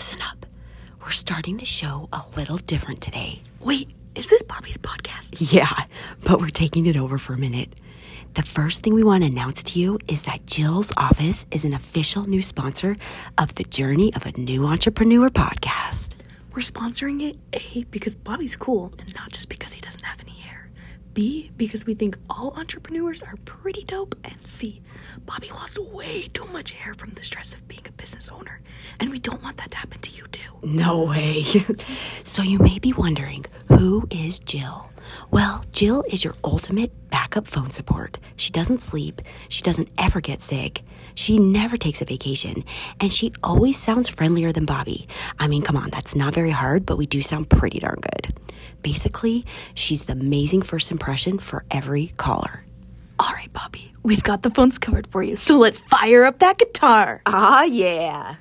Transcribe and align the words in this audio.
Listen 0.00 0.22
up. 0.22 0.46
We're 1.02 1.10
starting 1.10 1.58
the 1.58 1.66
show 1.66 2.08
a 2.10 2.22
little 2.34 2.56
different 2.56 3.02
today. 3.02 3.42
Wait, 3.60 3.90
is 4.14 4.30
this 4.30 4.40
Bobby's 4.40 4.78
podcast? 4.78 5.52
Yeah, 5.52 5.84
but 6.24 6.40
we're 6.40 6.48
taking 6.48 6.86
it 6.86 6.96
over 6.96 7.18
for 7.18 7.34
a 7.34 7.38
minute. 7.38 7.74
The 8.32 8.40
first 8.42 8.82
thing 8.82 8.94
we 8.94 9.04
want 9.04 9.24
to 9.24 9.28
announce 9.28 9.62
to 9.64 9.78
you 9.78 9.98
is 10.08 10.22
that 10.22 10.46
Jill's 10.46 10.90
office 10.96 11.44
is 11.50 11.66
an 11.66 11.74
official 11.74 12.26
new 12.26 12.40
sponsor 12.40 12.96
of 13.36 13.54
the 13.56 13.64
Journey 13.64 14.10
of 14.14 14.24
a 14.24 14.32
New 14.40 14.64
Entrepreneur 14.64 15.28
podcast. 15.28 16.14
We're 16.54 16.60
sponsoring 16.60 17.20
it 17.22 17.36
A 17.52 17.84
because 17.90 18.16
Bobby's 18.16 18.56
cool 18.56 18.94
and 19.00 19.14
not 19.14 19.32
just 19.32 19.50
because 19.50 19.74
he 19.74 19.82
doesn't 19.82 20.06
have 20.06 20.18
any 20.22 20.32
hair. 20.38 20.59
B 21.14 21.50
because 21.56 21.86
we 21.86 21.94
think 21.94 22.16
all 22.28 22.52
entrepreneurs 22.56 23.22
are 23.22 23.34
pretty 23.44 23.82
dope. 23.84 24.14
And 24.24 24.44
C, 24.44 24.82
Bobby 25.26 25.48
lost 25.50 25.78
way 25.78 26.22
too 26.32 26.46
much 26.46 26.72
hair 26.72 26.94
from 26.94 27.10
the 27.10 27.22
stress 27.22 27.54
of 27.54 27.66
being 27.68 27.82
a 27.86 27.92
business 27.92 28.28
owner. 28.28 28.60
And 28.98 29.10
we 29.10 29.18
don't 29.18 29.42
want 29.42 29.56
that 29.58 29.70
to 29.72 29.76
happen 29.78 30.00
to 30.00 30.10
you 30.10 30.24
too. 30.28 30.52
No 30.62 31.04
way. 31.04 31.44
so 32.24 32.42
you 32.42 32.58
may 32.58 32.78
be 32.78 32.92
wondering 32.92 33.44
who 33.68 34.06
is 34.10 34.38
Jill? 34.40 34.90
Well, 35.30 35.64
Jill 35.72 36.04
is 36.08 36.24
your 36.24 36.34
ultimate 36.44 36.92
backup 37.10 37.46
phone 37.46 37.70
support. 37.70 38.18
She 38.36 38.50
doesn't 38.50 38.80
sleep, 38.80 39.22
she 39.48 39.62
doesn't 39.62 39.88
ever 39.98 40.20
get 40.20 40.40
sick, 40.42 40.82
she 41.14 41.38
never 41.38 41.76
takes 41.76 42.00
a 42.00 42.04
vacation, 42.04 42.64
and 43.00 43.12
she 43.12 43.32
always 43.42 43.76
sounds 43.76 44.08
friendlier 44.08 44.52
than 44.52 44.66
Bobby. 44.66 45.06
I 45.38 45.48
mean, 45.48 45.62
come 45.62 45.76
on, 45.76 45.90
that's 45.90 46.14
not 46.14 46.34
very 46.34 46.50
hard, 46.50 46.86
but 46.86 46.96
we 46.96 47.06
do 47.06 47.22
sound 47.22 47.50
pretty 47.50 47.78
darn 47.78 48.00
good. 48.00 48.34
Basically, 48.82 49.44
she's 49.74 50.04
the 50.04 50.12
amazing 50.12 50.62
first 50.62 50.90
impression 50.90 51.38
for 51.38 51.64
every 51.70 52.08
caller. 52.16 52.64
All 53.18 53.32
right, 53.34 53.52
Bobby, 53.52 53.92
we've 54.02 54.22
got 54.22 54.42
the 54.42 54.50
phones 54.50 54.78
covered 54.78 55.06
for 55.06 55.22
you, 55.22 55.36
so 55.36 55.58
let's 55.58 55.78
fire 55.78 56.24
up 56.24 56.38
that 56.38 56.58
guitar. 56.58 57.20
Ah, 57.26 57.64
yeah. 57.64 58.36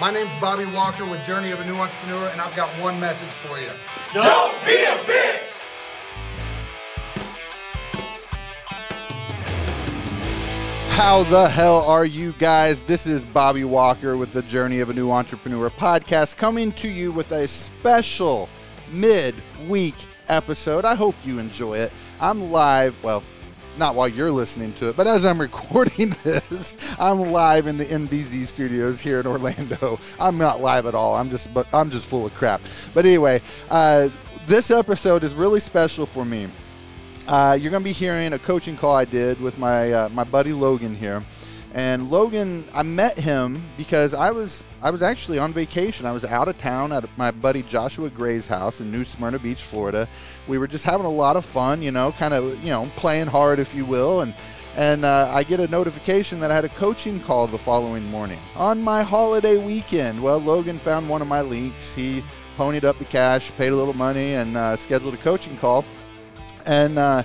My 0.00 0.10
name's 0.10 0.34
Bobby 0.40 0.64
Walker 0.64 1.04
with 1.04 1.24
Journey 1.24 1.50
of 1.50 1.60
a 1.60 1.64
New 1.64 1.76
Entrepreneur, 1.76 2.28
and 2.28 2.40
I've 2.40 2.56
got 2.56 2.76
one 2.80 2.98
message 2.98 3.28
for 3.28 3.60
you. 3.60 3.70
Don't 4.12 4.64
be 4.64 4.82
a 4.82 4.96
bitch! 5.04 5.61
How 10.92 11.22
the 11.24 11.48
hell 11.48 11.80
are 11.80 12.04
you 12.04 12.32
guys? 12.38 12.82
This 12.82 13.06
is 13.06 13.24
Bobby 13.24 13.64
Walker 13.64 14.18
with 14.18 14.32
the 14.32 14.42
Journey 14.42 14.80
of 14.80 14.90
a 14.90 14.92
New 14.92 15.10
Entrepreneur 15.10 15.70
podcast 15.70 16.36
coming 16.36 16.70
to 16.72 16.88
you 16.88 17.10
with 17.10 17.32
a 17.32 17.48
special 17.48 18.46
mid-week 18.92 19.94
episode. 20.28 20.84
I 20.84 20.94
hope 20.94 21.14
you 21.24 21.38
enjoy 21.38 21.78
it. 21.78 21.92
I'm 22.20 22.52
live, 22.52 23.02
well, 23.02 23.24
not 23.78 23.94
while 23.94 24.06
you're 24.06 24.30
listening 24.30 24.74
to 24.74 24.90
it, 24.90 24.96
but 24.96 25.06
as 25.06 25.24
I'm 25.24 25.40
recording 25.40 26.10
this, 26.22 26.74
I'm 26.98 27.32
live 27.32 27.66
in 27.66 27.78
the 27.78 27.86
NBZ 27.86 28.46
studios 28.46 29.00
here 29.00 29.18
in 29.18 29.26
Orlando. 29.26 29.98
I'm 30.20 30.36
not 30.36 30.60
live 30.60 30.84
at 30.84 30.94
all. 30.94 31.16
I'm 31.16 31.30
just 31.30 31.52
but 31.54 31.66
I'm 31.74 31.90
just 31.90 32.04
full 32.04 32.26
of 32.26 32.34
crap. 32.34 32.62
But 32.92 33.06
anyway, 33.06 33.40
uh, 33.70 34.10
this 34.46 34.70
episode 34.70 35.24
is 35.24 35.34
really 35.34 35.60
special 35.60 36.04
for 36.04 36.24
me. 36.24 36.48
Uh, 37.28 37.56
you're 37.60 37.70
going 37.70 37.82
to 37.82 37.88
be 37.88 37.92
hearing 37.92 38.32
a 38.32 38.38
coaching 38.38 38.76
call 38.76 38.96
I 38.96 39.04
did 39.04 39.40
with 39.40 39.58
my 39.58 39.92
uh, 39.92 40.08
my 40.08 40.24
buddy 40.24 40.52
Logan 40.52 40.94
here. 40.94 41.24
And 41.74 42.10
Logan, 42.10 42.66
I 42.74 42.82
met 42.82 43.18
him 43.18 43.64
because 43.78 44.12
I 44.12 44.30
was 44.30 44.62
I 44.82 44.90
was 44.90 45.02
actually 45.02 45.38
on 45.38 45.52
vacation. 45.52 46.04
I 46.04 46.12
was 46.12 46.24
out 46.24 46.48
of 46.48 46.58
town 46.58 46.92
at 46.92 47.04
my 47.16 47.30
buddy 47.30 47.62
Joshua 47.62 48.10
Gray's 48.10 48.48
house 48.48 48.80
in 48.80 48.90
New 48.90 49.04
Smyrna 49.04 49.38
Beach, 49.38 49.62
Florida. 49.62 50.08
We 50.48 50.58
were 50.58 50.66
just 50.66 50.84
having 50.84 51.06
a 51.06 51.10
lot 51.10 51.36
of 51.36 51.44
fun, 51.44 51.80
you 51.80 51.92
know, 51.92 52.12
kind 52.12 52.34
of 52.34 52.62
you 52.62 52.70
know 52.70 52.90
playing 52.96 53.28
hard, 53.28 53.58
if 53.58 53.74
you 53.74 53.86
will, 53.86 54.20
and 54.20 54.34
and 54.74 55.04
uh, 55.04 55.30
I 55.32 55.44
get 55.44 55.60
a 55.60 55.68
notification 55.68 56.40
that 56.40 56.50
I 56.50 56.54
had 56.54 56.64
a 56.64 56.70
coaching 56.70 57.20
call 57.20 57.46
the 57.46 57.58
following 57.58 58.04
morning 58.06 58.40
on 58.56 58.82
my 58.82 59.02
holiday 59.02 59.58
weekend. 59.58 60.22
Well, 60.22 60.38
Logan 60.38 60.78
found 60.80 61.08
one 61.08 61.22
of 61.22 61.28
my 61.28 61.40
links. 61.40 61.94
He 61.94 62.24
ponied 62.58 62.84
up 62.84 62.98
the 62.98 63.04
cash, 63.04 63.50
paid 63.52 63.72
a 63.72 63.76
little 63.76 63.94
money, 63.94 64.34
and 64.34 64.56
uh, 64.56 64.76
scheduled 64.76 65.14
a 65.14 65.18
coaching 65.18 65.56
call. 65.56 65.84
And 66.66 66.98
uh, 66.98 67.22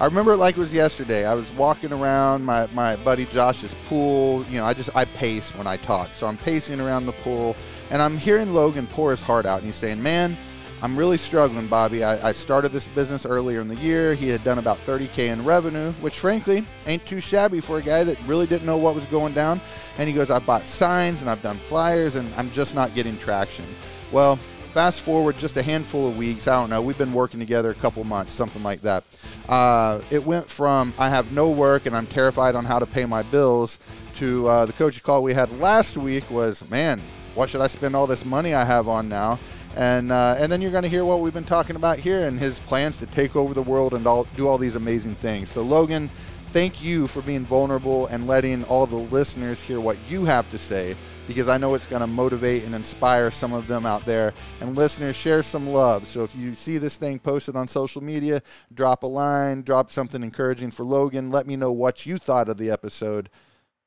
I 0.00 0.04
remember 0.04 0.32
it 0.32 0.38
like 0.38 0.56
it 0.56 0.60
was 0.60 0.72
yesterday. 0.72 1.26
I 1.26 1.34
was 1.34 1.50
walking 1.52 1.92
around 1.92 2.44
my, 2.44 2.66
my 2.68 2.96
buddy 2.96 3.26
Josh's 3.26 3.74
pool. 3.86 4.44
You 4.46 4.58
know, 4.58 4.64
I 4.64 4.72
just 4.72 4.94
I 4.96 5.04
pace 5.04 5.54
when 5.54 5.66
I 5.66 5.76
talk, 5.76 6.14
so 6.14 6.26
I'm 6.26 6.36
pacing 6.38 6.80
around 6.80 7.06
the 7.06 7.12
pool, 7.12 7.56
and 7.90 8.00
I'm 8.00 8.16
hearing 8.16 8.54
Logan 8.54 8.86
pour 8.86 9.10
his 9.10 9.22
heart 9.22 9.46
out, 9.46 9.58
and 9.58 9.66
he's 9.66 9.76
saying, 9.76 10.02
"Man." 10.02 10.36
I'm 10.82 10.96
really 10.96 11.18
struggling, 11.18 11.66
Bobby. 11.66 12.02
I, 12.02 12.28
I, 12.28 12.32
started 12.32 12.72
this 12.72 12.88
business 12.88 13.26
earlier 13.26 13.60
in 13.60 13.68
the 13.68 13.76
year. 13.76 14.14
He 14.14 14.28
had 14.28 14.42
done 14.42 14.58
about 14.58 14.78
30K 14.86 15.28
in 15.28 15.44
revenue, 15.44 15.92
which 16.00 16.18
frankly 16.18 16.66
ain't 16.86 17.04
too 17.04 17.20
shabby 17.20 17.60
for 17.60 17.76
a 17.76 17.82
guy 17.82 18.02
that 18.02 18.18
really 18.26 18.46
didn't 18.46 18.64
know 18.64 18.78
what 18.78 18.94
was 18.94 19.04
going 19.06 19.34
down. 19.34 19.60
And 19.98 20.08
he 20.08 20.14
goes, 20.14 20.30
I 20.30 20.38
bought 20.38 20.62
signs 20.62 21.20
and 21.20 21.30
I've 21.30 21.42
done 21.42 21.58
flyers 21.58 22.14
and 22.14 22.34
I'm 22.34 22.50
just 22.50 22.74
not 22.74 22.94
getting 22.94 23.18
traction. 23.18 23.66
Well, 24.10 24.38
Fast 24.72 25.00
forward 25.00 25.36
just 25.36 25.56
a 25.56 25.62
handful 25.62 26.06
of 26.06 26.16
weeks, 26.16 26.46
I 26.46 26.60
don't 26.60 26.70
know, 26.70 26.80
we've 26.80 26.96
been 26.96 27.12
working 27.12 27.40
together 27.40 27.70
a 27.70 27.74
couple 27.74 28.04
months, 28.04 28.32
something 28.32 28.62
like 28.62 28.82
that. 28.82 29.02
Uh, 29.48 30.00
it 30.10 30.24
went 30.24 30.48
from 30.48 30.94
I 30.96 31.08
have 31.08 31.32
no 31.32 31.50
work 31.50 31.86
and 31.86 31.96
I'm 31.96 32.06
terrified 32.06 32.54
on 32.54 32.64
how 32.64 32.78
to 32.78 32.86
pay 32.86 33.04
my 33.04 33.24
bills 33.24 33.80
to 34.16 34.46
uh, 34.46 34.66
the 34.66 34.72
coaching 34.72 35.02
call 35.02 35.24
we 35.24 35.34
had 35.34 35.50
last 35.58 35.96
week 35.96 36.30
was, 36.30 36.68
man, 36.70 37.00
what 37.34 37.50
should 37.50 37.60
I 37.60 37.66
spend 37.66 37.96
all 37.96 38.06
this 38.06 38.24
money 38.24 38.54
I 38.54 38.64
have 38.64 38.86
on 38.86 39.08
now? 39.08 39.40
And, 39.74 40.12
uh, 40.12 40.36
and 40.38 40.52
then 40.52 40.62
you're 40.62 40.70
going 40.70 40.84
to 40.84 40.88
hear 40.88 41.04
what 41.04 41.18
we've 41.18 41.34
been 41.34 41.42
talking 41.42 41.74
about 41.74 41.98
here 41.98 42.28
and 42.28 42.38
his 42.38 42.60
plans 42.60 42.98
to 42.98 43.06
take 43.06 43.34
over 43.34 43.54
the 43.54 43.62
world 43.62 43.92
and 43.92 44.06
all, 44.06 44.28
do 44.36 44.46
all 44.46 44.58
these 44.58 44.76
amazing 44.76 45.16
things. 45.16 45.50
So, 45.50 45.62
Logan, 45.62 46.10
thank 46.50 46.80
you 46.80 47.08
for 47.08 47.22
being 47.22 47.44
vulnerable 47.44 48.06
and 48.06 48.28
letting 48.28 48.62
all 48.64 48.86
the 48.86 48.96
listeners 48.96 49.60
hear 49.62 49.80
what 49.80 49.96
you 50.08 50.26
have 50.26 50.48
to 50.50 50.58
say 50.58 50.94
because 51.30 51.48
I 51.48 51.58
know 51.58 51.74
it's 51.76 51.86
going 51.86 52.00
to 52.00 52.08
motivate 52.08 52.64
and 52.64 52.74
inspire 52.74 53.30
some 53.30 53.52
of 53.52 53.68
them 53.68 53.86
out 53.86 54.04
there. 54.04 54.34
And 54.60 54.76
listeners, 54.76 55.14
share 55.14 55.44
some 55.44 55.68
love. 55.68 56.08
So 56.08 56.24
if 56.24 56.34
you 56.34 56.56
see 56.56 56.76
this 56.76 56.96
thing 56.96 57.20
posted 57.20 57.54
on 57.54 57.68
social 57.68 58.02
media, 58.02 58.42
drop 58.74 59.04
a 59.04 59.06
line, 59.06 59.62
drop 59.62 59.92
something 59.92 60.24
encouraging 60.24 60.72
for 60.72 60.82
Logan. 60.84 61.30
Let 61.30 61.46
me 61.46 61.54
know 61.54 61.70
what 61.70 62.04
you 62.04 62.18
thought 62.18 62.48
of 62.48 62.58
the 62.58 62.68
episode. 62.68 63.30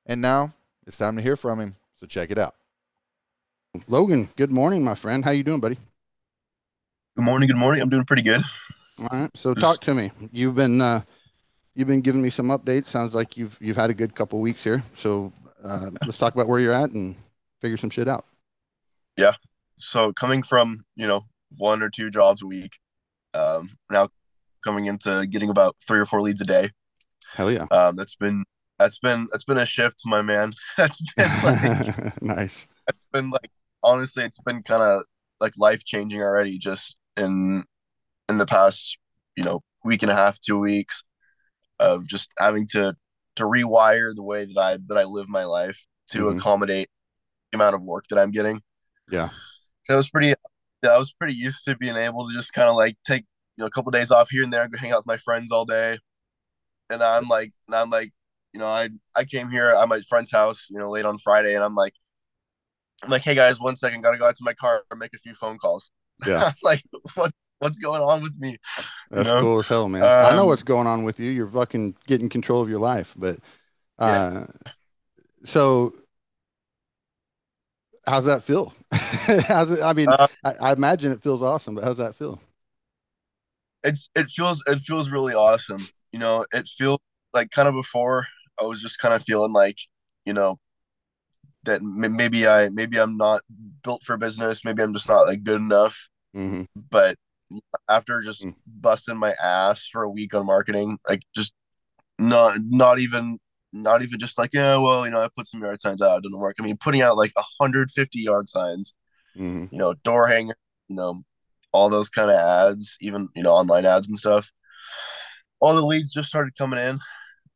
And 0.06 0.22
now 0.22 0.54
it's 0.88 0.98
time 0.98 1.18
to 1.18 1.22
hear 1.22 1.36
from 1.36 1.60
him. 1.60 1.76
So 2.00 2.08
check 2.08 2.32
it 2.32 2.38
out. 2.38 2.56
Logan, 3.90 4.30
good 4.38 4.54
morning, 4.54 4.82
my 4.82 4.96
friend. 4.96 5.26
How 5.26 5.32
you 5.32 5.44
doing, 5.44 5.60
buddy? 5.60 5.78
Good 7.18 7.26
morning. 7.26 7.48
Good 7.48 7.58
morning. 7.58 7.82
I'm 7.82 7.90
doing 7.90 8.06
pretty 8.06 8.24
good. 8.24 8.42
All 9.00 9.10
right. 9.12 9.30
So 9.36 9.54
talk 9.54 9.82
to 9.82 9.94
me. 9.94 10.12
You've 10.32 10.56
been 10.56 10.80
uh, 10.80 11.02
you've 11.76 11.90
been 11.90 12.00
giving 12.00 12.22
me 12.22 12.30
some 12.30 12.48
updates. 12.48 12.88
Sounds 12.88 13.14
like 13.14 13.36
you've 13.36 13.58
you've 13.60 13.76
had 13.76 13.90
a 13.90 13.94
good 13.94 14.16
couple 14.16 14.40
weeks 14.40 14.64
here. 14.64 14.82
So 14.94 15.34
uh, 15.62 15.90
let's 16.06 16.18
talk 16.18 16.34
about 16.34 16.48
where 16.48 16.62
you're 16.62 16.72
at 16.72 16.92
and 16.92 17.16
figure 17.64 17.78
some 17.78 17.90
shit 17.90 18.10
out. 18.10 18.26
Yeah. 19.18 19.34
So 19.78 20.12
coming 20.14 20.44
from, 20.44 20.84
you 20.96 21.08
know, 21.08 21.22
one 21.58 21.82
or 21.82 21.90
two 21.90 22.10
jobs 22.10 22.42
a 22.44 22.46
week, 22.46 22.74
um, 23.34 23.70
now 23.90 24.10
coming 24.64 24.86
into 24.86 25.26
getting 25.28 25.50
about 25.50 25.78
three 25.86 26.00
or 26.00 26.06
four 26.06 26.22
leads 26.22 26.42
a 26.42 26.46
day. 26.46 26.72
Hell 27.34 27.52
yeah. 27.52 27.66
Um, 27.72 27.96
that's 27.96 28.16
been 28.16 28.44
that's 28.78 29.00
been 29.00 29.28
that's 29.32 29.46
been 29.46 29.58
a 29.58 29.66
shift, 29.66 30.02
my 30.06 30.22
man. 30.22 30.54
that's 30.78 31.02
been 31.16 31.30
like 31.44 32.22
nice. 32.22 32.68
It's 32.88 33.08
been 33.12 33.30
like 33.30 33.50
honestly, 33.82 34.24
it's 34.24 34.40
been 34.42 34.62
kind 34.62 34.84
of 34.84 35.04
like 35.40 35.54
life 35.58 35.86
changing 35.86 36.22
already. 36.22 36.58
Just 36.58 36.98
in 37.16 37.64
in 38.28 38.38
the 38.38 38.46
past, 38.46 38.98
you 39.38 39.44
know, 39.44 39.62
week 39.86 40.04
and 40.04 40.12
a 40.12 40.16
half, 40.16 40.40
two 40.40 40.60
weeks 40.60 41.04
of 41.80 42.08
just 42.08 42.30
having 42.38 42.68
to 42.72 42.96
to 43.38 43.44
rewire 43.44 44.14
the 44.14 44.24
way 44.24 44.46
that 44.46 44.60
I 44.60 44.78
that 44.88 44.98
I 44.98 45.06
live 45.06 45.30
my 45.30 45.46
life 45.46 45.86
to 46.10 46.26
mm-hmm. 46.26 46.38
accommodate 46.38 46.90
amount 47.54 47.76
of 47.76 47.84
work 47.84 48.06
that 48.10 48.20
I'm 48.20 48.32
getting. 48.32 48.62
Yeah. 49.12 49.30
So 49.84 49.96
I 49.96 49.98
was 49.98 50.10
pretty, 50.10 50.34
I 50.84 50.98
was 50.98 51.14
pretty 51.14 51.36
used 51.36 51.64
to 51.66 51.76
being 51.76 51.96
able 51.96 52.28
to 52.28 52.36
just 52.36 52.54
kind 52.54 52.70
of 52.70 52.76
like 52.76 52.98
take 53.06 53.26
you 53.58 53.62
know 53.62 53.66
a 53.66 53.70
couple 53.70 53.90
of 53.90 53.94
days 53.94 54.12
off 54.12 54.30
here 54.30 54.44
and 54.44 54.52
there, 54.52 54.64
and 54.64 54.72
go 54.72 54.78
hang 54.78 54.92
out 54.92 55.00
with 55.00 55.06
my 55.06 55.18
friends 55.18 55.52
all 55.52 55.66
day. 55.66 56.00
And 56.90 57.04
I'm 57.04 57.28
like, 57.28 57.52
and 57.68 57.76
I'm 57.76 57.90
like, 57.90 58.12
you 58.54 58.60
know, 58.60 58.68
I 58.68 58.90
I 59.16 59.26
came 59.26 59.50
here 59.50 59.70
at 59.70 59.90
my 59.90 60.02
friend's 60.02 60.32
house, 60.32 60.68
you 60.70 60.80
know, 60.80 60.90
late 60.90 61.06
on 61.06 61.18
Friday, 61.18 61.56
and 61.56 61.64
I'm 61.64 61.76
like, 61.76 61.94
I'm 63.04 63.10
like, 63.10 63.24
hey 63.24 63.36
guys, 63.36 63.60
one 63.60 63.76
second, 63.76 64.02
gotta 64.02 64.18
go 64.18 64.26
out 64.26 64.36
to 64.36 64.44
my 64.44 64.54
car 64.54 64.84
and 64.90 65.00
make 65.00 65.14
a 65.14 65.20
few 65.20 65.34
phone 65.34 65.58
calls. 65.58 65.92
Yeah. 66.26 66.52
like 66.64 66.84
what 67.16 67.32
what's 67.60 67.78
going 67.78 68.02
on 68.02 68.22
with 68.22 68.40
me? 68.40 68.58
That's 69.10 69.30
you 69.30 69.36
know? 69.36 69.42
cool 69.42 69.60
as 69.60 69.68
hell, 69.68 69.90
man. 69.90 70.04
Um, 70.04 70.10
I 70.10 70.36
know 70.36 70.44
um, 70.44 70.48
what's 70.48 70.64
going 70.64 70.88
on 70.88 71.04
with 71.04 71.20
you. 71.20 71.32
You're 71.32 71.48
fucking 71.48 71.96
getting 72.08 72.30
control 72.30 72.62
of 72.62 72.70
your 72.70 72.80
life, 72.80 73.14
but 73.18 73.38
uh, 74.00 74.46
yeah. 74.66 74.72
so 75.44 75.94
how's 78.06 78.26
that 78.26 78.44
feel? 78.44 78.74
how's 78.92 79.72
it? 79.72 79.82
I 79.82 79.94
mean, 79.94 80.10
uh, 80.10 80.28
I, 80.44 80.54
I, 80.62 80.72
imagine 80.74 81.12
it 81.12 81.22
feels 81.22 81.44
awesome, 81.44 81.76
but 81.76 81.84
how's 81.84 81.98
that 81.98 82.16
feel? 82.16 82.42
It's 83.84 84.10
it 84.16 84.30
feels 84.30 84.64
it 84.68 84.80
feels 84.80 85.10
really 85.10 85.34
awesome. 85.34 85.80
You 86.12 86.20
know, 86.20 86.46
it 86.54 86.68
feels 86.68 87.00
like 87.34 87.52
kind 87.52 87.68
of 87.68 87.74
before 87.74 88.28
I 88.60 88.66
was 88.66 88.82
just 88.82 89.00
kind 89.00 89.14
of 89.14 89.24
feeling 89.24 89.54
like 89.54 89.78
you 90.26 90.34
know 90.34 90.58
that 91.64 91.82
maybe 91.82 92.48
I 92.48 92.70
maybe 92.70 92.98
I'm 92.98 93.18
not 93.18 93.42
built 93.84 94.04
for 94.04 94.18
business. 94.18 94.64
Maybe 94.64 94.84
I'm 94.84 94.94
just 94.94 95.10
not 95.10 95.28
like 95.28 95.44
good 95.44 95.60
enough. 95.60 96.08
Mm-hmm. 96.36 96.64
But 96.90 97.18
after 97.90 98.22
just 98.22 98.42
mm-hmm. 98.42 98.58
busting 98.66 99.18
my 99.18 99.34
ass 99.42 99.88
for 99.88 100.04
a 100.04 100.10
week 100.10 100.34
on 100.34 100.46
marketing, 100.46 100.98
like 101.08 101.22
just 101.36 101.54
not 102.20 102.58
not 102.62 103.00
even 103.00 103.40
not 103.74 104.04
even 104.04 104.20
just 104.20 104.38
like 104.38 104.52
yeah, 104.54 104.78
well, 104.78 105.06
you 105.06 105.12
know, 105.12 105.22
I 105.24 105.28
put 105.36 105.48
some 105.48 105.62
yard 105.62 105.82
signs 105.82 106.02
out, 106.02 106.20
it 106.20 106.24
didn't 106.24 106.40
work. 106.40 106.56
I 106.60 106.64
mean, 106.64 106.78
putting 106.78 107.02
out 107.02 107.18
like 107.18 107.32
150 107.36 108.20
yard 108.20 108.50
signs, 108.50 108.94
hmm 109.36 109.66
you 109.72 109.78
know, 109.78 109.94
door 110.04 110.28
hanger, 110.28 110.56
you 110.88 110.96
know, 110.96 111.22
all 111.72 111.90
those 111.90 112.10
kind 112.10 112.30
of 112.30 112.38
ads, 112.38 112.98
even 113.02 113.30
you 113.36 113.44
know, 113.44 113.54
online 113.54 113.86
ads 113.86 114.08
and 114.08 114.18
stuff. 114.18 114.52
All 115.60 115.76
the 115.76 115.82
leads 115.82 116.14
just 116.14 116.30
started 116.30 116.58
coming 116.58 116.80
in, 116.80 117.00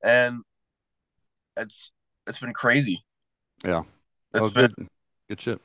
and 0.04 0.42
it's 1.58 1.92
it's 2.28 2.40
been 2.40 2.54
crazy. 2.54 3.04
Yeah. 3.64 3.84
It's 4.34 4.48
oh, 4.48 4.50
been 4.50 4.74
good. 4.78 4.88
Good 5.30 5.42
shit. 5.42 5.62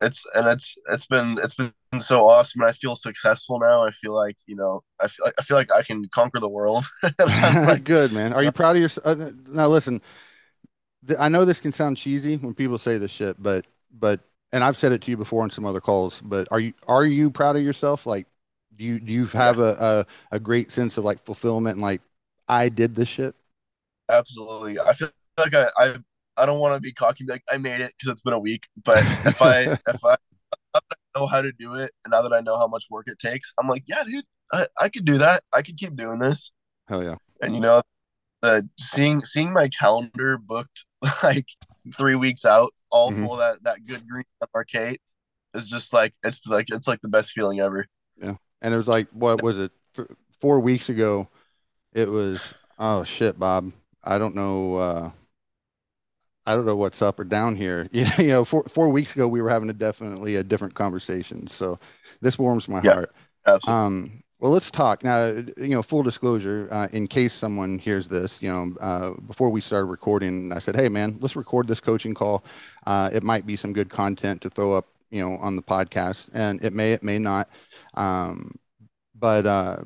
it's 0.00 0.26
and 0.34 0.48
it's 0.48 0.76
it's 0.90 1.06
been 1.06 1.38
it's 1.42 1.54
been 1.54 1.72
so 2.00 2.28
awesome 2.28 2.62
and 2.62 2.70
I 2.70 2.72
feel 2.72 2.96
successful 2.96 3.58
now. 3.60 3.86
I 3.86 3.90
feel 3.90 4.14
like, 4.14 4.36
you 4.46 4.56
know, 4.56 4.82
I 5.00 5.08
feel 5.08 5.26
like 5.26 5.34
I 5.38 5.42
feel 5.42 5.56
like 5.56 5.72
I 5.72 5.82
can 5.82 6.04
conquer 6.08 6.40
the 6.40 6.48
world. 6.48 6.84
Like, 7.66 7.84
good, 7.84 8.12
man. 8.12 8.32
Are 8.32 8.42
you 8.42 8.52
proud 8.52 8.76
of 8.76 8.82
yourself? 8.82 9.06
Uh, 9.06 9.30
now, 9.48 9.68
listen, 9.68 10.00
th- 11.06 11.18
I 11.18 11.28
know 11.28 11.44
this 11.44 11.60
can 11.60 11.72
sound 11.72 11.96
cheesy 11.96 12.36
when 12.36 12.54
people 12.54 12.78
say 12.78 12.98
this 12.98 13.10
shit, 13.10 13.42
but, 13.42 13.66
but, 13.92 14.20
and 14.52 14.62
I've 14.62 14.76
said 14.76 14.92
it 14.92 15.02
to 15.02 15.10
you 15.10 15.16
before 15.16 15.44
in 15.44 15.50
some 15.50 15.64
other 15.66 15.80
calls, 15.80 16.20
but 16.20 16.48
are 16.50 16.60
you, 16.60 16.74
are 16.86 17.04
you 17.04 17.30
proud 17.30 17.56
of 17.56 17.62
yourself? 17.62 18.06
Like, 18.06 18.26
do 18.76 18.84
you, 18.84 19.00
do 19.00 19.12
you 19.12 19.26
have 19.26 19.58
a, 19.58 20.06
a, 20.32 20.36
a 20.36 20.40
great 20.40 20.70
sense 20.70 20.96
of 20.98 21.04
like 21.04 21.24
fulfillment 21.24 21.74
and 21.76 21.82
like, 21.82 22.02
I 22.48 22.68
did 22.68 22.94
this 22.94 23.08
shit? 23.08 23.34
absolutely. 24.08 24.78
I 24.80 24.92
feel 24.94 25.10
like 25.38 25.54
I 25.54 25.68
I, 25.78 25.96
I 26.36 26.46
don't 26.46 26.60
want 26.60 26.74
to 26.74 26.80
be 26.80 26.92
cocky 26.92 27.24
like 27.26 27.42
I 27.50 27.58
made 27.58 27.80
it 27.80 27.92
because 27.98 28.10
it's 28.12 28.20
been 28.20 28.32
a 28.32 28.38
week, 28.38 28.66
but 28.84 29.08
if 29.24 29.40
I 29.42 29.62
if 29.88 30.04
I, 30.04 30.16
now 30.74 30.80
that 30.90 30.98
I 31.00 31.03
know 31.14 31.26
how 31.26 31.42
to 31.42 31.52
do 31.52 31.74
it 31.74 31.92
and 32.04 32.12
now 32.12 32.22
that 32.22 32.32
I 32.32 32.40
know 32.40 32.58
how 32.58 32.66
much 32.66 32.86
work 32.90 33.06
it 33.08 33.18
takes, 33.18 33.52
I'm 33.58 33.68
like, 33.68 33.84
yeah, 33.86 34.02
dude, 34.04 34.24
I, 34.52 34.66
I 34.80 34.88
could 34.88 35.04
do 35.04 35.18
that. 35.18 35.42
I 35.52 35.62
could 35.62 35.76
keep 35.76 35.96
doing 35.96 36.18
this. 36.18 36.52
Hell 36.88 37.02
yeah. 37.02 37.16
And 37.40 37.54
you 37.54 37.60
know, 37.60 37.82
the 38.42 38.68
seeing 38.78 39.22
seeing 39.22 39.52
my 39.52 39.68
calendar 39.68 40.38
booked 40.38 40.86
like 41.22 41.46
three 41.94 42.14
weeks 42.14 42.44
out, 42.44 42.72
all 42.90 43.10
Mhm. 43.12 43.26
full 43.26 43.36
that 43.36 43.62
that 43.64 43.84
good 43.86 44.06
green 44.08 44.24
arcade 44.54 44.98
is 45.54 45.68
just 45.68 45.92
like 45.92 46.14
it's 46.22 46.46
like 46.46 46.66
it's 46.70 46.88
like 46.88 47.00
the 47.00 47.08
best 47.08 47.32
feeling 47.32 47.60
ever. 47.60 47.86
Yeah, 48.20 48.36
and 48.60 48.74
it 48.74 48.76
was 48.76 48.88
like, 48.88 49.08
what 49.10 49.42
was 49.42 49.58
it? 49.58 49.72
Th- 49.94 50.08
four 50.40 50.60
weeks 50.60 50.88
ago, 50.88 51.28
it 51.92 52.08
was, 52.10 52.54
oh 52.78 53.02
shit, 53.04 53.38
Bob. 53.38 53.72
I 54.02 54.18
don't 54.18 54.34
know. 54.34 54.76
Uh, 54.76 55.10
I 56.46 56.54
don't 56.54 56.66
know 56.66 56.76
what's 56.76 57.02
up 57.02 57.18
or 57.18 57.24
down 57.24 57.56
here. 57.56 57.88
you 57.92 58.04
know, 58.28 58.44
four, 58.44 58.64
four 58.64 58.88
weeks 58.90 59.14
ago, 59.14 59.26
we 59.28 59.40
were 59.40 59.50
having 59.50 59.70
a 59.70 59.74
definitely 59.74 60.36
a 60.36 60.44
different 60.44 60.74
conversation. 60.74 61.46
So 61.46 61.78
this 62.20 62.38
warms 62.38 62.68
my 62.68 62.80
Yeah. 62.82 62.92
heart. 62.92 63.14
Absolutely. 63.46 63.84
Um, 63.86 64.22
well, 64.40 64.52
let's 64.52 64.70
talk 64.70 65.02
now. 65.04 65.26
You 65.26 65.52
know, 65.56 65.82
full 65.82 66.02
disclosure, 66.02 66.68
uh, 66.70 66.88
in 66.92 67.06
case 67.06 67.32
someone 67.32 67.78
hears 67.78 68.08
this, 68.08 68.42
you 68.42 68.50
know, 68.50 68.74
uh, 68.80 69.12
before 69.26 69.48
we 69.50 69.60
started 69.62 69.86
recording, 69.86 70.52
I 70.52 70.58
said, 70.58 70.76
"Hey, 70.76 70.88
man, 70.90 71.16
let's 71.20 71.36
record 71.36 71.66
this 71.66 71.80
coaching 71.80 72.14
call. 72.14 72.44
Uh, 72.86 73.08
it 73.12 73.22
might 73.22 73.46
be 73.46 73.56
some 73.56 73.72
good 73.72 73.88
content 73.88 74.42
to 74.42 74.50
throw 74.50 74.74
up, 74.74 74.86
you 75.10 75.20
know, 75.24 75.36
on 75.38 75.56
the 75.56 75.62
podcast, 75.62 76.28
and 76.34 76.62
it 76.62 76.74
may, 76.74 76.92
it 76.92 77.02
may 77.02 77.18
not. 77.18 77.48
Um, 77.94 78.52
but 79.14 79.46
uh, 79.46 79.78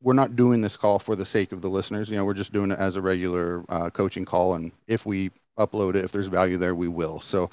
we're 0.00 0.12
not 0.12 0.36
doing 0.36 0.60
this 0.60 0.76
call 0.76 0.98
for 0.98 1.16
the 1.16 1.24
sake 1.24 1.52
of 1.52 1.62
the 1.62 1.70
listeners. 1.70 2.10
You 2.10 2.16
know, 2.16 2.24
we're 2.24 2.34
just 2.34 2.52
doing 2.52 2.70
it 2.70 2.78
as 2.78 2.96
a 2.96 3.02
regular 3.02 3.64
uh, 3.68 3.90
coaching 3.90 4.24
call, 4.24 4.54
and 4.54 4.72
if 4.86 5.06
we 5.06 5.30
upload 5.58 5.94
it, 5.96 6.04
if 6.04 6.12
there's 6.12 6.26
value 6.26 6.56
there, 6.56 6.74
we 6.74 6.88
will. 6.88 7.20
So, 7.20 7.50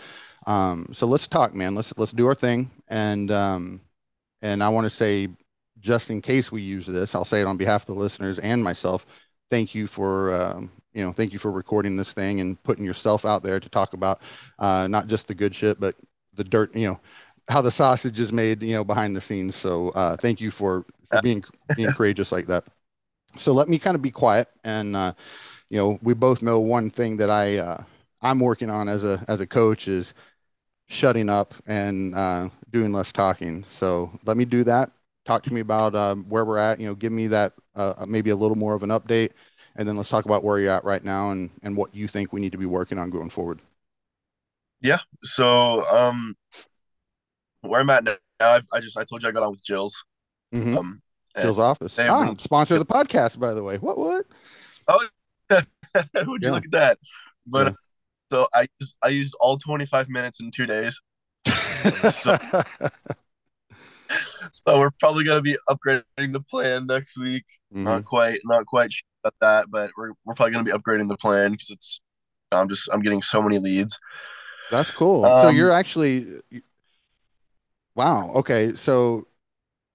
um, 0.48 0.88
so 0.94 1.08
let's 1.08 1.28
talk, 1.28 1.54
man. 1.54 1.76
Let's 1.76 1.98
let's 1.98 2.12
do 2.12 2.28
our 2.28 2.36
thing, 2.36 2.72
and 2.88 3.32
um, 3.32 3.82
and 4.42 4.64
I 4.64 4.70
want 4.70 4.86
to 4.86 4.90
say, 4.90 5.30
just 5.80 6.10
in 6.10 6.22
case 6.22 6.52
we 6.52 6.62
use 6.62 6.86
this, 6.86 7.16
I'll 7.16 7.26
say 7.26 7.42
it 7.42 7.48
on 7.48 7.58
behalf 7.58 7.84
of 7.84 7.96
the 7.96 8.02
listeners 8.02 8.40
and 8.40 8.64
myself. 8.64 9.06
Thank 9.50 9.76
you 9.76 9.88
for 9.88 10.34
um, 10.34 10.72
you 10.94 11.06
know, 11.06 11.12
thank 11.12 11.34
you 11.34 11.40
for 11.40 11.52
recording 11.52 11.96
this 11.96 12.14
thing 12.14 12.42
and 12.42 12.62
putting 12.64 12.86
yourself 12.86 13.26
out 13.26 13.44
there 13.44 13.60
to 13.60 13.70
talk 13.70 13.94
about 13.94 14.22
uh, 14.60 14.88
not 14.88 15.08
just 15.08 15.28
the 15.28 15.36
good 15.36 15.56
shit, 15.56 15.80
but 15.80 15.96
the 16.34 16.44
dirt. 16.44 16.76
You 16.76 16.88
know, 16.88 17.00
how 17.50 17.62
the 17.62 17.72
sausage 17.72 18.20
is 18.20 18.34
made. 18.34 18.62
You 18.62 18.76
know, 18.76 18.84
behind 18.84 19.16
the 19.16 19.22
scenes. 19.22 19.56
So 19.56 19.90
uh, 19.90 20.18
thank 20.18 20.42
you 20.42 20.52
for 20.52 20.86
for 21.10 21.22
being 21.22 21.44
being 21.76 21.92
courageous 21.92 22.32
like 22.32 22.48
that. 22.48 22.66
So 23.38 23.54
let 23.54 23.70
me 23.70 23.80
kind 23.80 23.96
of 23.96 24.02
be 24.02 24.12
quiet, 24.12 24.50
and 24.64 24.96
uh, 24.96 25.14
you 25.70 25.78
know, 25.78 26.00
we 26.02 26.14
both 26.14 26.42
know 26.42 26.60
one 26.60 26.90
thing 26.90 27.18
that 27.18 27.30
I 27.30 27.58
uh, 27.58 27.84
I'm 28.22 28.40
working 28.40 28.70
on 28.70 28.88
as 28.90 29.04
a 29.04 29.24
as 29.28 29.42
a 29.42 29.48
coach 29.48 29.88
is 29.88 30.14
shutting 30.88 31.30
up 31.30 31.54
and 31.66 32.14
uh, 32.16 32.50
doing 32.70 32.92
less 32.92 33.12
talking. 33.12 33.66
So 33.70 34.12
let 34.26 34.38
me 34.38 34.46
do 34.46 34.64
that. 34.66 34.92
Talk 35.26 35.44
to 35.44 35.54
me 35.54 35.62
about 35.62 35.96
um, 35.96 36.26
where 36.30 36.46
we're 36.46 36.58
at. 36.58 36.80
You 36.80 36.88
know, 36.88 36.96
give 36.96 37.12
me 37.12 37.28
that 37.28 37.54
uh, 37.76 38.06
maybe 38.08 38.30
a 38.30 38.36
little 38.36 38.58
more 38.58 38.74
of 38.74 38.84
an 38.84 38.90
update, 38.90 39.32
and 39.76 39.88
then 39.88 39.98
let's 39.98 40.10
talk 40.10 40.26
about 40.26 40.44
where 40.44 40.60
you're 40.60 40.72
at 40.72 40.84
right 40.84 41.04
now 41.04 41.32
and 41.32 41.50
and 41.64 41.78
what 41.78 41.96
you 41.96 42.08
think 42.08 42.34
we 42.34 42.42
need 42.42 42.52
to 42.52 42.58
be 42.58 42.66
working 42.66 42.98
on 42.98 43.10
going 43.10 43.30
forward. 43.30 43.60
Yeah. 44.82 45.00
So 45.24 45.86
um 45.92 46.36
where 47.62 47.82
I'm 47.82 47.90
at 47.92 48.04
now, 48.04 48.16
I've, 48.40 48.66
I 48.74 48.80
just 48.80 48.98
I 48.98 49.04
told 49.04 49.24
you 49.24 49.30
I 49.30 49.32
got 49.32 49.44
on 49.44 49.52
with 49.52 49.64
Jill's. 49.64 50.04
Mhm. 50.54 50.78
Um 50.78 51.02
Jill's 51.38 51.60
office. 51.60 51.98
Ah, 52.00 52.34
sponsor 52.38 52.76
of 52.76 52.80
the 52.80 52.86
podcast, 52.86 53.40
by 53.40 53.54
the 53.54 53.64
way. 53.64 53.78
What 53.78 53.98
what? 53.98 54.26
Oh, 54.88 55.08
would 55.50 55.64
you 56.14 56.38
Yeah. 56.42 56.52
look 56.52 56.66
at 56.66 56.72
that? 56.72 57.00
But 57.46 57.68
Yeah. 57.68 57.74
So 58.32 58.48
I 58.54 58.68
used 58.80 58.98
I 59.04 59.10
used 59.10 59.36
all 59.40 59.58
25 59.58 60.10
minutes 60.10 60.40
in 60.40 60.52
two 60.52 60.66
days. 60.66 61.02
So 64.52 64.80
we're 64.80 64.92
probably 65.00 65.24
gonna 65.24 65.42
be 65.42 65.56
upgrading 65.70 66.34
the 66.34 66.42
plan 66.42 66.86
next 66.88 67.18
week. 67.18 67.46
Mhm. 67.74 67.84
Not 67.84 68.06
quite, 68.06 68.40
not 68.44 68.66
quite 68.66 68.92
sure 68.92 69.08
about 69.24 69.36
that, 69.40 69.72
but 69.72 69.92
we're 69.98 70.12
we're 70.26 70.34
probably 70.34 70.52
gonna 70.52 70.66
be 70.66 70.72
upgrading 70.72 71.08
the 71.08 71.18
plan 71.18 71.52
because 71.52 71.70
it's 71.70 72.02
I'm 72.52 72.68
just 72.68 72.90
I'm 72.92 73.02
getting 73.02 73.22
so 73.22 73.42
many 73.42 73.60
leads. 73.60 73.98
That's 74.70 74.92
cool. 74.92 75.24
so 75.24 75.50
Um, 75.50 75.56
you're 75.56 75.72
actually, 75.72 76.42
wow. 77.96 78.32
Okay. 78.36 78.76
So, 78.76 79.28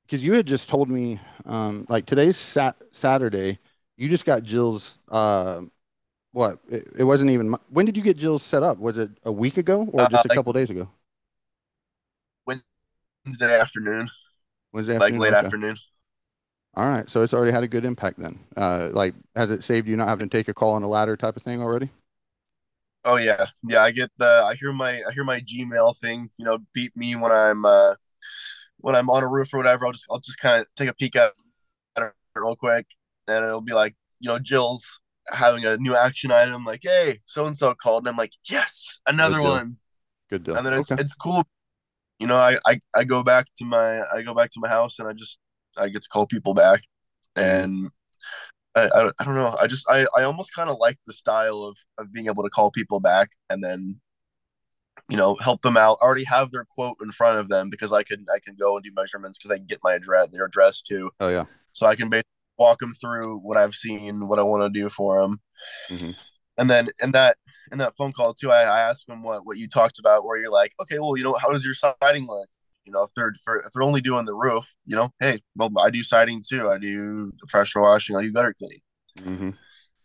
because 0.07 0.23
you 0.25 0.35
had 0.35 0.47
just 0.47 0.69
told 0.69 0.89
me, 0.89 1.21
um, 1.45 1.87
like 1.89 2.07
today's 2.07 2.37
sat 2.37 2.77
Saturday, 2.93 3.59
you 3.97 4.09
just 4.09 4.25
got 4.25 4.43
Jill's, 4.43 4.99
uh, 5.11 5.63
what? 6.37 6.59
It, 6.69 6.87
it 6.99 7.05
wasn't 7.05 7.31
even, 7.31 7.49
mo- 7.49 7.61
when 7.71 7.87
did 7.87 7.97
you 7.97 8.03
get 8.03 8.19
Jill 8.19 8.39
set 8.39 8.63
up? 8.63 8.79
Was 8.79 8.99
it 8.99 9.09
a 9.25 9.33
week 9.33 9.57
ago 9.57 9.89
or 9.93 10.03
Uh, 10.03 10.09
just 10.09 10.27
a 10.27 10.29
like- 10.29 10.37
couple 10.37 10.53
days 10.53 10.69
ago? 10.69 10.91
Wednesday 13.25 13.59
afternoon, 13.59 14.09
Wednesday 14.73 14.95
afternoon, 14.95 15.19
like 15.19 15.31
late 15.33 15.37
Okay. 15.37 15.47
afternoon. 15.47 15.77
All 16.75 16.89
right. 16.89 17.09
So 17.11 17.23
it's 17.23 17.35
already 17.35 17.51
had 17.51 17.65
a 17.65 17.69
good 17.69 17.85
impact 17.85 18.21
then. 18.21 18.39
Uh, 18.57 18.91
like, 18.93 19.15
has 19.35 19.51
it 19.51 19.65
saved 19.65 19.89
you 19.89 19.97
not 19.97 20.07
having 20.09 20.29
to 20.29 20.37
take 20.39 20.47
a 20.47 20.55
call 20.55 20.75
on 20.75 20.83
a 20.85 20.89
ladder 20.89 21.17
type 21.17 21.37
of 21.37 21.43
thing 21.43 21.61
already? 21.61 21.89
Oh 23.05 23.17
yeah, 23.17 23.47
yeah. 23.65 23.83
I 23.83 23.91
get 23.91 24.11
the 24.19 24.27
I 24.45 24.55
hear 24.55 24.73
my 24.73 24.91
I 25.09 25.13
hear 25.13 25.25
my 25.25 25.41
Gmail 25.41 25.97
thing. 25.97 26.31
You 26.37 26.45
know, 26.45 26.59
beep 26.73 26.95
me 26.97 27.17
when 27.17 27.33
I'm 27.33 27.65
uh 27.65 27.95
when 28.79 28.95
I'm 28.95 29.11
on 29.11 29.23
a 29.25 29.29
roof 29.29 29.53
or 29.55 29.57
whatever. 29.57 29.87
I'll 29.87 29.93
just 29.93 30.07
I'll 30.11 30.21
just 30.21 30.39
kind 30.39 30.61
of 30.61 30.67
take 30.77 30.89
a 30.89 30.95
peek 30.95 31.17
at 31.17 31.33
it 31.97 32.13
real 32.37 32.55
quick, 32.55 32.87
and 33.27 33.45
it'll 33.45 33.61
be 33.61 33.73
like 33.73 33.97
you 34.21 34.29
know 34.29 34.39
Jill's 34.39 35.01
having 35.31 35.65
a 35.65 35.77
new 35.77 35.95
action 35.97 36.31
item. 36.31 36.65
Like, 36.65 36.81
hey, 36.83 37.21
so 37.27 37.47
and 37.47 37.57
so 37.57 37.75
called, 37.75 38.05
and 38.05 38.11
I'm 38.13 38.17
like, 38.17 38.33
yes, 38.49 39.01
another 39.07 39.37
Good 39.39 39.43
one. 39.43 39.77
Good 40.31 40.45
deal. 40.45 40.57
And 40.57 40.67
then 40.67 40.75
it's 40.75 40.91
okay. 40.91 41.01
it's 41.01 41.15
cool. 41.15 41.45
You 42.19 42.27
know, 42.27 42.37
I, 42.37 42.57
I 42.67 42.81
I 42.95 43.05
go 43.05 43.23
back 43.23 43.47
to 43.59 43.65
my 43.65 44.01
I 44.15 44.23
go 44.23 44.35
back 44.35 44.51
to 44.51 44.61
my 44.61 44.69
house 44.69 44.99
and 44.99 45.09
I 45.09 45.13
just 45.13 45.39
I 45.77 45.89
get 45.89 46.03
to 46.03 46.09
call 46.09 46.27
people 46.27 46.55
back, 46.55 46.81
Mm-hmm. 47.37 47.65
and 47.65 47.91
I 48.75 48.89
I, 48.95 49.11
I 49.21 49.25
don't 49.25 49.35
know. 49.35 49.55
I 49.61 49.67
just 49.67 49.85
I 49.89 50.07
I 50.17 50.23
almost 50.23 50.55
kind 50.55 50.71
of 50.71 50.79
like 50.81 50.99
the 51.07 51.13
style 51.13 51.63
of 51.63 51.77
of 51.99 52.13
being 52.13 52.27
able 52.27 52.43
to 52.43 52.51
call 52.51 52.71
people 52.71 53.01
back 53.01 53.31
and 53.51 53.63
then 53.63 54.01
you 55.09 55.17
know 55.17 55.37
help 55.41 55.61
them 55.63 55.77
out. 55.77 55.99
I 56.01 56.05
Already 56.07 56.25
have 56.25 56.51
their 56.51 56.65
quote 56.65 56.97
in 57.03 57.13
front 57.13 57.39
of 57.39 57.49
them 57.49 57.69
because 57.71 57.93
I 57.93 58.03
can 58.03 58.25
I 58.35 58.39
can 58.45 58.57
go 58.59 58.77
and 58.77 58.85
do 58.85 58.91
measurements 58.97 59.39
because 59.39 59.51
I 59.51 59.59
can 59.59 59.67
get 59.67 59.81
my 59.85 59.95
address 59.95 60.29
their 60.33 60.47
address 60.47 60.81
too, 60.83 61.11
Oh, 61.21 61.29
yeah. 61.29 61.45
so 61.73 61.87
I 61.87 61.95
can 61.97 62.09
basically 62.09 62.31
walk 62.59 62.81
them 62.81 62.95
through 62.95 63.39
what 63.39 63.57
I've 63.57 63.75
seen, 63.75 64.29
what 64.29 64.39
I 64.39 64.43
want 64.43 64.63
to 64.63 64.81
do 64.81 64.89
for 64.89 65.21
them. 65.21 65.41
Mhm. 65.91 66.17
And 66.59 66.71
then 66.71 66.89
in 67.03 67.13
that 67.13 67.37
in 67.73 67.79
that 67.79 67.95
phone 67.97 68.13
call 68.13 68.33
too, 68.35 68.51
I, 68.51 68.63
I 68.63 68.81
asked 68.81 69.07
them 69.07 69.23
what 69.23 69.45
what 69.45 69.59
you 69.59 69.69
talked 69.69 69.99
about, 69.99 70.25
where 70.25 70.39
you're 70.39 70.51
like, 70.51 70.73
okay, 70.81 70.99
well, 70.99 71.17
you 71.17 71.25
know, 71.25 71.35
how 71.41 71.51
does 71.51 71.65
your 71.65 71.75
siding 71.75 72.27
look? 72.27 72.49
You 72.85 72.93
know, 72.93 73.03
if 73.03 73.11
they're 73.15 73.33
for, 73.45 73.61
if 73.61 73.73
they're 73.73 73.83
only 73.83 74.01
doing 74.01 74.25
the 74.27 74.35
roof, 74.35 74.75
you 74.85 74.95
know, 74.97 75.11
hey, 75.21 75.43
well, 75.57 75.71
I 75.79 75.91
do 75.91 76.03
siding 76.03 76.43
too. 76.49 76.69
I 76.71 76.79
do 76.79 77.33
pressure 77.49 77.81
washing. 77.81 78.17
I 78.17 78.23
do 78.23 78.33
gutter 78.33 78.55
cleaning. 78.55 78.81
hmm 79.19 79.51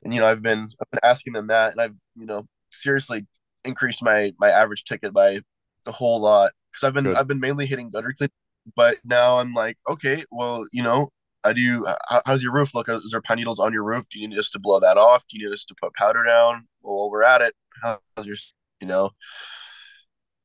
And 0.04 0.14
you 0.14 0.20
know, 0.20 0.28
I've 0.28 0.42
been 0.42 0.68
I've 0.82 0.92
been 0.92 1.00
asking 1.04 1.34
them 1.34 1.48
that, 1.48 1.72
and 1.74 1.82
I've 1.82 1.96
you 2.16 2.26
know 2.26 2.48
seriously 2.72 3.28
increased 3.64 4.04
my 4.04 4.34
my 4.40 4.50
average 4.50 4.84
ticket 4.86 5.14
by 5.14 5.40
a 5.86 5.92
whole 5.92 6.20
lot 6.22 6.52
because 6.72 6.88
I've 6.88 6.94
been 6.94 7.06
Good. 7.06 7.16
I've 7.18 7.28
been 7.28 7.40
mainly 7.40 7.66
hitting 7.68 7.90
gutter 7.92 8.14
cleaning, 8.18 8.32
but 8.76 8.98
now 9.06 9.38
I'm 9.38 9.54
like, 9.54 9.78
okay, 9.88 10.26
well, 10.32 10.66
you 10.72 10.84
know, 10.84 11.10
I 11.44 11.54
do. 11.54 11.86
How, 12.08 12.22
how's 12.26 12.44
your 12.44 12.54
roof 12.54 12.76
look? 12.76 12.88
Is 12.90 13.12
there 13.12 13.22
pine 13.22 13.38
needles 13.38 13.60
on 13.60 13.74
your 13.74 13.84
roof? 13.84 14.08
Do 14.10 14.20
you 14.20 14.28
need 14.28 14.40
us 14.40 14.50
to 14.52 14.60
blow 14.60 14.80
that 14.80 14.98
off? 14.98 15.26
Do 15.28 15.38
you 15.38 15.48
need 15.48 15.54
us 15.54 15.66
to 15.66 15.76
put 15.76 15.94
powder 15.94 16.24
down? 16.24 16.68
Well, 16.82 16.98
while 16.98 17.12
we're 17.12 17.24
at 17.24 17.42
it, 17.42 17.56
how's 17.82 18.26
your 18.26 18.36
you 18.80 18.88
know? 18.88 19.12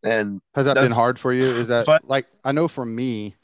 And 0.03 0.41
Has 0.55 0.67
that 0.67 0.75
been 0.75 0.93
hard 0.93 1.19
for 1.19 1.33
you? 1.33 1.45
Is 1.45 1.69
that 1.69 1.87
like 2.05 2.26
I 2.45 2.53
know 2.53 2.69
for 2.69 2.85
me, 2.85 3.35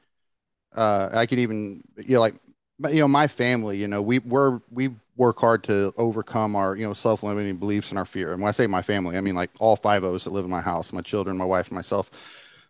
uh, 0.75 1.11
I 1.13 1.27
could 1.27 1.39
even 1.39 1.83
you 1.97 2.15
know 2.15 2.21
like 2.21 2.35
but 2.83 2.95
you 2.95 3.01
know, 3.01 3.09
my 3.09 3.29
family, 3.29 3.79
you 3.79 3.89
know, 3.89 4.03
we 4.03 4.19
we're 4.19 4.61
we 4.71 4.91
work 5.17 5.39
hard 5.39 5.63
to 5.65 5.95
overcome 5.97 6.57
our 6.57 6.75
you 6.75 6.87
know 6.87 6.93
self-limiting 6.93 7.57
beliefs 7.57 7.91
and 7.91 7.99
our 7.99 8.05
fear. 8.05 8.33
And 8.33 8.43
when 8.43 8.49
I 8.49 8.53
say 8.53 8.67
my 8.67 8.83
family, 8.83 9.17
I 9.17 9.21
mean 9.21 9.37
like 9.37 9.51
all 9.61 9.77
five 9.77 10.03
of 10.03 10.15
us 10.15 10.25
that 10.25 10.33
live 10.33 10.45
in 10.45 10.51
my 10.51 10.61
house, 10.61 10.93
my 10.93 11.01
children, 11.01 11.37
my 11.37 11.45
wife, 11.45 11.69
and 11.69 11.77
myself. 11.77 12.11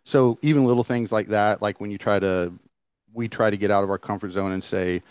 So 0.03 0.37
even 0.41 0.65
little 0.65 0.83
things 0.83 1.11
like 1.11 1.27
that, 1.27 1.61
like 1.61 1.79
when 1.81 1.89
you 1.89 1.97
try 1.97 2.19
to, 2.19 2.53
we 3.13 3.27
try 3.27 3.49
to 3.49 3.57
get 3.57 3.71
out 3.71 3.83
of 3.83 3.89
our 3.89 3.97
comfort 3.97 4.31
zone 4.31 4.51
and 4.51 4.63
say, 4.63 5.01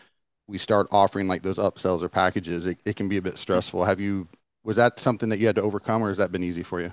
we 0.49 0.59
start 0.59 0.89
offering 0.93 1.29
like 1.29 1.43
those 1.43 1.59
upsells 1.59 2.03
or 2.03 2.09
packages, 2.11 2.67
it, 2.67 2.79
it 2.85 2.97
can 2.97 3.09
be 3.09 3.19
a 3.19 3.23
bit 3.23 3.39
stressful. 3.39 3.85
Have 3.85 4.01
you, 4.01 4.29
was 4.65 4.77
that 4.79 5.01
something 5.01 5.29
that 5.31 5.39
you 5.41 5.47
had 5.47 5.57
to 5.57 5.63
overcome 5.63 6.03
or 6.03 6.09
has 6.09 6.19
that 6.19 6.33
been 6.33 6.45
easy 6.45 6.63
for 6.63 6.81
you? 6.81 6.93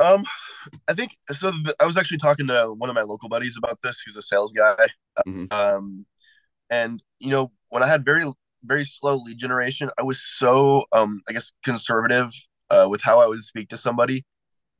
Um, 0.00 0.24
I 0.88 0.94
think 0.94 1.12
so. 1.30 1.52
th- 1.52 1.76
I 1.80 1.86
was 1.86 1.96
actually 1.96 2.18
talking 2.18 2.46
to 2.48 2.74
one 2.76 2.90
of 2.90 2.96
my 2.96 3.02
local 3.02 3.28
buddies 3.28 3.56
about 3.58 3.78
this, 3.82 4.02
who's 4.04 4.16
a 4.16 4.22
sales 4.22 4.52
guy. 4.52 4.76
Mhm. 5.26 5.46
Um, 5.50 6.06
and 6.70 7.02
you 7.20 7.30
know, 7.30 7.52
when 7.70 7.82
I 7.82 7.88
had 7.88 8.04
very 8.04 8.24
very 8.64 8.84
slow 8.84 9.16
lead 9.16 9.38
generation, 9.38 9.90
I 9.98 10.02
was 10.04 10.22
so 10.22 10.84
um, 10.92 11.22
I 11.28 11.32
guess 11.34 11.52
conservative 11.64 12.30
uh, 12.70 12.88
with 12.90 13.02
how 13.02 13.20
I 13.20 13.26
would 13.28 13.40
speak 13.42 13.68
to 13.70 13.76
somebody 13.78 14.24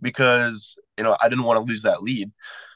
because 0.01 0.77
you 0.99 1.05
know 1.05 1.17
I 1.23 1.29
didn't 1.29 1.45
want 1.45 1.59
to 1.61 1.65
lose 1.71 1.83
that 1.83 2.03
lead. 2.03 2.33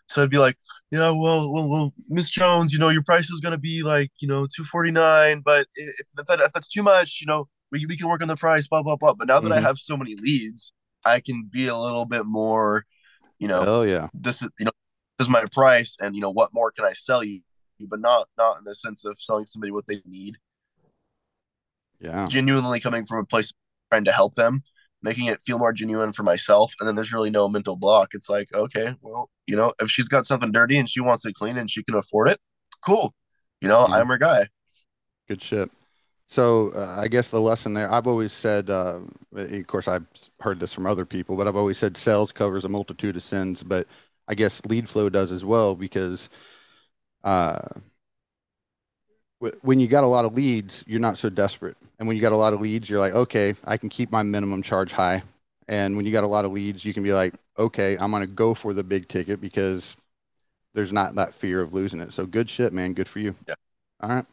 So 0.08 0.22
I'd 0.22 0.30
be 0.30 0.38
like, 0.38 0.56
yeah, 0.90 1.10
well, 1.10 1.52
well, 1.52 1.68
well, 1.68 1.94
Miss 2.08 2.30
Jones, 2.30 2.72
you 2.72 2.78
know, 2.78 2.88
your 2.88 3.02
price 3.02 3.30
is 3.30 3.40
gonna 3.40 3.58
be 3.58 3.82
like, 3.82 4.10
you 4.20 4.28
know, 4.28 4.46
two 4.54 4.64
forty 4.64 4.90
nine, 4.90 5.42
but 5.44 5.66
if 5.74 6.26
that 6.26 6.40
if 6.40 6.52
that's 6.52 6.68
too 6.68 6.82
much, 6.82 7.18
you 7.20 7.26
know, 7.26 7.48
we 7.70 7.84
we 7.86 7.96
can 7.96 8.08
work 8.08 8.22
on 8.22 8.28
the 8.28 8.36
price, 8.36 8.66
blah 8.68 8.82
blah 8.82 8.96
blah. 8.96 9.14
But 9.14 9.28
now 9.28 9.40
that 9.40 9.52
I 9.52 9.58
Mhm. 9.58 9.62
have 9.64 9.78
so 9.78 9.96
many 9.96 10.14
leads, 10.16 10.72
I 11.04 11.20
can 11.20 11.48
be 11.52 11.66
a 11.66 11.76
little 11.76 12.04
bit 12.06 12.24
more, 12.26 12.84
you 13.38 13.48
know, 13.48 13.64
Oh 13.66 13.82
yeah. 13.82 14.08
this 14.14 14.42
is 14.42 14.48
you 14.58 14.64
know 14.64 14.72
this 15.18 15.26
is 15.26 15.30
my 15.30 15.44
price 15.52 15.96
and 16.00 16.14
you 16.14 16.22
know 16.22 16.30
what 16.30 16.54
more 16.54 16.70
can 16.70 16.84
i 16.84 16.92
sell 16.92 17.24
you 17.24 17.40
but 17.80 18.00
not 18.00 18.28
not 18.38 18.58
in 18.58 18.64
the 18.64 18.74
sense 18.74 19.04
of 19.04 19.20
selling 19.20 19.46
somebody 19.46 19.70
what 19.72 19.86
they 19.86 20.00
need 20.06 20.36
Yeah. 22.00 22.26
genuinely 22.28 22.80
coming 22.80 23.04
from 23.04 23.18
a 23.18 23.24
place 23.24 23.52
trying 23.92 24.04
to 24.04 24.12
help 24.12 24.34
them 24.34 24.62
making 25.02 25.26
it 25.26 25.40
feel 25.42 25.58
more 25.58 25.72
genuine 25.72 26.12
for 26.12 26.22
myself 26.22 26.74
and 26.80 26.88
then 26.88 26.94
there's 26.96 27.12
really 27.12 27.30
no 27.30 27.48
mental 27.48 27.76
block 27.76 28.10
it's 28.14 28.28
like 28.28 28.48
okay 28.54 28.94
well 29.02 29.30
you 29.46 29.56
know 29.56 29.72
if 29.80 29.90
she's 29.90 30.08
got 30.08 30.26
something 30.26 30.52
dirty 30.52 30.78
and 30.78 30.90
she 30.90 31.00
wants 31.00 31.24
it 31.24 31.34
clean 31.34 31.56
and 31.58 31.70
she 31.70 31.82
can 31.82 31.94
afford 31.94 32.28
it 32.28 32.38
cool 32.84 33.14
you 33.60 33.68
know 33.68 33.86
Mhm. 33.86 33.92
i'm 33.92 34.08
her 34.08 34.18
guy 34.18 34.48
Good 35.28 35.42
shit. 35.42 35.70
So 36.26 36.72
uh, 36.74 36.96
I 37.00 37.08
guess 37.08 37.30
the 37.30 37.40
lesson 37.40 37.74
there, 37.74 37.90
I've 37.90 38.06
always 38.06 38.32
said, 38.32 38.68
uh, 38.70 39.00
of 39.34 39.66
course, 39.66 39.88
I've 39.88 40.06
heard 40.40 40.60
this 40.60 40.74
from 40.74 40.86
other 40.86 41.06
people, 41.06 41.36
but 41.36 41.48
I've 41.48 41.56
always 41.56 41.78
said 41.78 41.96
sales 41.96 42.32
covers 42.32 42.64
a 42.64 42.68
multitude 42.68 43.16
of 43.16 43.22
sins, 43.22 43.62
but 43.62 43.86
I 44.28 44.34
guess 44.34 44.64
lead 44.66 44.88
flow 44.88 45.08
does 45.08 45.32
as 45.32 45.44
well 45.44 45.74
because 45.74 46.28
uh, 47.24 47.60
when 49.62 49.78
you 49.78 49.86
got 49.86 50.04
a 50.04 50.08
lot 50.08 50.24
of 50.24 50.34
leads, 50.34 50.84
you're 50.86 51.00
not 51.00 51.18
so 51.18 51.28
desperate. 51.30 51.76
And 51.98 52.08
when 52.08 52.16
you 52.16 52.20
got 52.20 52.32
a 52.32 52.36
lot 52.36 52.52
of 52.52 52.60
leads, 52.60 52.88
you're 52.90 52.98
like, 52.98 53.14
okay, 53.14 53.54
I 53.64 53.76
can 53.76 53.88
keep 53.88 54.10
my 54.10 54.22
minimum 54.22 54.62
charge 54.62 54.92
high. 54.92 55.22
And 55.68 55.96
when 55.96 56.06
you 56.06 56.12
got 56.12 56.24
a 56.24 56.28
lot 56.28 56.44
of 56.44 56.52
leads, 56.52 56.84
you 56.84 56.94
can 56.94 57.02
be 57.02 57.12
like, 57.12 57.34
okay, 57.58 57.96
I'm 57.98 58.10
going 58.10 58.22
to 58.22 58.26
go 58.26 58.54
for 58.54 58.72
the 58.74 58.82
big 58.82 59.08
ticket 59.08 59.40
because 59.40 59.96
there's 60.74 60.92
not 60.92 61.14
that 61.16 61.34
fear 61.34 61.60
of 61.60 61.72
losing 61.72 62.00
it. 62.00 62.12
So 62.12 62.26
good 62.26 62.48
shit, 62.48 62.72
man. 62.72 62.94
Good 62.94 63.08
for 63.08 63.20
you. 63.20 63.34
Yeah. 63.46 63.54
All 64.00 64.10
right. 64.10 64.24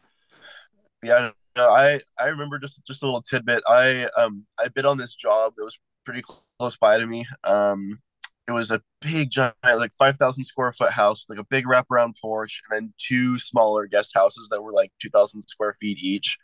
yeah 1.04 1.32
no, 1.56 1.70
i 1.70 2.00
i 2.20 2.28
remember 2.28 2.60
just 2.60 2.86
just 2.86 3.02
a 3.02 3.06
little 3.06 3.22
tidbit 3.22 3.64
i 3.68 4.08
um 4.18 4.46
i 4.60 4.68
bid 4.68 4.86
on 4.86 4.98
this 4.98 5.16
job 5.16 5.54
that 5.56 5.64
was 5.64 5.80
pretty 6.04 6.22
close 6.60 6.78
by 6.78 6.98
to 6.98 7.08
me 7.08 7.26
um 7.46 8.00
it 8.48 8.52
was 8.52 8.72
a 8.72 8.82
big 9.02 9.32
giant 9.32 9.56
like 9.64 9.94
5000 9.94 10.44
square 10.44 10.72
foot 10.74 10.92
house 10.92 11.26
like 11.30 11.40
a 11.40 11.46
big 11.46 11.66
wraparound 11.66 12.14
porch 12.22 12.62
and 12.70 12.76
then 12.76 12.94
two 12.98 13.40
smaller 13.40 13.88
guest 13.88 14.12
houses 14.16 14.50
that 14.50 14.62
were 14.62 14.74
like 14.74 14.92
2000 15.02 15.42
square 15.44 15.74
feet 15.74 15.98
each 16.02 16.38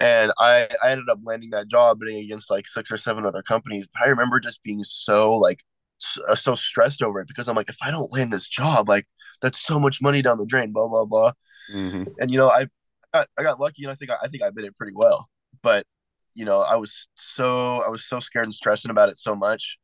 and 0.00 0.32
i 0.38 0.68
i 0.82 0.90
ended 0.90 1.08
up 1.10 1.18
landing 1.24 1.50
that 1.50 1.68
job 1.68 1.98
bidding 2.00 2.18
against 2.18 2.50
like 2.50 2.66
six 2.66 2.90
or 2.90 2.96
seven 2.96 3.26
other 3.26 3.42
companies 3.42 3.86
but 3.92 4.02
i 4.02 4.08
remember 4.08 4.40
just 4.40 4.62
being 4.62 4.82
so 4.84 5.34
like 5.34 5.62
uh, 6.28 6.34
so 6.34 6.54
stressed 6.54 7.02
over 7.02 7.20
it 7.20 7.28
because 7.28 7.48
i'm 7.48 7.56
like 7.56 7.68
if 7.68 7.76
i 7.82 7.90
don't 7.90 8.12
land 8.12 8.32
this 8.32 8.48
job 8.48 8.88
like 8.88 9.06
that's 9.42 9.60
so 9.60 9.80
much 9.80 10.00
money 10.00 10.22
down 10.22 10.38
the 10.38 10.46
drain 10.46 10.72
blah 10.72 10.88
blah 10.88 11.04
blah 11.04 11.32
hmm 11.70 12.04
and 12.20 12.30
you 12.30 12.38
know 12.38 12.50
I 12.50 12.66
got 13.14 13.28
I 13.38 13.42
got 13.42 13.60
lucky 13.60 13.84
and 13.84 13.92
I 13.92 13.94
think 13.94 14.10
I, 14.10 14.16
I 14.22 14.28
think 14.28 14.42
I 14.42 14.50
bid 14.50 14.64
it 14.64 14.76
pretty 14.76 14.92
well. 14.94 15.28
But 15.62 15.86
you 16.34 16.44
know 16.44 16.60
I 16.60 16.76
was 16.76 17.08
so 17.14 17.82
I 17.82 17.88
was 17.88 18.04
so 18.04 18.20
scared 18.20 18.46
and 18.46 18.54
stressing 18.54 18.90
about 18.90 19.08
it 19.08 19.18
so 19.18 19.34
much 19.34 19.78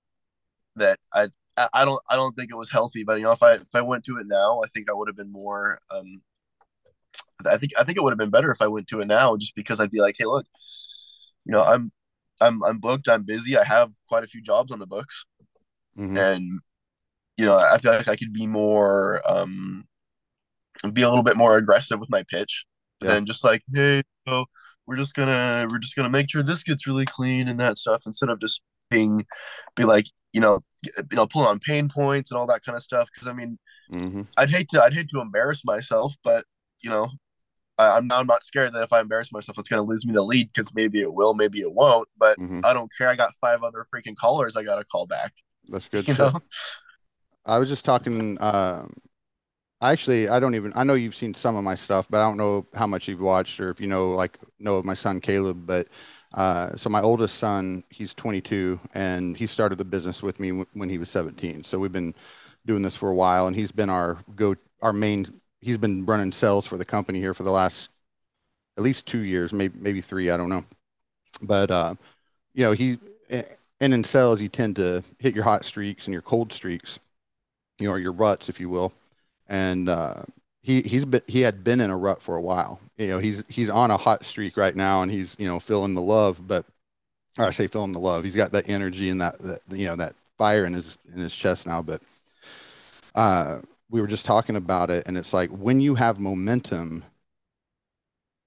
that 0.76 0.98
I 1.12 1.28
I 1.72 1.84
don't 1.84 2.00
I 2.08 2.16
don't 2.16 2.34
think 2.36 2.50
it 2.50 2.56
was 2.56 2.70
healthy. 2.70 3.04
But 3.04 3.18
you 3.18 3.24
know 3.24 3.32
if 3.32 3.42
I 3.42 3.54
if 3.54 3.74
I 3.74 3.82
went 3.82 4.04
to 4.06 4.18
it 4.18 4.26
now, 4.26 4.60
I 4.64 4.68
think 4.68 4.90
I 4.90 4.94
would 4.94 5.08
have 5.08 5.16
been 5.16 5.32
more. 5.32 5.78
Um, 5.90 6.22
I 7.46 7.56
think 7.58 7.72
I 7.78 7.84
think 7.84 7.98
it 7.98 8.02
would 8.02 8.12
have 8.12 8.18
been 8.18 8.30
better 8.30 8.50
if 8.50 8.62
I 8.62 8.68
went 8.68 8.86
to 8.88 9.00
it 9.00 9.06
now, 9.06 9.36
just 9.36 9.54
because 9.54 9.80
I'd 9.80 9.90
be 9.90 10.00
like, 10.00 10.16
hey, 10.18 10.24
look, 10.24 10.46
you 11.44 11.52
know 11.52 11.62
I'm 11.62 11.92
I'm 12.40 12.62
I'm 12.64 12.78
booked, 12.78 13.08
I'm 13.08 13.24
busy, 13.24 13.56
I 13.56 13.64
have 13.64 13.92
quite 14.08 14.24
a 14.24 14.28
few 14.28 14.42
jobs 14.42 14.72
on 14.72 14.78
the 14.78 14.86
books, 14.86 15.26
hmm 15.96 16.16
and 16.16 16.60
you 17.38 17.46
know 17.46 17.56
I 17.56 17.78
feel 17.78 17.92
like 17.92 18.08
I 18.08 18.16
could 18.16 18.32
be 18.32 18.46
more 18.46 19.22
um 19.30 19.86
be 20.92 21.02
a 21.02 21.08
little 21.08 21.22
bit 21.22 21.36
more 21.36 21.56
aggressive 21.56 22.00
with 22.00 22.10
my 22.10 22.22
pitch 22.24 22.64
Yeah. 23.00 23.16
than 23.16 23.26
just 23.26 23.44
like 23.44 23.62
hey 23.72 24.02
so 24.28 24.46
we're 24.86 24.96
just 24.96 25.14
gonna 25.14 25.66
we're 25.70 25.78
just 25.78 25.96
gonna 25.96 26.10
make 26.10 26.30
sure 26.30 26.42
this 26.42 26.62
gets 26.62 26.86
really 26.86 27.06
clean 27.06 27.48
and 27.48 27.58
that 27.60 27.78
stuff 27.78 28.02
instead 28.06 28.28
of 28.28 28.40
just 28.40 28.60
being 28.94 29.24
be 29.76 29.84
like 29.84 30.06
you 30.32 30.40
know 30.40 30.58
you 30.84 31.16
know 31.16 31.26
pulling 31.26 31.48
on 31.48 31.58
pain 31.58 31.88
points 31.88 32.30
and 32.30 32.38
all 32.38 32.46
that 32.46 32.62
kind 32.64 32.76
of 32.76 32.82
stuff 32.82 33.08
because 33.12 33.28
i 33.28 33.32
mean 33.32 33.58
hmm 33.90 34.22
i'd 34.36 34.50
hate 34.50 34.68
to 34.68 34.82
i'd 34.82 34.94
hate 34.94 35.08
to 35.10 35.20
embarrass 35.20 35.64
myself 35.64 36.14
but 36.24 36.44
you 36.82 36.90
know 36.90 37.08
I, 37.78 37.96
i'm 37.96 38.06
now 38.06 38.18
i'm 38.18 38.26
not 38.26 38.42
scared 38.42 38.72
that 38.72 38.82
if 38.84 38.92
i 38.92 39.00
embarrass 39.00 39.32
myself 39.32 39.58
it's 39.58 39.68
gonna 39.68 39.82
lose 39.82 40.06
me 40.06 40.12
the 40.12 40.22
lead 40.22 40.50
because 40.52 40.74
maybe 40.74 41.00
it 41.00 41.12
will 41.12 41.34
maybe 41.34 41.60
it 41.60 41.72
won't 41.72 42.08
but 42.18 42.38
hmm 42.38 42.60
i 42.64 42.72
don't 42.72 42.90
care 42.96 43.08
i 43.08 43.16
got 43.16 43.34
five 43.40 43.62
other 43.62 43.86
freaking 43.94 44.16
callers 44.16 44.56
i 44.56 44.62
gotta 44.62 44.84
call 44.84 45.06
back 45.06 45.34
That's 45.68 45.88
good 45.88 46.06
you 46.08 46.14
shit. 46.14 46.18
know 46.18 46.40
I 47.46 47.58
was 47.58 47.68
just 47.68 47.84
talking. 47.84 48.38
Um, 48.40 48.92
actually, 49.80 50.28
I 50.28 50.40
don't 50.40 50.54
even. 50.54 50.72
I 50.74 50.84
know 50.84 50.94
you've 50.94 51.14
seen 51.14 51.34
some 51.34 51.56
of 51.56 51.64
my 51.64 51.74
stuff, 51.74 52.06
but 52.10 52.20
I 52.20 52.24
don't 52.24 52.36
know 52.36 52.66
how 52.74 52.86
much 52.86 53.08
you've 53.08 53.20
watched 53.20 53.60
or 53.60 53.70
if 53.70 53.80
you 53.80 53.86
know 53.86 54.10
like 54.12 54.38
know 54.58 54.76
of 54.76 54.84
my 54.84 54.94
son 54.94 55.20
Caleb. 55.20 55.66
But 55.66 55.88
uh, 56.34 56.76
so 56.76 56.90
my 56.90 57.00
oldest 57.00 57.36
son, 57.38 57.84
he's 57.90 58.14
22, 58.14 58.80
and 58.94 59.36
he 59.36 59.46
started 59.46 59.78
the 59.78 59.84
business 59.84 60.22
with 60.22 60.40
me 60.40 60.50
w- 60.50 60.66
when 60.74 60.88
he 60.88 60.98
was 60.98 61.10
17. 61.10 61.64
So 61.64 61.78
we've 61.78 61.92
been 61.92 62.14
doing 62.66 62.82
this 62.82 62.96
for 62.96 63.10
a 63.10 63.14
while, 63.14 63.46
and 63.46 63.56
he's 63.56 63.72
been 63.72 63.90
our 63.90 64.18
go 64.36 64.56
our 64.82 64.92
main. 64.92 65.26
He's 65.60 65.78
been 65.78 66.04
running 66.06 66.32
sales 66.32 66.66
for 66.66 66.76
the 66.76 66.84
company 66.84 67.20
here 67.20 67.34
for 67.34 67.44
the 67.44 67.50
last 67.50 67.90
at 68.76 68.82
least 68.84 69.06
two 69.06 69.20
years, 69.20 69.52
maybe 69.52 69.78
maybe 69.80 70.00
three. 70.00 70.30
I 70.30 70.36
don't 70.36 70.48
know, 70.50 70.64
but 71.42 71.70
uh, 71.70 71.94
you 72.54 72.64
know 72.64 72.72
he. 72.72 72.98
And 73.80 73.94
in 73.94 74.04
sales, 74.04 74.40
you 74.40 74.48
tend 74.48 74.76
to 74.76 75.04
hit 75.18 75.34
your 75.34 75.44
hot 75.44 75.64
streaks 75.64 76.06
and 76.06 76.12
your 76.12 76.22
cold 76.22 76.52
streaks 76.52 76.98
you 77.78 77.86
know, 77.86 77.92
or 77.94 77.98
your 77.98 78.12
ruts, 78.12 78.48
if 78.48 78.60
you 78.60 78.68
will. 78.68 78.92
And 79.48 79.88
uh, 79.88 80.22
he 80.64 80.80
he's 80.80 81.04
been 81.04 81.20
he 81.26 81.42
had 81.42 81.62
been 81.62 81.80
in 81.80 81.90
a 81.90 81.96
rut 81.96 82.22
for 82.22 82.36
a 82.36 82.40
while. 82.40 82.80
You 82.96 83.08
know, 83.08 83.18
he's 83.18 83.44
he's 83.48 83.68
on 83.68 83.90
a 83.90 83.98
hot 83.98 84.24
streak 84.24 84.56
right 84.56 84.74
now, 84.74 85.02
and 85.02 85.12
he's 85.12 85.36
you 85.38 85.46
know 85.46 85.60
feeling 85.60 85.92
the 85.92 86.00
love. 86.00 86.40
But 86.48 86.64
I 87.38 87.50
say 87.50 87.66
feeling 87.66 87.92
the 87.92 88.00
love. 88.00 88.24
He's 88.24 88.34
got 88.34 88.52
that 88.52 88.66
energy 88.66 89.10
and 89.10 89.20
that, 89.20 89.38
that 89.40 89.60
you 89.70 89.86
know 89.86 89.96
that 89.96 90.14
fire 90.38 90.64
in 90.64 90.72
his 90.72 90.96
in 91.12 91.20
his 91.20 91.36
chest 91.36 91.66
now. 91.66 91.82
But 91.82 92.00
uh, 93.14 93.58
we 93.90 94.00
were 94.00 94.06
just 94.06 94.24
talking 94.24 94.56
about 94.56 94.88
it, 94.88 95.06
and 95.06 95.18
it's 95.18 95.34
like 95.34 95.50
when 95.50 95.80
you 95.80 95.96
have 95.96 96.18
momentum. 96.18 97.04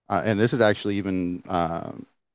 Uh, 0.09 0.21
and 0.23 0.39
this 0.39 0.53
is 0.53 0.61
actually 0.61 0.95
even 0.95 1.43
uh, 1.49 1.91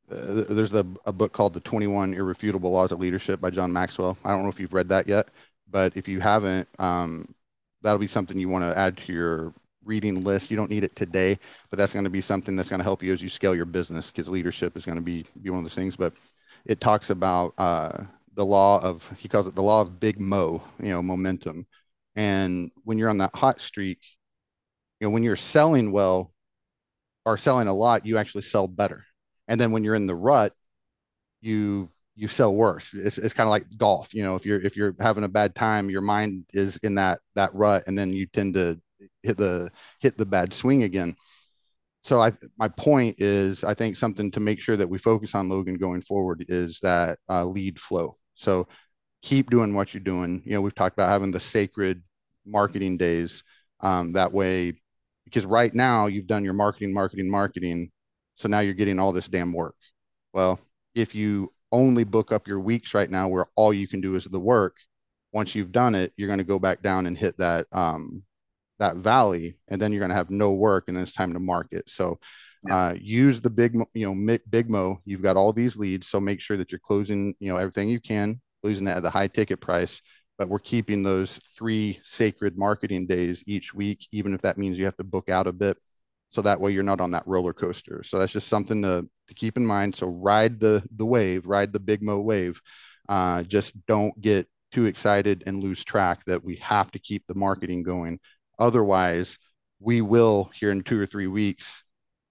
there's 0.08 0.74
a, 0.74 0.86
a 1.06 1.12
book 1.12 1.32
called 1.32 1.54
The 1.54 1.60
21 1.60 2.12
Irrefutable 2.12 2.70
Laws 2.70 2.92
of 2.92 3.00
Leadership 3.00 3.40
by 3.40 3.48
John 3.48 3.72
Maxwell. 3.72 4.18
I 4.22 4.30
don't 4.30 4.42
know 4.42 4.50
if 4.50 4.60
you've 4.60 4.74
read 4.74 4.90
that 4.90 5.08
yet, 5.08 5.28
but 5.70 5.96
if 5.96 6.06
you 6.06 6.20
haven't, 6.20 6.68
um, 6.78 7.34
that'll 7.80 7.98
be 7.98 8.06
something 8.06 8.38
you 8.38 8.50
want 8.50 8.64
to 8.64 8.78
add 8.78 8.98
to 8.98 9.12
your 9.14 9.54
reading 9.84 10.24
list. 10.24 10.50
You 10.50 10.56
don't 10.56 10.70
need 10.70 10.84
it 10.84 10.96
today, 10.96 11.38
but 11.70 11.78
that's 11.78 11.92
going 11.92 12.04
to 12.04 12.10
be 12.10 12.20
something 12.20 12.56
that's 12.56 12.68
going 12.68 12.80
to 12.80 12.84
help 12.84 13.02
you 13.02 13.12
as 13.12 13.22
you 13.22 13.28
scale 13.28 13.54
your 13.54 13.64
business 13.64 14.10
because 14.10 14.28
leadership 14.28 14.76
is 14.76 14.84
going 14.84 14.98
to 14.98 15.02
be, 15.02 15.24
be 15.40 15.50
one 15.50 15.58
of 15.58 15.64
those 15.64 15.74
things. 15.74 15.96
But 15.96 16.12
it 16.64 16.80
talks 16.80 17.10
about 17.10 17.54
uh, 17.58 18.04
the 18.34 18.44
law 18.44 18.82
of, 18.82 19.10
he 19.18 19.28
calls 19.28 19.46
it 19.46 19.54
the 19.54 19.62
law 19.62 19.80
of 19.80 20.00
big 20.00 20.20
mo, 20.20 20.62
you 20.80 20.90
know, 20.90 21.02
momentum. 21.02 21.66
And 22.14 22.70
when 22.84 22.98
you're 22.98 23.10
on 23.10 23.18
that 23.18 23.34
hot 23.34 23.60
streak, 23.60 23.98
you 25.00 25.08
know, 25.08 25.10
when 25.12 25.22
you're 25.22 25.36
selling 25.36 25.92
well 25.92 26.32
or 27.24 27.36
selling 27.36 27.68
a 27.68 27.74
lot, 27.74 28.06
you 28.06 28.18
actually 28.18 28.42
sell 28.42 28.68
better. 28.68 29.04
And 29.48 29.60
then 29.60 29.72
when 29.72 29.84
you're 29.84 29.94
in 29.94 30.06
the 30.06 30.14
rut, 30.14 30.52
you 31.40 31.90
you 32.14 32.28
sell 32.28 32.54
worse. 32.54 32.94
It's, 32.94 33.18
it's 33.18 33.34
kind 33.34 33.46
of 33.46 33.50
like 33.50 33.64
golf. 33.76 34.14
You 34.14 34.22
know, 34.22 34.36
if 34.36 34.46
you're 34.46 34.60
if 34.60 34.76
you're 34.76 34.94
having 35.00 35.24
a 35.24 35.28
bad 35.28 35.54
time, 35.54 35.90
your 35.90 36.02
mind 36.02 36.44
is 36.52 36.76
in 36.78 36.96
that 36.96 37.20
that 37.34 37.54
rut, 37.54 37.84
and 37.86 37.98
then 37.98 38.12
you 38.12 38.26
tend 38.26 38.54
to 38.54 38.80
hit 39.22 39.36
the 39.36 39.70
hit 40.00 40.16
the 40.16 40.26
bad 40.26 40.52
swing 40.52 40.82
again. 40.82 41.16
So 42.02 42.20
I 42.20 42.32
my 42.58 42.68
point 42.68 43.16
is 43.18 43.64
I 43.64 43.74
think 43.74 43.96
something 43.96 44.30
to 44.32 44.40
make 44.40 44.60
sure 44.60 44.76
that 44.76 44.88
we 44.88 44.98
focus 44.98 45.34
on 45.34 45.48
Logan 45.48 45.76
going 45.76 46.02
forward 46.02 46.44
is 46.48 46.80
that 46.80 47.18
uh, 47.28 47.44
lead 47.44 47.78
flow. 47.78 48.16
So 48.34 48.66
keep 49.22 49.50
doing 49.50 49.74
what 49.74 49.94
you're 49.94 50.02
doing. 50.02 50.42
You 50.44 50.54
know, 50.54 50.60
we've 50.60 50.74
talked 50.74 50.96
about 50.96 51.10
having 51.10 51.30
the 51.32 51.40
sacred 51.40 52.02
marketing 52.44 52.96
days. 52.96 53.44
Um, 53.80 54.12
that 54.12 54.32
way, 54.32 54.74
because 55.24 55.44
right 55.44 55.72
now 55.74 56.06
you've 56.06 56.28
done 56.28 56.44
your 56.44 56.54
marketing, 56.54 56.94
marketing, 56.94 57.30
marketing. 57.30 57.90
So 58.36 58.48
now 58.48 58.60
you're 58.60 58.74
getting 58.74 58.98
all 58.98 59.12
this 59.12 59.28
damn 59.28 59.52
work. 59.52 59.76
Well, 60.32 60.60
if 60.94 61.14
you 61.14 61.52
only 61.72 62.04
book 62.04 62.32
up 62.32 62.46
your 62.46 62.60
weeks 62.60 62.94
right 62.94 63.10
now 63.10 63.28
where 63.28 63.46
all 63.56 63.72
you 63.72 63.88
can 63.88 64.00
do 64.00 64.14
is 64.14 64.24
the 64.24 64.40
work, 64.40 64.76
once 65.32 65.54
you've 65.54 65.72
done 65.72 65.94
it, 65.94 66.12
you're 66.16 66.28
going 66.28 66.38
to 66.38 66.44
go 66.44 66.58
back 66.58 66.82
down 66.82 67.06
and 67.06 67.16
hit 67.16 67.36
that 67.38 67.66
um, 67.72 68.22
that 68.82 68.96
valley, 68.96 69.56
and 69.68 69.80
then 69.80 69.92
you're 69.92 70.00
going 70.00 70.10
to 70.10 70.22
have 70.22 70.30
no 70.30 70.50
work, 70.52 70.84
and 70.86 70.96
then 70.96 71.02
it's 71.04 71.12
time 71.12 71.32
to 71.32 71.40
market. 71.40 71.88
So 71.88 72.18
uh, 72.70 72.94
use 73.00 73.40
the 73.40 73.50
big, 73.50 73.74
you 73.94 74.06
know, 74.06 74.38
big 74.50 74.70
mo. 74.70 75.00
You've 75.04 75.22
got 75.22 75.36
all 75.36 75.52
these 75.52 75.76
leads, 75.76 76.08
so 76.08 76.20
make 76.20 76.40
sure 76.40 76.56
that 76.56 76.70
you're 76.70 76.78
closing, 76.78 77.34
you 77.40 77.50
know, 77.50 77.58
everything 77.58 77.88
you 77.88 78.00
can, 78.00 78.40
losing 78.62 78.86
it 78.86 78.96
at 78.96 79.02
the 79.02 79.10
high 79.10 79.28
ticket 79.28 79.60
price. 79.60 80.02
But 80.38 80.48
we're 80.48 80.58
keeping 80.58 81.02
those 81.02 81.38
three 81.56 82.00
sacred 82.02 82.56
marketing 82.56 83.06
days 83.06 83.44
each 83.46 83.74
week, 83.74 84.06
even 84.12 84.34
if 84.34 84.42
that 84.42 84.58
means 84.58 84.78
you 84.78 84.86
have 84.86 84.96
to 84.96 85.04
book 85.04 85.28
out 85.28 85.46
a 85.46 85.52
bit, 85.52 85.76
so 86.30 86.42
that 86.42 86.60
way 86.60 86.72
you're 86.72 86.82
not 86.82 87.00
on 87.00 87.12
that 87.12 87.26
roller 87.26 87.52
coaster. 87.52 88.02
So 88.02 88.18
that's 88.18 88.32
just 88.32 88.48
something 88.48 88.82
to, 88.82 89.08
to 89.28 89.34
keep 89.34 89.56
in 89.56 89.66
mind. 89.66 89.94
So 89.94 90.06
ride 90.08 90.58
the 90.58 90.82
the 90.96 91.06
wave, 91.06 91.46
ride 91.46 91.72
the 91.72 91.80
big 91.80 92.02
mo 92.02 92.20
wave. 92.20 92.60
Uh, 93.08 93.42
just 93.42 93.74
don't 93.86 94.18
get 94.20 94.48
too 94.72 94.86
excited 94.86 95.44
and 95.46 95.62
lose 95.62 95.84
track 95.84 96.24
that 96.24 96.42
we 96.42 96.56
have 96.56 96.90
to 96.92 96.98
keep 96.98 97.26
the 97.26 97.34
marketing 97.34 97.82
going. 97.82 98.18
Otherwise, 98.62 99.38
we 99.80 100.00
will 100.00 100.50
here 100.54 100.70
in 100.70 100.82
two 100.82 101.00
or 101.00 101.06
three 101.06 101.26
weeks 101.26 101.82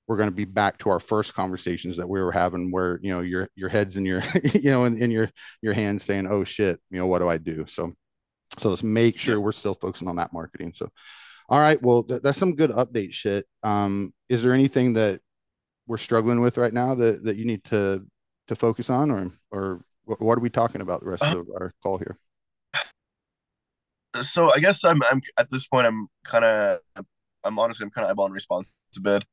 we're 0.07 0.15
going 0.15 0.29
to 0.29 0.35
be 0.35 0.45
back 0.45 0.77
to 0.77 0.89
our 0.89 0.99
first 0.99 1.33
conversations 1.33 1.97
that 1.97 2.07
we 2.07 2.21
were 2.21 2.31
having 2.31 2.71
where 2.71 2.99
you 3.01 3.11
know 3.11 3.19
your 3.19 3.49
your 3.55 3.67
heads 3.67 3.97
in 3.97 4.05
your 4.05 4.21
you 4.53 4.71
know 4.71 4.85
in, 4.85 4.97
in 4.97 5.11
your 5.11 5.29
your 5.61 5.73
hands 5.73 6.03
saying 6.03 6.25
oh 6.27 6.45
shit 6.45 6.79
you 6.89 6.97
know 6.97 7.07
what 7.07 7.19
do 7.19 7.27
i 7.27 7.37
do? 7.37 7.65
So 7.67 7.91
so 8.57 8.69
let's 8.69 8.83
make 8.83 9.17
sure 9.17 9.39
we're 9.39 9.51
still 9.51 9.73
focusing 9.73 10.07
on 10.07 10.15
that 10.17 10.33
marketing. 10.33 10.71
So 10.73 10.89
all 11.49 11.59
right 11.59 11.81
well 11.81 12.03
th- 12.03 12.21
that's 12.21 12.37
some 12.37 12.55
good 12.55 12.71
update 12.71 13.11
shit. 13.13 13.45
Um 13.61 14.13
is 14.29 14.41
there 14.41 14.53
anything 14.53 14.93
that 14.93 15.19
we're 15.85 15.97
struggling 15.97 16.39
with 16.39 16.57
right 16.57 16.73
now 16.73 16.95
that 16.95 17.25
that 17.25 17.35
you 17.35 17.43
need 17.43 17.65
to 17.65 18.05
to 18.47 18.55
focus 18.55 18.89
on 18.89 19.11
or 19.11 19.31
or 19.51 19.81
what 20.05 20.37
are 20.37 20.41
we 20.41 20.49
talking 20.49 20.81
about 20.81 21.01
the 21.01 21.09
rest 21.09 21.23
uh, 21.23 21.39
of 21.39 21.49
our 21.49 21.73
call 21.83 21.97
here 21.97 22.17
so 24.19 24.51
I 24.53 24.59
guess 24.59 24.83
I'm 24.83 25.01
I'm 25.03 25.21
at 25.37 25.49
this 25.49 25.67
point 25.67 25.87
I'm 25.87 26.07
kind 26.25 26.45
of 26.45 26.79
I'm 27.43 27.59
honestly 27.59 27.85
I'm 27.85 27.91
kind 27.91 28.07
of 28.07 28.15
eyeballing 28.15 28.33
response 28.33 28.75
a 28.97 29.01
bit 29.01 29.25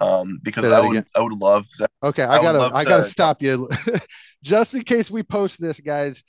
um 0.00 0.40
because 0.42 0.64
I 0.64 0.80
would 0.80 0.90
again. 0.90 1.04
I 1.14 1.20
would 1.20 1.32
love 1.32 1.66
to, 1.78 1.88
okay 2.02 2.24
I, 2.24 2.38
I 2.38 2.42
gotta 2.42 2.74
I 2.74 2.84
gotta 2.84 3.04
stop 3.04 3.40
you. 3.42 3.68
Just 4.42 4.74
in 4.74 4.82
case 4.82 5.10
we 5.10 5.22
post 5.22 5.60
this 5.60 5.80
guys 5.80 6.22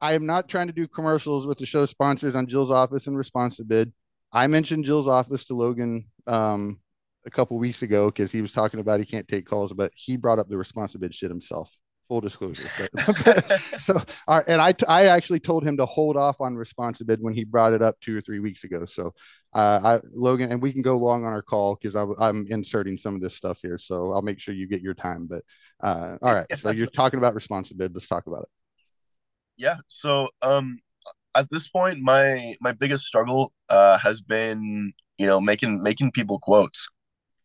I 0.00 0.12
am 0.12 0.26
not 0.26 0.48
trying 0.48 0.68
to 0.68 0.72
do 0.72 0.86
commercials 0.86 1.46
with 1.46 1.58
the 1.58 1.66
show 1.66 1.84
sponsors 1.86 2.36
on 2.36 2.46
Jill's 2.46 2.70
office 2.70 3.06
in 3.06 3.14
ResponsiBid 3.14 3.92
I 4.32 4.46
mentioned 4.46 4.84
Jill's 4.84 5.08
office 5.08 5.44
to 5.46 5.54
Logan 5.54 6.04
um 6.26 6.80
a 7.26 7.30
couple 7.30 7.58
weeks 7.58 7.82
ago 7.82 8.06
because 8.06 8.30
he 8.32 8.40
was 8.42 8.52
talking 8.52 8.80
about 8.80 9.00
he 9.00 9.06
can't 9.06 9.26
take 9.26 9.46
calls 9.46 9.72
but 9.72 9.92
he 9.96 10.16
brought 10.16 10.38
up 10.38 10.48
the 10.48 10.56
ResponsiBid 10.56 11.12
shit 11.12 11.30
himself 11.30 11.76
full 12.08 12.20
disclosure. 12.20 12.68
But, 13.24 13.60
so, 13.78 14.00
our, 14.26 14.44
and 14.48 14.60
I, 14.60 14.74
I 14.88 15.06
actually 15.06 15.40
told 15.40 15.64
him 15.64 15.76
to 15.76 15.86
hold 15.86 16.16
off 16.16 16.40
on 16.40 16.56
responsive 16.56 17.06
when 17.20 17.34
he 17.34 17.44
brought 17.44 17.72
it 17.74 17.82
up 17.82 18.00
two 18.00 18.16
or 18.16 18.20
three 18.20 18.40
weeks 18.40 18.64
ago. 18.64 18.86
So, 18.86 19.14
uh, 19.52 19.80
I, 19.84 20.00
Logan, 20.12 20.50
and 20.50 20.60
we 20.60 20.72
can 20.72 20.82
go 20.82 20.96
long 20.96 21.24
on 21.24 21.32
our 21.32 21.42
call 21.42 21.76
because 21.76 21.94
I'm 21.94 22.46
inserting 22.48 22.98
some 22.98 23.14
of 23.14 23.20
this 23.20 23.34
stuff 23.34 23.60
here. 23.62 23.78
So 23.78 24.12
I'll 24.12 24.22
make 24.22 24.40
sure 24.40 24.54
you 24.54 24.66
get 24.66 24.82
your 24.82 24.94
time. 24.94 25.26
But 25.26 25.44
uh, 25.80 26.18
all 26.22 26.34
right, 26.34 26.46
so 26.56 26.70
you're 26.70 26.86
talking 26.86 27.18
about 27.18 27.34
responsive 27.34 27.76
Let's 27.78 28.08
talk 28.08 28.26
about 28.26 28.42
it. 28.42 28.48
Yeah. 29.56 29.76
So, 29.88 30.28
um, 30.42 30.78
at 31.36 31.50
this 31.50 31.68
point, 31.68 32.00
my 32.00 32.56
my 32.60 32.72
biggest 32.72 33.04
struggle 33.04 33.52
uh, 33.68 33.98
has 33.98 34.20
been 34.20 34.92
you 35.18 35.26
know 35.26 35.40
making 35.40 35.82
making 35.82 36.12
people 36.12 36.38
quotes 36.38 36.88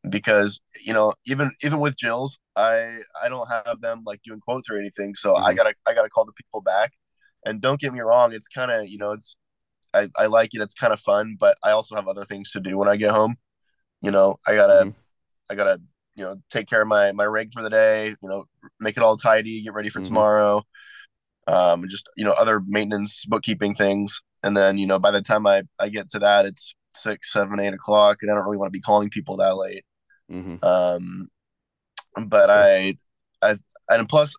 because 0.10 0.62
you 0.82 0.94
know 0.94 1.14
even 1.26 1.52
even 1.64 1.80
with 1.80 1.98
Jill's, 1.98 2.40
I 2.56 3.00
I 3.24 3.30
don't 3.30 3.48
have 3.50 3.82
them 3.82 4.04
like 4.06 4.22
doing 4.24 4.40
quotes 4.40 4.70
or 4.70 4.78
anything, 4.78 5.16
so 5.16 5.34
mm-hmm. 5.34 5.46
I 5.46 5.54
gotta 5.54 5.74
I 5.88 5.94
gotta 5.94 6.10
call 6.10 6.26
the 6.26 6.34
people 6.34 6.62
back. 6.62 6.92
And 7.46 7.60
don't 7.60 7.80
get 7.80 7.94
me 7.94 8.00
wrong, 8.00 8.34
it's 8.34 8.48
kind 8.48 8.72
of 8.72 8.88
you 8.88 8.98
know 8.98 9.12
it's 9.12 9.38
I 9.94 10.10
I 10.18 10.28
like 10.28 10.52
it, 10.54 10.62
it's 10.62 10.74
kind 10.74 10.94
of 10.94 11.00
fun, 11.00 11.36
but 11.40 11.58
I 11.64 11.72
also 11.72 11.96
have 11.96 12.08
other 12.08 12.26
things 12.26 12.52
to 12.52 12.60
do 12.60 12.78
when 12.78 12.88
I 12.88 12.96
get 12.96 13.12
home. 13.12 13.36
You 14.02 14.12
know, 14.12 14.38
I 14.48 14.56
gotta 14.56 14.86
mm-hmm. 14.86 14.90
I 15.50 15.56
gotta 15.56 15.82
you 16.16 16.24
know 16.24 16.36
take 16.50 16.68
care 16.68 16.82
of 16.82 16.88
my 16.88 17.12
my 17.12 17.24
rig 17.24 17.54
for 17.54 17.64
the 17.64 17.70
day. 17.70 18.10
You 18.10 18.30
know, 18.30 18.46
make 18.80 18.98
it 18.98 19.04
all 19.04 19.18
tidy, 19.18 19.64
get 19.64 19.74
ready 19.74 19.90
for 19.90 20.00
mm-hmm. 20.00 20.08
tomorrow. 20.08 20.64
Um, 21.48 21.86
just 21.90 22.08
you 22.16 22.24
know 22.24 22.34
other 22.34 22.62
maintenance 22.66 23.26
bookkeeping 23.26 23.74
things, 23.74 24.22
and 24.44 24.56
then 24.56 24.78
you 24.78 24.88
know 24.88 25.00
by 25.00 25.12
the 25.12 25.22
time 25.22 25.46
I 25.48 25.64
I 25.80 25.90
get 25.90 26.10
to 26.12 26.20
that, 26.20 26.46
it's 26.46 26.76
six, 26.96 27.32
seven, 27.32 27.60
eight 27.60 27.74
o'clock, 27.74 28.18
and 28.22 28.32
I 28.32 28.36
don't 28.36 28.44
really 28.44 28.58
want 28.58 28.68
to 28.72 28.78
be 28.78 28.82
calling 28.82 29.10
people 29.10 29.38
that 29.38 29.58
late. 29.58 29.84
Mm-hmm. 30.32 30.64
Um, 30.64 31.30
but 32.28 32.50
I, 32.50 32.98
I, 33.42 33.56
and 33.90 34.08
plus, 34.08 34.36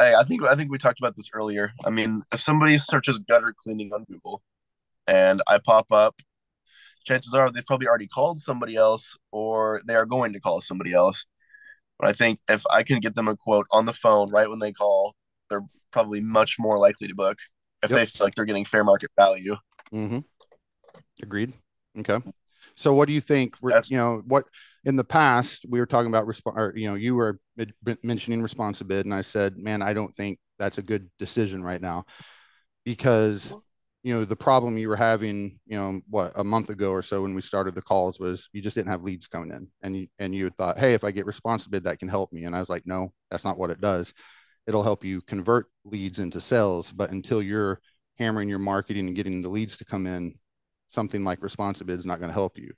I, 0.00 0.16
I 0.16 0.22
think 0.24 0.42
I 0.42 0.54
think 0.54 0.70
we 0.70 0.78
talked 0.78 0.98
about 0.98 1.16
this 1.16 1.30
earlier. 1.32 1.72
I 1.84 1.90
mean, 1.90 2.22
if 2.32 2.40
somebody 2.40 2.78
searches 2.78 3.18
gutter 3.18 3.54
cleaning 3.56 3.92
on 3.92 4.04
Google, 4.04 4.42
and 5.06 5.42
I 5.46 5.58
pop 5.64 5.92
up, 5.92 6.20
chances 7.04 7.34
are 7.34 7.50
they've 7.50 7.64
probably 7.66 7.88
already 7.88 8.08
called 8.08 8.40
somebody 8.40 8.76
else, 8.76 9.16
or 9.32 9.80
they 9.86 9.94
are 9.94 10.06
going 10.06 10.32
to 10.32 10.40
call 10.40 10.60
somebody 10.60 10.92
else. 10.92 11.26
But 11.98 12.08
I 12.08 12.12
think 12.12 12.40
if 12.48 12.64
I 12.70 12.82
can 12.82 13.00
get 13.00 13.14
them 13.14 13.28
a 13.28 13.36
quote 13.36 13.66
on 13.70 13.86
the 13.86 13.92
phone 13.92 14.30
right 14.30 14.50
when 14.50 14.58
they 14.58 14.72
call, 14.72 15.14
they're 15.48 15.64
probably 15.92 16.20
much 16.20 16.56
more 16.58 16.78
likely 16.78 17.06
to 17.06 17.14
book 17.14 17.38
if 17.82 17.90
yep. 17.90 18.00
they 18.00 18.06
feel 18.06 18.26
like 18.26 18.34
they're 18.34 18.44
getting 18.44 18.64
fair 18.64 18.82
market 18.82 19.10
value. 19.16 19.56
Mm-hmm. 19.92 20.20
Agreed. 21.22 21.52
Okay. 21.98 22.18
So 22.76 22.94
what 22.94 23.08
do 23.08 23.14
you 23.14 23.20
think? 23.20 23.54
That's, 23.62 23.90
you 23.90 23.96
know, 23.96 24.22
what 24.26 24.44
in 24.84 24.96
the 24.96 25.04
past 25.04 25.64
we 25.68 25.80
were 25.80 25.86
talking 25.86 26.08
about 26.10 26.26
response, 26.26 26.56
or 26.58 26.72
you 26.76 26.88
know, 26.88 26.94
you 26.94 27.14
were 27.14 27.38
mentioning 28.02 28.42
ResponsiBid, 28.42 29.02
and 29.02 29.14
I 29.14 29.20
said, 29.22 29.56
man, 29.58 29.82
I 29.82 29.92
don't 29.92 30.14
think 30.14 30.38
that's 30.58 30.78
a 30.78 30.82
good 30.82 31.10
decision 31.18 31.62
right 31.62 31.80
now 31.80 32.04
because 32.84 33.56
you 34.02 34.14
know 34.14 34.24
the 34.24 34.36
problem 34.36 34.76
you 34.78 34.88
were 34.88 34.96
having 34.96 35.58
you 35.66 35.76
know 35.76 36.00
what 36.08 36.32
a 36.36 36.44
month 36.44 36.68
ago 36.70 36.90
or 36.90 37.02
so 37.02 37.22
when 37.22 37.34
we 37.34 37.40
started 37.40 37.74
the 37.74 37.82
calls 37.82 38.20
was 38.20 38.48
you 38.52 38.60
just 38.60 38.76
didn't 38.76 38.90
have 38.90 39.02
leads 39.02 39.26
coming 39.26 39.50
in 39.50 39.68
and 39.82 39.96
you 39.96 40.06
and 40.18 40.34
you 40.34 40.50
thought 40.50 40.78
hey 40.78 40.92
if 40.92 41.02
i 41.04 41.10
get 41.10 41.26
ResponsiBid 41.26 41.84
that 41.84 41.98
can 41.98 42.08
help 42.08 42.32
me 42.32 42.44
and 42.44 42.54
i 42.54 42.60
was 42.60 42.68
like 42.68 42.86
no 42.86 43.12
that's 43.30 43.44
not 43.44 43.58
what 43.58 43.70
it 43.70 43.80
does 43.80 44.12
it'll 44.66 44.82
help 44.82 45.04
you 45.04 45.20
convert 45.22 45.66
leads 45.84 46.18
into 46.18 46.40
sales 46.40 46.92
but 46.92 47.10
until 47.10 47.42
you're 47.42 47.80
hammering 48.18 48.48
your 48.48 48.58
marketing 48.58 49.06
and 49.06 49.16
getting 49.16 49.42
the 49.42 49.48
leads 49.48 49.78
to 49.78 49.84
come 49.84 50.06
in 50.06 50.34
something 50.94 51.24
like 51.24 51.42
responsive 51.42 51.90
is 51.90 52.06
not 52.06 52.18
going 52.18 52.30
to 52.30 52.34
help 52.34 52.56
you. 52.56 52.72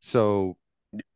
So 0.00 0.56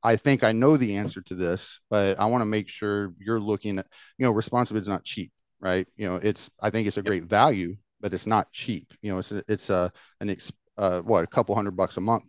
I 0.03 0.17
think 0.17 0.43
I 0.43 0.53
know 0.53 0.77
the 0.77 0.97
answer 0.97 1.21
to 1.23 1.35
this, 1.35 1.81
but 1.91 2.19
I 2.19 2.27
want 2.27 2.41
to 2.41 2.47
make 2.47 2.69
sure 2.69 3.13
you're 3.19 3.41
looking 3.41 3.79
at, 3.79 3.87
you 4.19 4.25
know, 4.25 4.33
responsive 4.33 4.77
is 4.77 4.89
not 4.89 5.05
cheap, 5.05 5.33
right? 5.61 5.87
You 5.97 6.09
know, 6.09 6.17
it's, 6.17 6.51
I 6.61 6.71
think 6.71 6.89
it's 6.89 6.97
a 6.97 7.03
great 7.03 7.25
value, 7.25 7.77
but 8.01 8.15
it's 8.15 8.27
not 8.27 8.51
cheap. 8.53 8.93
You 9.03 9.13
know, 9.13 9.19
it's, 9.19 9.33
a, 9.33 9.43
it's 9.49 9.71
a, 9.71 9.93
an, 10.21 10.31
ex, 10.31 10.51
uh, 10.79 11.01
what, 11.01 11.25
a 11.25 11.27
couple 11.27 11.55
hundred 11.55 11.77
bucks 11.77 11.99
a 11.99 12.01
month, 12.01 12.25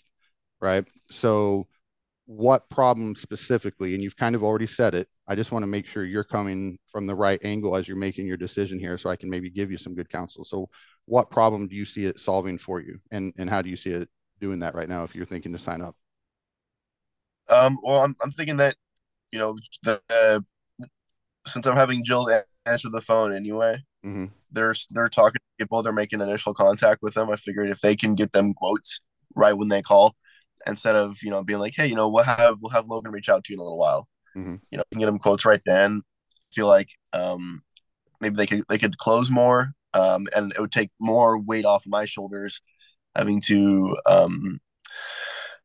right? 0.60 0.86
So 1.10 1.68
what 2.26 2.70
problem 2.70 3.16
specifically, 3.16 3.94
and 3.94 4.04
you've 4.04 4.18
kind 4.18 4.36
of 4.36 4.44
already 4.44 4.68
said 4.68 4.94
it. 4.94 5.08
I 5.28 5.36
just 5.36 5.54
want 5.54 5.64
to 5.64 5.68
make 5.68 5.88
sure 5.88 6.04
you're 6.04 6.26
coming 6.26 6.78
from 6.88 7.08
the 7.08 7.16
right 7.16 7.40
angle 7.44 7.76
as 7.76 7.88
you're 7.88 7.98
making 7.98 8.28
your 8.28 8.38
decision 8.38 8.80
here 8.80 8.98
so 8.98 9.10
I 9.10 9.16
can 9.16 9.30
maybe 9.30 9.50
give 9.50 9.72
you 9.72 9.78
some 9.78 9.96
good 9.96 10.10
counsel. 10.10 10.44
So 10.44 10.70
what 11.06 11.32
problem 11.32 11.70
do 11.70 11.76
you 11.76 11.86
see 11.86 12.06
it 12.06 12.20
solving 12.20 12.58
for 12.58 12.82
you 12.82 13.00
and, 13.12 13.34
and 13.38 13.50
how 13.50 13.62
do 13.62 13.70
you 13.70 13.78
see 13.78 13.92
it 13.92 14.10
doing 14.40 14.60
that 14.60 14.76
right 14.76 14.90
now 14.90 15.04
if 15.04 15.16
you're 15.16 15.26
thinking 15.26 15.52
to 15.54 15.58
sign 15.58 15.82
up? 15.82 15.96
Um, 17.50 17.78
well, 17.82 18.04
I'm, 18.04 18.16
I'm 18.22 18.32
thinking 18.32 18.58
that, 18.58 18.76
you 19.32 19.40
know, 19.40 19.58
the, 19.84 20.02
uh, 20.10 20.40
since 21.46 21.66
I'm 21.66 21.78
having 21.78 22.04
Jill 22.04 22.30
answer 22.66 22.90
the 22.90 23.02
phone 23.02 23.34
anyway, 23.34 23.78
mm-hmm. 24.06 24.26
they're, 24.52 24.76
they're 24.90 25.08
talking 25.08 25.40
to 25.40 25.64
people, 25.64 25.82
they're 25.82 25.94
making 25.94 26.22
initial 26.22 26.54
contact 26.54 27.02
with 27.02 27.14
them. 27.14 27.30
I 27.30 27.36
figured 27.36 27.70
if 27.70 27.80
they 27.80 27.96
can 27.96 28.16
get 28.16 28.34
them 28.34 28.54
quotes 28.54 29.00
right 29.36 29.58
when 29.58 29.70
they 29.70 29.82
call, 29.82 30.16
instead 30.66 30.96
of, 30.96 31.18
you 31.24 31.30
know, 31.30 31.44
being 31.44 31.60
like, 31.60 31.74
Hey, 31.76 31.88
you 31.88 31.96
know, 31.96 32.10
we'll 32.10 32.24
have, 32.24 32.58
we'll 32.62 32.72
have 32.72 32.88
Logan 32.88 33.12
reach 33.12 33.30
out 33.30 33.44
to 33.46 33.54
you 33.54 33.58
in 33.58 33.62
a 33.62 33.64
little 33.64 33.80
while, 33.80 34.08
mm-hmm. 34.36 34.56
you 34.72 34.78
know, 34.78 34.84
can 34.92 35.00
get 35.00 35.06
them 35.06 35.20
quotes 35.20 35.46
right 35.46 35.62
then. 35.66 36.02
I 36.32 36.54
feel 36.54 36.68
like, 36.68 36.90
um, 37.14 37.62
maybe 38.20 38.36
they 38.36 38.48
could, 38.48 38.64
they 38.68 38.78
could 38.78 38.98
close 38.98 39.32
more. 39.32 39.72
Um, 39.94 40.28
and 40.36 40.52
it 40.52 40.60
would 40.60 40.72
take 40.72 40.92
more 41.00 41.40
weight 41.40 41.66
off 41.66 41.86
my 41.88 42.06
shoulders 42.06 42.62
having 43.18 43.42
to 43.42 43.98
um, 44.06 44.60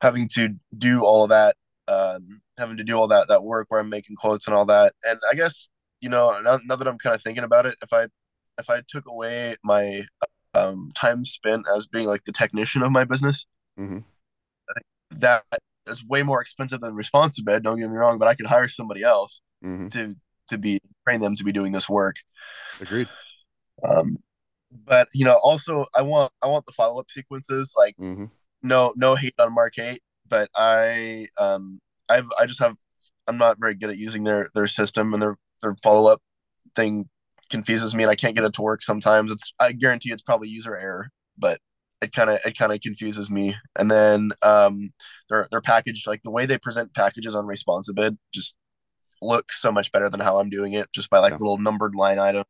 having 0.01 0.29
to 0.29 0.57
do 0.77 1.05
all 1.05 1.29
that, 1.29 1.57
um, 1.87 2.41
having 2.59 2.79
to 2.79 2.85
do 2.85 2.97
all 2.99 3.09
that 3.09 3.29
that 3.29 3.45
work 3.45 3.67
where 3.69 3.81
I'm 3.81 3.91
making 3.91 4.17
quotes 4.17 4.47
and 4.47 4.57
all 4.57 4.65
that. 4.67 4.95
And 5.05 5.19
I 5.31 5.35
guess 5.35 5.69
you 6.01 6.09
know 6.09 6.41
now, 6.41 6.59
now 6.65 6.77
that 6.77 6.88
I'm 6.88 6.99
kind 6.99 7.15
of 7.15 7.23
thinking 7.23 7.45
about 7.45 7.67
it, 7.67 7.77
if 7.83 7.93
I 7.93 8.07
if 8.59 8.69
I 8.69 8.83
took 8.88 9.07
away 9.07 9.57
my 9.62 10.03
um, 10.55 10.91
time 10.97 11.25
spent 11.25 11.65
as 11.75 11.87
being 11.87 12.07
like 12.07 12.25
the 12.25 12.33
technician 12.33 12.83
of 12.83 12.91
my 12.91 13.05
business, 13.05 13.47
mm-hmm. 13.79 13.99
I 13.99 14.73
think 14.75 15.21
that 15.21 15.45
is 15.88 16.05
way 16.05 16.23
more 16.23 16.41
expensive 16.41 16.81
than 16.81 16.95
ResponsiBid. 16.95 17.62
Don't 17.62 17.79
get 17.79 17.91
me 17.91 17.97
wrong, 17.97 18.19
but 18.19 18.29
I 18.29 18.35
could 18.35 18.47
hire 18.47 18.69
somebody 18.69 19.03
else 19.03 19.43
mm-hmm. 19.65 19.88
to 19.88 20.17
to 20.49 20.59
be 20.59 20.81
train 21.07 21.21
them 21.21 21.37
to 21.37 21.45
be 21.45 21.53
doing 21.53 21.73
this 21.73 21.88
work. 21.88 22.17
Agreed. 22.81 23.09
Um, 23.87 24.19
but 24.87 25.09
you 25.13 25.25
know, 25.25 25.39
also 25.43 25.87
I 25.95 26.03
want 26.03 26.33
I 26.43 26.47
want 26.49 26.67
the 26.67 26.73
follow 26.73 27.01
up 27.01 27.11
sequences. 27.11 27.75
Like, 27.77 27.97
mm-hmm. 27.97 28.27
no 28.63 28.93
no 28.97 29.15
hate 29.15 29.35
on 29.39 29.55
Markate, 29.55 29.99
but 30.29 30.51
I 30.57 31.27
um 31.39 31.81
I've 32.09 32.29
I 32.41 32.47
just 32.47 32.61
have 32.61 32.77
I'm 33.29 33.39
not 33.39 33.59
very 33.61 33.75
good 33.75 33.91
at 33.91 33.99
using 33.99 34.25
their 34.25 34.49
their 34.55 34.67
system 34.67 35.15
and 35.15 35.23
their 35.23 35.37
their 35.63 35.77
follow 35.83 36.11
up 36.11 36.21
thing 36.75 37.09
confuses 37.51 37.95
me 37.95 38.03
and 38.03 38.11
I 38.11 38.17
can't 38.17 38.35
get 38.35 38.45
it 38.45 38.55
to 38.55 38.63
work 38.63 38.83
sometimes. 38.83 39.31
It's 39.31 39.53
I 39.61 39.73
guarantee 39.73 40.11
it's 40.13 40.23
probably 40.23 40.49
user 40.49 40.77
error, 40.77 41.11
but 41.39 41.61
it 42.01 42.13
kind 42.13 42.31
of 42.31 42.41
it 42.45 42.57
kind 42.59 42.73
of 42.73 42.81
confuses 42.81 43.31
me. 43.31 43.55
And 43.79 43.91
then 43.91 44.31
um 44.43 44.93
their 45.29 45.49
their 45.51 45.61
package 45.61 46.05
like 46.07 46.23
the 46.23 46.31
way 46.31 46.47
they 46.47 46.59
present 46.59 46.95
packages 46.95 47.35
on 47.37 47.47
Responsibid 47.47 48.17
just 48.33 48.57
looks 49.21 49.61
so 49.61 49.71
much 49.71 49.93
better 49.93 50.09
than 50.09 50.19
how 50.21 50.39
I'm 50.39 50.51
doing 50.51 50.73
it 50.73 50.89
just 50.93 51.11
by 51.11 51.19
like 51.19 51.33
Yeah. 51.33 51.39
little 51.39 51.59
numbered 51.59 51.95
line 51.95 52.19
item. 52.19 52.45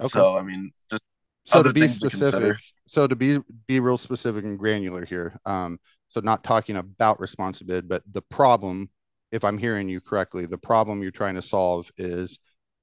Okay. 0.00 0.08
So 0.08 0.36
I 0.36 0.42
mean 0.42 0.70
just 0.90 1.02
so 1.46 1.62
other 1.62 1.64
to 1.64 1.70
be 1.70 1.88
things 1.88 1.98
to 2.00 2.10
specific 2.10 2.56
so 2.88 3.06
to 3.06 3.16
be 3.16 3.38
be 3.68 3.80
real 3.80 3.98
specific 3.98 4.44
and 4.44 4.58
granular 4.58 5.04
here 5.04 5.38
um 5.46 5.78
so 6.08 6.20
not 6.20 6.44
talking 6.44 6.76
about 6.76 7.18
responsibid 7.20 7.88
but 7.88 8.02
the 8.12 8.22
problem 8.22 8.90
if 9.32 9.44
i'm 9.44 9.58
hearing 9.58 9.88
you 9.88 10.00
correctly 10.00 10.46
the 10.46 10.58
problem 10.58 11.02
you're 11.02 11.10
trying 11.10 11.36
to 11.36 11.42
solve 11.42 11.90
is 11.98 12.38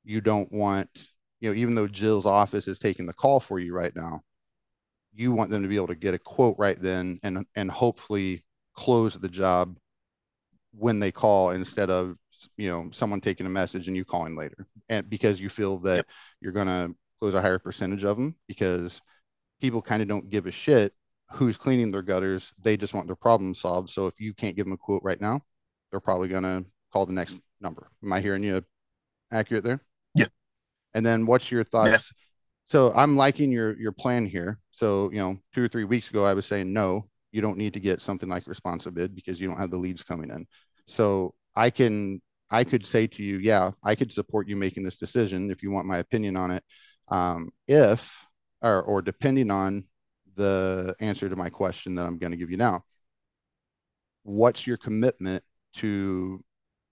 you 0.06 0.22
don't 0.22 0.52
want 0.52 0.90
you 1.42 1.50
know 1.50 1.56
even 1.56 1.76
though 1.76 1.88
jill's 1.88 2.26
office 2.26 2.68
is 2.68 2.80
taking 2.80 3.06
the 3.06 3.14
call 3.14 3.40
for 3.40 3.60
you 3.60 3.74
right 3.74 3.96
now 3.96 4.22
you 5.16 5.32
want 5.32 5.50
them 5.52 5.62
to 5.62 5.70
be 5.70 5.76
able 5.76 5.88
to 5.88 5.96
get 5.96 6.14
a 6.16 6.20
quote 6.20 6.56
right 6.58 6.82
then 6.82 7.20
and 7.24 7.46
and 7.56 7.72
hopefully 7.72 8.44
close 8.76 9.16
the 9.16 9.30
job 9.30 9.78
when 10.72 11.00
they 11.00 11.12
call 11.12 11.52
instead 11.52 11.90
of 11.90 12.18
you 12.58 12.70
know 12.70 12.90
someone 12.92 13.22
taking 13.22 13.46
a 13.46 13.50
message 13.50 13.88
and 13.88 13.96
you 13.96 14.04
calling 14.04 14.36
later 14.36 14.68
and 14.90 15.10
because 15.10 15.40
you 15.40 15.50
feel 15.50 15.80
that 15.80 15.98
Yep. 15.98 16.08
you're 16.42 16.52
going 16.52 16.68
to 16.68 16.94
close 17.24 17.34
a 17.34 17.42
higher 17.42 17.58
percentage 17.58 18.04
of 18.04 18.18
them 18.18 18.36
because 18.50 19.00
people 19.62 19.82
kind 19.82 20.02
of 20.02 20.10
don't 20.10 20.30
give 20.30 20.46
a 20.46 20.52
shit 20.52 20.92
who's 21.32 21.56
cleaning 21.56 21.90
their 21.90 22.02
gutters. 22.02 22.52
They 22.62 22.76
just 22.76 22.94
want 22.94 23.08
their 23.08 23.16
problem 23.16 23.56
solved. 23.56 23.90
So 23.92 24.08
if 24.08 24.20
you 24.20 24.34
can't 24.34 24.58
give 24.58 24.66
them 24.66 24.74
a 24.74 24.78
quote 24.78 25.04
right 25.04 25.22
now 25.22 25.40
they're 25.90 26.02
probably 26.02 26.28
going 26.28 26.44
to 26.44 26.66
call 26.92 27.06
the 27.06 27.14
next 27.14 27.40
number. 27.62 27.88
Am 28.04 28.12
i 28.12 28.20
hearing 28.20 28.44
you 28.44 28.62
accurate 29.32 29.64
there? 29.64 29.80
Yeah. 30.16 30.26
and 30.94 31.06
then 31.06 31.26
what's 31.26 31.50
your 31.50 31.64
thoughts? 31.64 32.12
So 32.66 32.92
i'm 32.94 33.16
liking 33.16 33.52
your 33.52 33.80
your 33.80 33.94
plan 33.94 34.26
here. 34.26 34.60
So 34.72 35.10
you 35.12 35.20
know 35.20 35.38
two 35.54 35.64
or 35.64 35.70
three 35.70 35.86
weeks 35.86 36.10
ago 36.10 36.26
i 36.26 36.34
was 36.34 36.46
saying 36.46 36.74
no 36.74 37.08
you 37.32 37.42
don't 37.42 37.58
need 37.58 37.74
to 37.76 37.80
get 37.80 38.02
something 38.02 38.28
like 38.28 38.44
ResponsiBid 38.44 39.16
because 39.16 39.40
you 39.40 39.48
don't 39.48 39.58
have 39.60 39.72
the 39.72 39.78
leads 39.78 40.04
coming 40.04 40.30
in. 40.30 40.46
So 40.88 41.36
i 41.56 41.70
can 41.70 42.22
i 42.52 42.66
could 42.66 42.86
say 42.86 43.08
to 43.08 43.24
you 43.24 43.38
yeah 43.38 43.72
i 43.84 43.96
could 43.96 44.12
support 44.12 44.48
you 44.48 44.58
making 44.58 44.84
this 44.84 44.98
decision 44.98 45.52
if 45.52 45.64
you 45.64 45.72
want 45.72 45.88
my 45.88 45.98
opinion 46.00 46.36
on 46.36 46.52
it 46.52 46.64
um, 47.10 47.50
if 47.68 48.26
or, 48.62 48.82
or 48.82 49.02
depending 49.02 49.52
on 49.52 49.86
the 50.36 50.96
answer 51.00 51.30
to 51.30 51.36
my 51.36 51.50
question 51.50 51.96
that 51.96 52.06
i'm 52.06 52.18
going 52.18 52.32
to 52.32 52.38
give 52.38 52.50
you 52.50 52.58
now 52.58 52.84
what's 54.24 54.66
your 54.66 54.78
commitment 54.78 55.44
to 55.76 56.40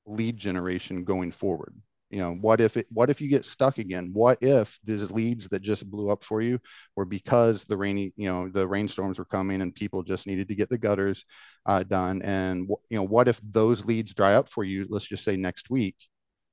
lead 0.06 0.38
generation 0.38 1.04
going 1.04 1.32
forward? 1.32 1.74
You 2.10 2.19
know 2.19 2.34
what 2.34 2.60
if 2.60 2.76
it 2.76 2.88
what 2.91 3.10
if 3.10 3.21
you 3.21 3.30
get 3.30 3.45
stuck 3.45 3.78
again? 3.78 4.10
What 4.12 4.38
if 4.41 4.78
these 4.84 5.10
leads 5.12 5.47
that 5.50 5.62
just 5.62 5.89
blew 5.89 6.10
up 6.10 6.26
for 6.26 6.41
you 6.41 6.60
were 6.93 7.06
because 7.06 7.63
the 7.63 7.78
rainy 7.78 8.12
you 8.17 8.28
know 8.28 8.50
the 8.50 8.67
rainstorms 8.67 9.17
were 9.17 9.26
coming 9.26 9.62
and 9.62 9.74
people 9.74 10.04
just 10.04 10.28
needed 10.28 10.50
to 10.50 10.56
get 10.56 10.69
the 10.69 10.78
gutters 10.78 11.24
uh, 11.65 11.84
done? 11.84 12.21
And 12.21 12.69
you 12.89 12.97
know 12.97 13.08
what 13.08 13.30
if 13.30 13.39
those 13.41 13.86
leads 13.86 14.13
dry 14.13 14.36
up 14.36 14.50
for 14.50 14.65
you 14.65 14.88
let's 14.89 15.08
just 15.08 15.24
say 15.24 15.38
next 15.38 15.69
week 15.69 15.95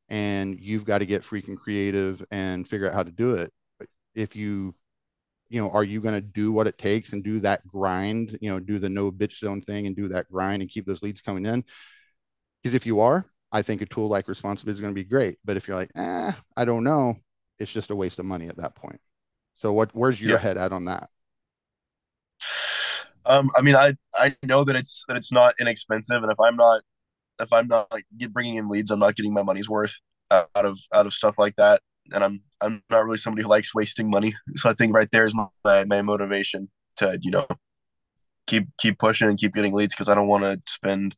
and 0.09 0.59
you've 0.61 0.85
got 0.85 0.99
to 0.99 1.07
get 1.07 1.23
freaking 1.23 1.57
creative 1.57 2.25
and 2.31 2.67
figure 2.69 2.89
out 2.89 2.95
how 2.95 3.03
to 3.03 3.11
do 3.11 3.35
it 3.35 3.53
if 4.15 4.37
you 4.37 4.75
you 5.51 5.61
know 5.61 5.71
are 5.71 5.85
you 5.85 6.01
going 6.01 6.15
to 6.15 6.21
do 6.21 6.53
what 6.53 6.67
it 6.67 6.79
takes 6.79 7.13
and 7.13 7.25
do 7.25 7.41
that 7.41 7.67
grind 7.67 8.39
you 8.41 8.51
know 8.51 8.61
do 8.61 8.79
the 8.79 8.89
no 8.89 9.13
bitch 9.13 9.39
zone 9.39 9.61
thing 9.63 9.87
and 9.87 9.97
do 9.97 10.09
that 10.09 10.31
grind 10.31 10.63
and 10.63 10.71
keep 10.71 10.87
those 10.87 11.03
leads 11.03 11.21
coming 11.21 11.47
in 11.47 11.65
because 12.63 12.75
if 12.75 12.87
you 12.87 13.01
are 13.01 13.27
I 13.51 13.63
think 13.63 13.81
a 13.81 13.87
tool 13.87 14.09
like 14.09 14.29
Responsive 14.29 14.69
is 14.69 14.79
going 14.79 14.93
to 14.93 14.95
be 14.95 15.05
great. 15.09 15.39
But 15.43 15.57
if 15.57 15.67
you're 15.67 15.77
like, 15.77 15.91
eh, 15.97 16.33
I 16.55 16.65
don't 16.67 16.85
know, 16.85 17.17
it's 17.59 17.73
just 17.73 17.91
a 17.91 17.97
waste 17.97 18.19
of 18.19 18.27
money 18.27 18.47
at 18.49 18.59
that 18.59 18.75
point. 18.75 19.01
So 19.55 19.73
what 19.73 19.95
where's 19.95 20.21
your 20.21 20.37
Yeah. 20.37 20.39
head 20.39 20.59
at 20.59 20.73
on 20.73 20.87
that? 20.87 21.11
Um, 23.27 23.51
I 23.57 23.61
mean, 23.63 23.77
I 23.77 23.95
I 24.17 24.35
know 24.43 24.65
that 24.65 24.77
it's 24.77 25.05
that 25.09 25.17
it's 25.17 25.33
not 25.33 25.55
inexpensive, 25.61 26.23
and 26.23 26.33
if 26.33 26.41
I'm 26.41 26.57
not 26.57 26.83
if 27.41 27.53
I'm 27.53 27.69
not 27.69 27.93
like 27.93 28.07
get, 28.17 28.33
bringing 28.33 28.57
in 28.57 28.69
leads, 28.69 28.91
I'm 28.91 28.99
not 28.99 29.17
getting 29.17 29.33
my 29.35 29.43
money's 29.43 29.69
worth 29.69 30.01
out 30.31 30.49
of 30.55 30.79
out 30.93 31.07
of 31.07 31.13
stuff 31.13 31.39
like 31.39 31.57
that. 31.57 31.81
And 32.13 32.25
I'm 32.25 32.43
I'm 32.61 32.83
not 32.91 33.05
really 33.05 33.17
somebody 33.19 33.43
who 33.43 33.49
likes 33.49 33.75
wasting 33.75 34.11
money. 34.11 34.35
So 34.57 34.71
I 34.71 34.75
think 34.75 34.95
right 34.95 35.09
there 35.13 35.25
is 35.25 35.35
my 35.35 35.85
my 35.85 36.03
motivation 36.03 36.71
to 36.97 37.19
you 37.21 37.31
know 37.31 37.47
keep 38.47 38.69
keep 38.79 38.99
pushing 38.99 39.29
and 39.29 39.39
keep 39.39 39.55
getting 39.55 39.75
leads 39.75 39.95
because 39.95 40.09
I 40.09 40.15
don't 40.15 40.29
want 40.29 40.45
to 40.45 40.61
spend 40.67 41.17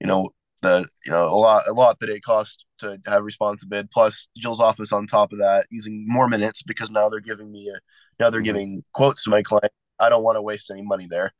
you 0.00 0.06
know 0.06 0.30
the 0.62 0.86
you 1.04 1.12
know 1.12 1.26
a 1.26 1.34
lot 1.36 1.62
a 1.68 1.72
lot 1.72 1.98
that 2.00 2.08
it 2.08 2.22
costs 2.22 2.64
to 2.78 2.98
have 3.06 3.22
ResponsiBid 3.22 3.90
plus 3.90 4.28
Jill's 4.38 4.60
office 4.60 4.92
on 4.92 5.06
top 5.06 5.32
of 5.32 5.38
that 5.38 5.66
using 5.70 6.04
more 6.08 6.28
minutes 6.28 6.62
because 6.62 6.90
now 6.90 7.08
they're 7.08 7.20
giving 7.20 7.52
me 7.52 7.68
a 7.68 7.78
now 8.20 8.30
they're 8.30 8.40
Mhm. 8.40 8.44
giving 8.44 8.84
quotes 8.92 9.24
to 9.24 9.30
my 9.30 9.42
client. 9.42 9.72
I 9.98 10.08
don't 10.08 10.24
want 10.24 10.36
to 10.36 10.42
waste 10.42 10.70
any 10.70 10.82
money 10.82 11.06
there. 11.06 11.32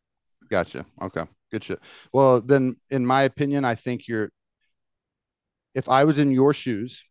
Gotcha. 0.50 0.86
Okay. 1.00 1.24
Good 1.52 1.64
shit. 1.64 1.80
Well, 2.12 2.40
then 2.40 2.76
in 2.90 3.04
my 3.06 3.22
opinion, 3.22 3.64
I 3.64 3.74
think 3.74 4.08
you're 4.08 4.30
if 5.74 5.88
I 5.88 6.04
was 6.04 6.18
in 6.18 6.30
your 6.30 6.52
shoes 6.54 7.08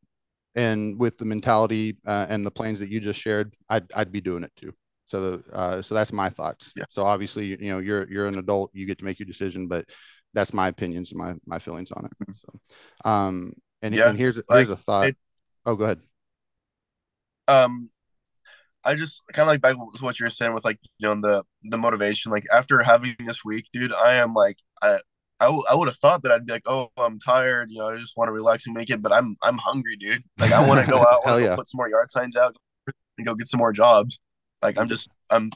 and 0.56 0.99
with 0.99 1.17
the 1.17 1.25
mentality 1.25 1.97
uh, 2.06 2.25
and 2.30 2.45
the 2.45 2.51
plans 2.51 2.80
that 2.80 2.89
you 2.89 2.99
just 2.99 3.19
shared, 3.19 3.54
I'd 3.69 3.91
I'd 3.95 4.12
be 4.12 4.21
doing 4.21 4.43
it 4.43 4.51
too. 4.56 4.73
So 5.08 5.41
uh, 5.51 5.82
so 5.82 5.95
that's 5.95 6.13
my 6.13 6.30
thoughts. 6.30 6.71
Yeah. 6.75 6.86
So 6.89 7.04
obviously, 7.04 7.47
you 7.47 7.69
know, 7.69 7.80
you're 7.80 8.10
you're 8.10 8.27
an 8.27 8.38
adult, 8.38 8.71
you 8.73 8.86
get 8.86 8.99
to 8.99 9.06
make 9.06 9.19
your 9.19 9.25
decision, 9.27 9.67
but 9.67 9.86
that's 10.34 10.54
my 10.54 10.67
opinions 10.67 11.12
and 11.12 11.19
my 11.19 11.36
my 11.45 11.60
feelings 11.60 11.91
on 11.91 12.06
it. 12.06 12.12
So 12.36 13.10
um 13.10 13.54
and, 13.82 13.95
Yeah, 13.95 14.08
and 14.10 14.17
here's 14.17 14.36
here's 14.36 14.45
like, 14.49 14.67
a 14.69 14.75
thought. 14.75 15.10
it- 15.10 15.17
oh, 15.65 15.75
go 15.75 15.86
ahead. 15.86 16.01
um 17.47 17.89
I 18.84 18.96
just 18.96 19.24
kind 19.34 19.48
of 19.48 19.54
like 19.54 19.62
back 19.62 19.74
to 19.76 20.04
what 20.06 20.20
you 20.20 20.26
were 20.26 20.30
saying 20.30 20.54
with 20.54 20.65
like 20.65 20.80
you 21.00 21.08
know 21.08 21.20
the 21.22 21.44
the 21.63 21.78
motivation. 21.78 22.32
Like 22.32 22.46
after 22.54 22.82
having 22.82 23.15
this 23.26 23.44
week, 23.46 23.65
dude, 23.72 23.94
I 23.94 24.15
am 24.15 24.34
like 24.34 24.58
I 24.82 24.98
I, 25.39 25.46
w- 25.46 25.63
I 25.72 25.76
would 25.76 25.88
have 25.88 25.98
thought 25.98 26.22
that 26.24 26.32
I'd 26.32 26.46
be 26.46 26.54
like, 26.54 26.63
oh, 26.67 26.89
I'm 26.98 27.17
tired, 27.20 27.72
you 27.72 27.80
know, 27.80 27.89
I 27.89 27.98
just 27.98 28.15
want 28.15 28.28
to 28.30 28.32
relax 28.34 28.67
and 28.67 28.76
make 28.76 28.89
it. 28.91 29.02
but 29.02 29.12
I'm 29.12 29.36
I'm 29.41 29.58
hungry, 29.58 29.96
dude. 29.96 30.22
Like 30.39 30.52
I 30.52 30.67
want 30.67 30.84
to 30.86 30.91
go 30.91 31.00
out, 31.08 31.24
to 31.26 31.41
yeah. 31.44 31.56
put 31.56 31.67
some 31.67 31.78
more 31.80 31.89
yard 31.89 32.12
signs 32.12 32.36
out, 32.36 32.56
and 33.17 33.26
go 33.26 33.36
get 33.36 33.48
some 33.48 33.58
more 33.60 33.74
jobs. 33.74 34.20
Like 34.62 34.78
I'm 34.78 34.88
just 34.88 35.10
I'm 35.30 35.52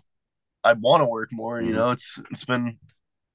I 0.63 0.73
want 0.73 1.01
to 1.03 1.07
work 1.09 1.29
more. 1.31 1.61
You 1.61 1.73
Mhm. 1.73 1.75
know, 1.75 1.91
it's 1.91 2.19
it's 2.31 2.45
been 2.45 2.79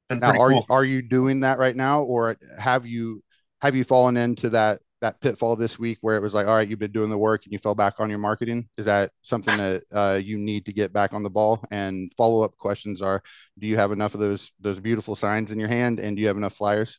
been 0.09 0.18
now 0.20 0.31
are 0.38 0.48
cool. 0.50 0.59
you 0.59 0.64
are 0.70 0.85
you 0.85 1.03
doing 1.03 1.40
that 1.40 1.59
right 1.59 1.76
now 1.76 2.03
or 2.03 2.37
have 2.59 2.85
you 2.87 3.22
have 3.61 3.76
you 3.76 3.85
fallen 3.85 4.16
into 4.16 4.50
that 4.50 4.81
that 5.00 5.20
pitfall 5.20 5.56
this 5.56 5.78
week 5.78 5.98
where 6.02 6.16
it 6.16 6.22
was 6.22 6.34
like 6.34 6.46
all 6.46 6.56
right 6.56 6.68
you've 6.68 6.78
been 6.78 6.92
doing 6.92 7.10
the 7.10 7.18
work 7.18 7.44
and 7.44 7.52
you 7.52 7.58
fell 7.58 7.74
back 7.74 8.00
on 8.00 8.10
your 8.10 8.18
marketing. 8.18 8.68
Is 8.76 8.84
that 8.84 9.12
something 9.22 9.56
that 9.56 9.82
uh, 9.92 10.20
you 10.22 10.36
need 10.36 10.66
to 10.66 10.72
get 10.72 10.92
back 10.92 11.12
on 11.12 11.22
the 11.22 11.30
ball? 11.30 11.64
And 11.70 12.12
follow-up 12.16 12.56
questions 12.58 13.00
are 13.00 13.22
do 13.58 13.66
you 13.66 13.76
have 13.76 13.92
enough 13.92 14.14
of 14.14 14.20
those 14.20 14.52
those 14.60 14.80
beautiful 14.80 15.16
signs 15.16 15.52
in 15.52 15.58
your 15.58 15.68
hand 15.68 15.98
and 16.00 16.16
do 16.16 16.22
you 16.22 16.28
have 16.28 16.36
enough 16.36 16.54
flyers? 16.54 16.98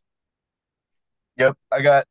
Yep, 1.37 1.57
I 1.71 1.81
got 1.81 2.05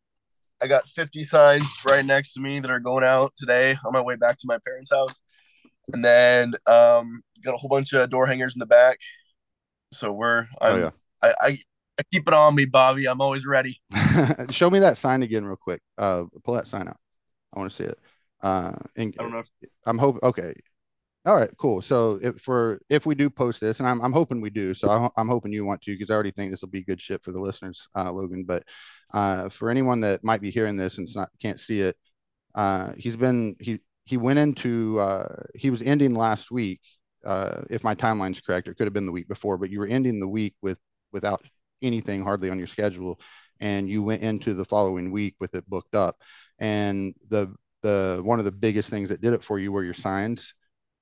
I 0.62 0.66
got 0.66 0.86
50 0.86 1.24
signs 1.24 1.66
right 1.86 2.04
next 2.04 2.34
to 2.34 2.40
me 2.40 2.60
that 2.60 2.70
are 2.70 2.80
going 2.80 3.04
out 3.04 3.32
today 3.36 3.76
on 3.84 3.92
my 3.92 4.02
way 4.02 4.16
back 4.16 4.38
to 4.38 4.46
my 4.46 4.58
parents' 4.64 4.90
house, 4.90 5.20
and 5.92 6.04
then 6.04 6.54
um 6.66 7.22
got 7.44 7.54
a 7.54 7.56
whole 7.56 7.70
bunch 7.70 7.92
of 7.92 8.10
door 8.10 8.26
hangers 8.26 8.54
in 8.54 8.60
the 8.60 8.66
back. 8.66 8.98
So 9.92 10.12
we're 10.12 10.46
I'm, 10.60 10.74
oh 10.74 10.76
yeah. 10.76 10.90
I 11.22 11.34
I 11.40 11.56
keep 12.12 12.26
it 12.26 12.34
on 12.34 12.54
me, 12.54 12.66
Bobby. 12.66 13.06
I'm 13.06 13.20
always 13.20 13.46
ready. 13.46 13.80
show 14.50 14.70
me 14.70 14.78
that 14.80 14.96
sign 14.96 15.22
again 15.22 15.44
real 15.44 15.56
quick 15.56 15.82
uh 15.98 16.24
pull 16.44 16.54
that 16.54 16.66
sign 16.66 16.88
out 16.88 16.96
i 17.54 17.58
want 17.58 17.70
to 17.70 17.76
see 17.76 17.84
it 17.84 17.98
uh 18.42 18.74
and 18.96 19.14
I 19.18 19.22
don't 19.22 19.32
know. 19.32 19.38
If, 19.40 19.50
I'm 19.86 19.98
hoping. 19.98 20.20
Okay. 20.22 20.54
All 21.26 21.36
right. 21.36 21.50
Cool. 21.58 21.82
So 21.82 22.18
if 22.22 22.38
for 22.40 22.80
if 22.88 23.04
we 23.04 23.14
do 23.14 23.28
post 23.28 23.60
this, 23.60 23.80
and 23.80 23.88
I'm 23.88 24.00
I'm 24.00 24.12
hoping 24.12 24.40
we 24.40 24.50
do, 24.50 24.72
so 24.72 24.88
I'm, 24.88 25.10
I'm 25.16 25.28
hoping 25.28 25.52
you 25.52 25.66
want 25.66 25.82
to, 25.82 25.92
because 25.92 26.10
I 26.10 26.14
already 26.14 26.30
think 26.30 26.50
this 26.50 26.62
will 26.62 26.70
be 26.70 26.82
good 26.82 27.00
shit 27.00 27.22
for 27.22 27.32
the 27.32 27.40
listeners, 27.40 27.88
uh, 27.94 28.10
Logan. 28.10 28.44
But 28.44 28.64
uh, 29.12 29.50
for 29.50 29.68
anyone 29.70 30.00
that 30.00 30.24
might 30.24 30.40
be 30.40 30.50
hearing 30.50 30.76
this 30.76 30.96
and 30.96 31.08
not 31.14 31.28
can't 31.40 31.60
see 31.60 31.82
it, 31.82 31.96
uh, 32.54 32.92
he's 32.96 33.16
been 33.16 33.56
he 33.60 33.80
he 34.06 34.16
went 34.16 34.38
into 34.38 34.98
uh, 34.98 35.42
he 35.54 35.70
was 35.70 35.82
ending 35.82 36.14
last 36.14 36.50
week. 36.50 36.80
Uh, 37.24 37.62
if 37.68 37.84
my 37.84 37.94
timeline's 37.94 38.40
correct, 38.40 38.66
it 38.66 38.76
could 38.78 38.86
have 38.86 38.94
been 38.94 39.06
the 39.06 39.12
week 39.12 39.28
before, 39.28 39.58
but 39.58 39.68
you 39.68 39.78
were 39.78 39.86
ending 39.86 40.20
the 40.20 40.28
week 40.28 40.54
with 40.62 40.78
without 41.12 41.44
anything 41.82 42.22
hardly 42.22 42.50
on 42.50 42.58
your 42.58 42.66
schedule, 42.66 43.20
and 43.60 43.88
you 43.88 44.02
went 44.02 44.22
into 44.22 44.54
the 44.54 44.64
following 44.64 45.10
week 45.10 45.36
with 45.40 45.54
it 45.54 45.68
booked 45.68 45.94
up. 45.94 46.16
And 46.58 47.14
the 47.28 47.54
the 47.82 48.20
one 48.22 48.38
of 48.38 48.44
the 48.44 48.52
biggest 48.52 48.90
things 48.90 49.08
that 49.08 49.20
did 49.20 49.32
it 49.32 49.42
for 49.42 49.58
you 49.58 49.72
were 49.72 49.84
your 49.84 49.94
signs. 49.94 50.54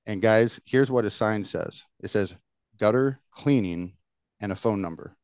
And 0.07 0.23
guys, 0.23 0.61
here's 0.65 0.91
what 0.91 1.05
a 1.05 1.11
sign 1.11 1.45
says. 1.45 1.85
It 2.03 2.09
says 2.09 2.35
gutter 2.79 3.21
cleaning 3.31 3.95
and 4.41 4.53
a 4.53 4.57
phone 4.57 4.81
number. 4.81 5.17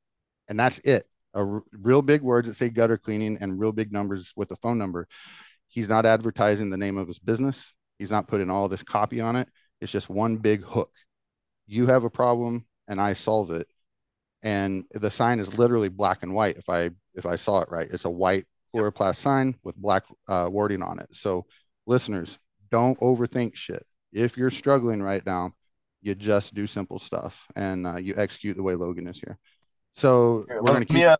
And 0.48 0.58
that's 0.58 0.78
it. 0.80 1.04
A 1.32 1.38
r- 1.38 1.62
real 1.72 2.02
big 2.02 2.22
words 2.22 2.48
that 2.48 2.54
say 2.54 2.68
gutter 2.68 2.98
cleaning 2.98 3.38
and 3.40 3.58
real 3.58 3.72
big 3.72 3.92
numbers 3.92 4.32
with 4.36 4.50
a 4.50 4.56
phone 4.56 4.78
number. 4.78 5.08
He's 5.68 5.88
not 5.88 6.06
advertising 6.06 6.70
the 6.70 6.76
name 6.76 6.98
of 6.98 7.08
his 7.08 7.18
business. 7.18 7.74
He's 7.98 8.10
not 8.10 8.28
putting 8.28 8.50
all 8.50 8.68
this 8.68 8.82
copy 8.82 9.20
on 9.20 9.36
it. 9.36 9.48
It's 9.80 9.92
just 9.92 10.08
one 10.08 10.36
big 10.36 10.64
hook. 10.64 10.92
You 11.66 11.86
have 11.86 12.04
a 12.04 12.10
problem 12.10 12.66
and 12.86 13.00
I 13.00 13.14
solve 13.14 13.50
it. 13.50 13.68
And 14.44 14.84
the 14.92 15.10
sign 15.10 15.40
is 15.40 15.58
literally 15.58 15.88
black 15.88 16.22
and 16.22 16.32
white. 16.32 16.56
If 16.56 16.68
I 16.68 16.90
if 17.14 17.26
I 17.26 17.34
saw 17.36 17.60
it 17.62 17.68
right, 17.70 17.88
it's 17.90 18.04
a 18.04 18.10
white 18.10 18.44
coroplast 18.74 19.16
sign 19.16 19.56
with 19.64 19.74
black 19.76 20.04
uh, 20.28 20.48
wording 20.52 20.82
on 20.82 20.98
it. 20.98 21.08
So, 21.12 21.46
listeners, 21.86 22.38
don't 22.70 22.98
overthink 23.00 23.56
shit. 23.56 23.84
If 24.12 24.36
you're 24.36 24.50
struggling 24.50 25.02
right 25.02 25.24
now, 25.24 25.52
you 26.02 26.14
just 26.14 26.54
do 26.54 26.66
simple 26.66 26.98
stuff 26.98 27.46
and 27.56 27.86
uh, 27.86 27.96
you 27.96 28.14
execute 28.16 28.56
the 28.56 28.62
way 28.62 28.74
Logan 28.74 29.06
is 29.06 29.18
here. 29.18 29.38
So 29.92 30.44
Here, 30.46 30.58
we're 30.60 30.66
gonna 30.66 30.78
let 30.80 30.88
keep. 30.88 30.96
me, 30.98 31.04
uh, 31.04 31.16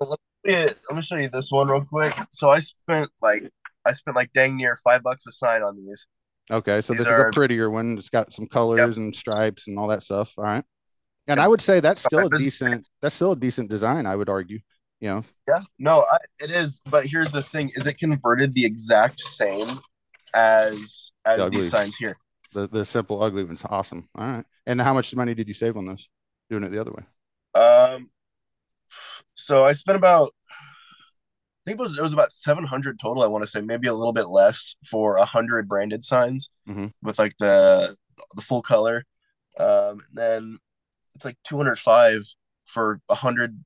let 0.00 0.18
me, 0.44 0.54
let 0.54 0.96
me 0.96 1.02
show 1.02 1.16
you 1.16 1.28
this 1.28 1.50
one 1.50 1.68
real 1.68 1.84
quick. 1.84 2.14
So 2.30 2.48
I 2.48 2.60
spent 2.60 3.10
like 3.20 3.50
I 3.84 3.94
spent 3.94 4.16
like 4.16 4.32
dang 4.32 4.56
near 4.56 4.78
five 4.84 5.02
bucks 5.02 5.26
a 5.26 5.32
sign 5.32 5.62
on 5.62 5.76
these. 5.76 6.06
Okay, 6.50 6.80
so 6.80 6.92
These 6.92 7.04
this 7.04 7.12
is 7.12 7.20
a 7.20 7.30
prettier 7.32 7.68
one. 7.68 7.98
It's 7.98 8.08
got 8.08 8.32
some 8.32 8.46
colors 8.46 8.96
and 8.96 9.14
stripes 9.14 9.66
and 9.66 9.78
all 9.78 9.88
that 9.88 10.02
stuff. 10.02 10.34
All 10.38 10.44
right, 10.44 10.64
and 11.28 11.38
I 11.40 11.46
would 11.46 11.60
say 11.60 11.80
that's 11.80 12.02
still 12.02 12.26
a 12.26 12.30
decent. 12.38 12.86
That's 13.02 13.14
still 13.14 13.32
a 13.32 13.36
decent 13.36 13.70
design. 13.70 14.06
I 14.06 14.16
would 14.16 14.28
argue. 14.28 14.58
You 15.00 15.08
know, 15.10 15.24
Yeah, 15.46 15.60
no, 15.78 16.04
I, 16.10 16.16
it 16.40 16.50
is. 16.50 16.80
But 16.90 17.06
here's 17.06 17.30
the 17.30 17.42
thing: 17.42 17.70
is 17.76 17.86
it 17.86 17.98
converted 17.98 18.52
the 18.52 18.64
exact 18.64 19.20
same 19.20 19.68
as 20.34 21.12
as 21.24 21.38
The 21.38 21.50
these 21.50 21.70
signs 21.70 21.96
here? 21.96 22.16
the 22.52 22.66
the 22.66 22.84
simple 22.84 23.22
ugly 23.22 23.44
one's 23.44 23.64
awesome. 23.68 24.08
All 24.16 24.26
right, 24.26 24.44
and 24.66 24.80
how 24.80 24.94
much 24.94 25.14
money 25.14 25.34
did 25.34 25.46
you 25.46 25.54
save 25.54 25.76
on 25.76 25.84
this? 25.86 26.08
Doing 26.50 26.64
it 26.64 26.70
the 26.70 26.80
other 26.80 26.92
way. 26.92 27.04
Um, 27.54 28.10
so 29.34 29.64
I 29.64 29.72
spent 29.72 29.96
about, 29.96 30.30
I 30.50 31.70
think 31.70 31.78
it 31.78 31.82
was 31.82 31.96
it 31.98 32.02
was 32.02 32.12
about 32.12 32.32
seven 32.32 32.64
hundred 32.64 32.98
total. 32.98 33.22
I 33.22 33.26
want 33.26 33.44
to 33.44 33.50
say 33.50 33.60
maybe 33.60 33.86
a 33.86 33.94
little 33.94 34.12
bit 34.12 34.28
less 34.28 34.74
for 34.84 35.16
a 35.18 35.24
hundred 35.24 35.68
branded 35.68 36.02
signs 36.04 36.50
Mhm. 36.68 36.92
with 37.02 37.18
like 37.18 37.34
the 37.38 37.96
the 38.34 38.42
full 38.42 38.62
color. 38.62 39.04
Um, 39.60 40.00
then 40.12 40.58
it's 41.18 41.24
like 41.24 41.36
two 41.42 41.56
hundred 41.56 41.76
five 41.80 42.22
for 42.64 43.00
a 43.08 43.14
hundred 43.16 43.58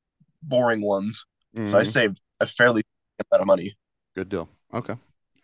boring 0.42 0.80
ones. 0.80 1.26
So 1.54 1.76
I 1.78 1.82
Mhm. 1.82 1.92
saved 1.92 2.20
a 2.40 2.46
fairly 2.46 2.82
amount 3.30 3.42
of 3.42 3.46
money. 3.46 3.76
Good 4.14 4.30
deal. 4.30 4.48
Okay. 4.72 4.94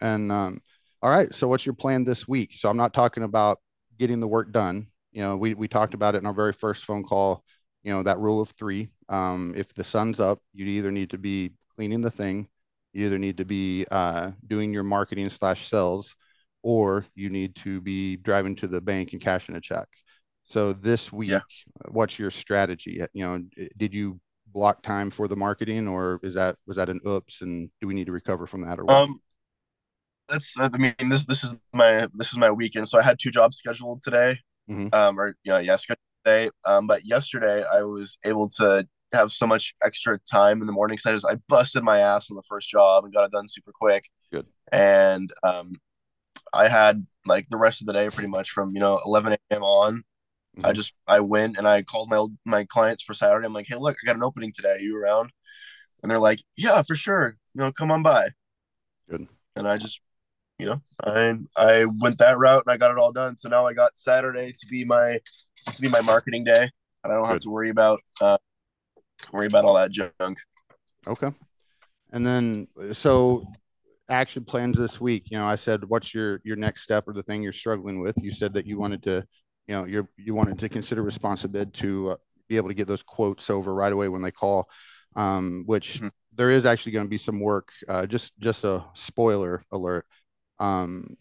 And 0.01 0.33
um, 0.33 0.63
all 1.03 1.11
right. 1.11 1.35
So 1.35 1.49
what's 1.49 1.67
your 1.67 1.75
plan 1.75 2.05
this 2.05 2.27
week? 2.27 2.55
So 2.55 2.71
I'm 2.71 2.79
not 2.79 2.95
talking 2.95 3.25
about 3.25 3.59
getting 3.99 4.21
the 4.21 4.27
work 4.27 4.53
done. 4.53 4.87
You 5.13 5.21
know, 5.21 5.37
we 5.37 5.53
we 5.53 5.69
talked 5.69 5.93
about 5.93 6.15
it 6.15 6.19
in 6.19 6.27
our 6.27 6.33
very 6.33 6.55
first 6.55 6.87
phone 6.87 7.03
call. 7.03 7.45
You 7.83 7.93
know 7.93 8.03
that 8.05 8.19
rule 8.19 8.41
of 8.41 8.49
three. 8.53 8.89
Um, 9.11 9.53
if 9.55 9.75
the 9.75 9.85
sun's 9.85 10.19
up, 10.19 10.41
you 10.55 10.65
either 10.65 10.91
need 10.91 11.11
to 11.11 11.19
be 11.19 11.53
cleaning 11.77 12.01
the 12.01 12.11
thing, 12.11 12.49
you 12.95 13.05
either 13.05 13.19
need 13.19 13.37
to 13.37 13.45
be 13.45 13.85
uh, 13.91 14.31
doing 14.47 14.73
your 14.73 14.83
marketing 14.83 15.29
slash 15.29 15.69
sales, 15.69 16.17
or 16.63 17.05
you 17.15 17.29
need 17.29 17.55
to 17.57 17.83
be 17.83 18.17
driving 18.17 18.57
to 18.57 18.67
the 18.67 18.81
bank 18.81 19.13
and 19.13 19.21
cashing 19.21 19.57
a 19.57 19.61
check. 19.61 19.89
So 20.49 20.73
this 20.73 21.13
week, 21.13 21.31
Yeah. 21.31 21.41
what's 21.89 22.19
your 22.19 22.31
strategy? 22.31 23.05
You 23.13 23.25
know, 23.25 23.45
did 23.77 23.93
you 23.93 24.19
block 24.47 24.83
time 24.83 25.11
for 25.11 25.29
the 25.29 25.37
marketing, 25.37 25.87
or 25.87 26.21
is 26.23 26.35
that 26.35 26.57
was 26.67 26.79
that 26.79 26.89
an 26.89 27.01
oops? 27.07 27.43
And 27.43 27.71
do 27.83 27.87
we 27.87 27.95
need 27.95 28.07
to 28.07 28.13
recover 28.13 28.47
from 28.47 28.63
that, 28.63 28.79
or 28.79 28.85
what? 28.85 28.95
Um, 28.95 29.21
that's 30.27 30.55
I 30.59 30.69
mean 30.69 30.95
this 31.09 31.27
this 31.27 31.45
is 31.45 31.55
my 31.75 32.09
this 32.15 32.33
is 32.33 32.39
my 32.39 32.51
weekend. 32.51 32.89
So 32.89 32.99
I 32.99 33.03
had 33.03 33.19
two 33.19 33.31
jobs 33.31 33.59
scheduled 33.59 34.01
today. 34.01 34.39
Mhm. 34.71 34.95
Um, 34.95 35.21
or 35.21 35.37
you 35.45 35.53
know, 35.53 35.59
yeah, 35.59 35.77
scheduled 35.77 35.99
today. 36.25 36.51
Um, 36.65 36.87
but 36.87 37.05
yesterday 37.05 37.63
I 37.71 37.83
was 37.83 38.19
able 38.25 38.49
to 38.57 38.89
have 39.13 39.31
so 39.33 39.47
much 39.47 39.75
extra 39.85 40.19
time 40.31 40.63
in 40.63 40.67
the 40.67 40.73
morning 40.73 40.97
because 40.97 41.11
I 41.11 41.13
just 41.15 41.27
I 41.27 41.37
busted 41.49 41.83
my 41.83 41.99
ass 41.99 42.31
on 42.31 42.37
the 42.37 42.43
first 42.49 42.71
job 42.71 43.05
and 43.05 43.13
got 43.13 43.25
it 43.25 43.33
done 43.33 43.49
super 43.49 43.73
quick. 43.79 44.09
Good. 44.33 44.47
And 44.73 45.31
um, 45.43 45.75
I 46.55 46.69
had 46.69 47.07
like 47.27 47.49
the 47.51 47.59
rest 47.59 47.83
of 47.83 47.87
the 47.87 47.93
day 47.93 48.09
pretty 48.11 48.31
much 48.31 48.51
from 48.51 48.71
you 48.75 48.81
know 48.81 48.99
11 49.05 49.35
a.m. 49.35 49.63
on. 49.63 50.05
I 50.65 50.73
Mhm. 50.73 50.75
just 50.75 50.95
I 51.07 51.21
went 51.21 51.57
and 51.57 51.69
I 51.69 51.83
called 51.83 52.11
my 52.11 52.17
old, 52.17 52.37
my 52.45 52.65
clients 52.65 53.03
for 53.03 53.15
Saturday. 53.15 53.47
I'm 53.47 53.53
like, 53.53 53.67
hey, 53.69 53.77
look, 53.77 53.97
I 54.03 54.07
got 54.07 54.17
an 54.17 54.23
opening 54.23 54.53
today. 54.53 54.73
Are 54.73 54.79
you 54.79 54.97
around? 54.97 55.31
And 56.03 56.11
they're 56.11 56.19
like, 56.19 56.41
yeah, 56.57 56.83
for 56.83 56.97
sure. 56.97 57.37
You 57.55 57.61
know, 57.61 57.73
come 57.73 57.91
on 57.91 58.03
by. 58.03 58.31
Good. 59.09 59.29
And 59.57 59.69
I 59.69 59.77
just, 59.79 60.01
you 60.59 60.67
know, 60.67 60.81
I 61.05 61.39
I 61.57 61.87
went 62.01 62.19
that 62.19 62.39
route 62.39 62.65
and 62.67 62.73
I 62.73 62.77
got 62.77 62.91
it 62.91 62.99
all 62.99 63.13
done. 63.13 63.37
So 63.37 63.49
now 63.49 63.67
I 63.67 63.75
got 63.75 63.99
Saturday 63.99 64.53
to 64.59 64.67
be 64.67 64.85
my 64.85 65.21
to 65.67 65.81
be 65.81 65.89
my 65.89 66.01
marketing 66.03 66.45
day, 66.45 66.71
and 67.05 67.13
I 67.13 67.15
don't 67.15 67.29
have 67.29 67.41
to 67.41 67.51
worry 67.51 67.71
about 67.71 68.01
uh 68.21 68.39
worry 69.33 69.47
about 69.47 69.65
all 69.65 69.75
that 69.75 69.91
junk. 69.91 70.39
Okay. 71.07 71.31
And 72.11 72.27
then 72.27 72.69
so 72.93 73.47
action 74.09 74.45
plans 74.45 74.79
this 74.79 75.01
week. 75.01 75.31
You 75.31 75.39
know, 75.39 75.47
I 75.47 75.57
said, 75.57 75.85
what's 75.85 76.15
your 76.15 76.41
your 76.45 76.57
next 76.57 76.83
step 76.83 77.07
or 77.07 77.13
the 77.13 77.23
thing 77.23 77.43
you're 77.43 77.53
struggling 77.53 78.01
with? 78.01 78.17
You 78.19 78.31
said 78.31 78.55
that 78.55 78.67
you 78.67 78.79
wanted 78.79 79.03
to, 79.05 79.25
you 79.69 79.75
know, 79.77 79.87
you're 79.87 80.09
you 80.19 80.35
wanted 80.35 80.59
to 80.61 80.71
consider 80.71 81.05
ResponsiBid 81.05 81.75
to 81.75 82.13
uh, 82.13 82.17
be 82.49 82.59
able 82.59 82.69
to 82.71 82.75
get 82.75 82.89
those 82.89 83.05
quotes 83.05 83.51
over 83.51 83.75
right 83.75 83.93
away 83.93 84.09
when 84.09 84.23
they 84.23 84.33
call. 84.33 84.69
Um, 85.17 85.65
which 85.67 86.01
Mhm. 86.01 86.11
there 86.35 86.51
is 86.51 86.67
actually 86.67 86.93
going 86.93 87.07
to 87.07 87.11
be 87.11 87.19
some 87.19 87.41
work. 87.41 87.73
Uh, 87.89 88.07
just 88.07 88.39
just 88.41 88.65
a 88.65 88.85
spoiler 88.95 89.63
alert. 89.73 90.07
Um, 90.61 91.17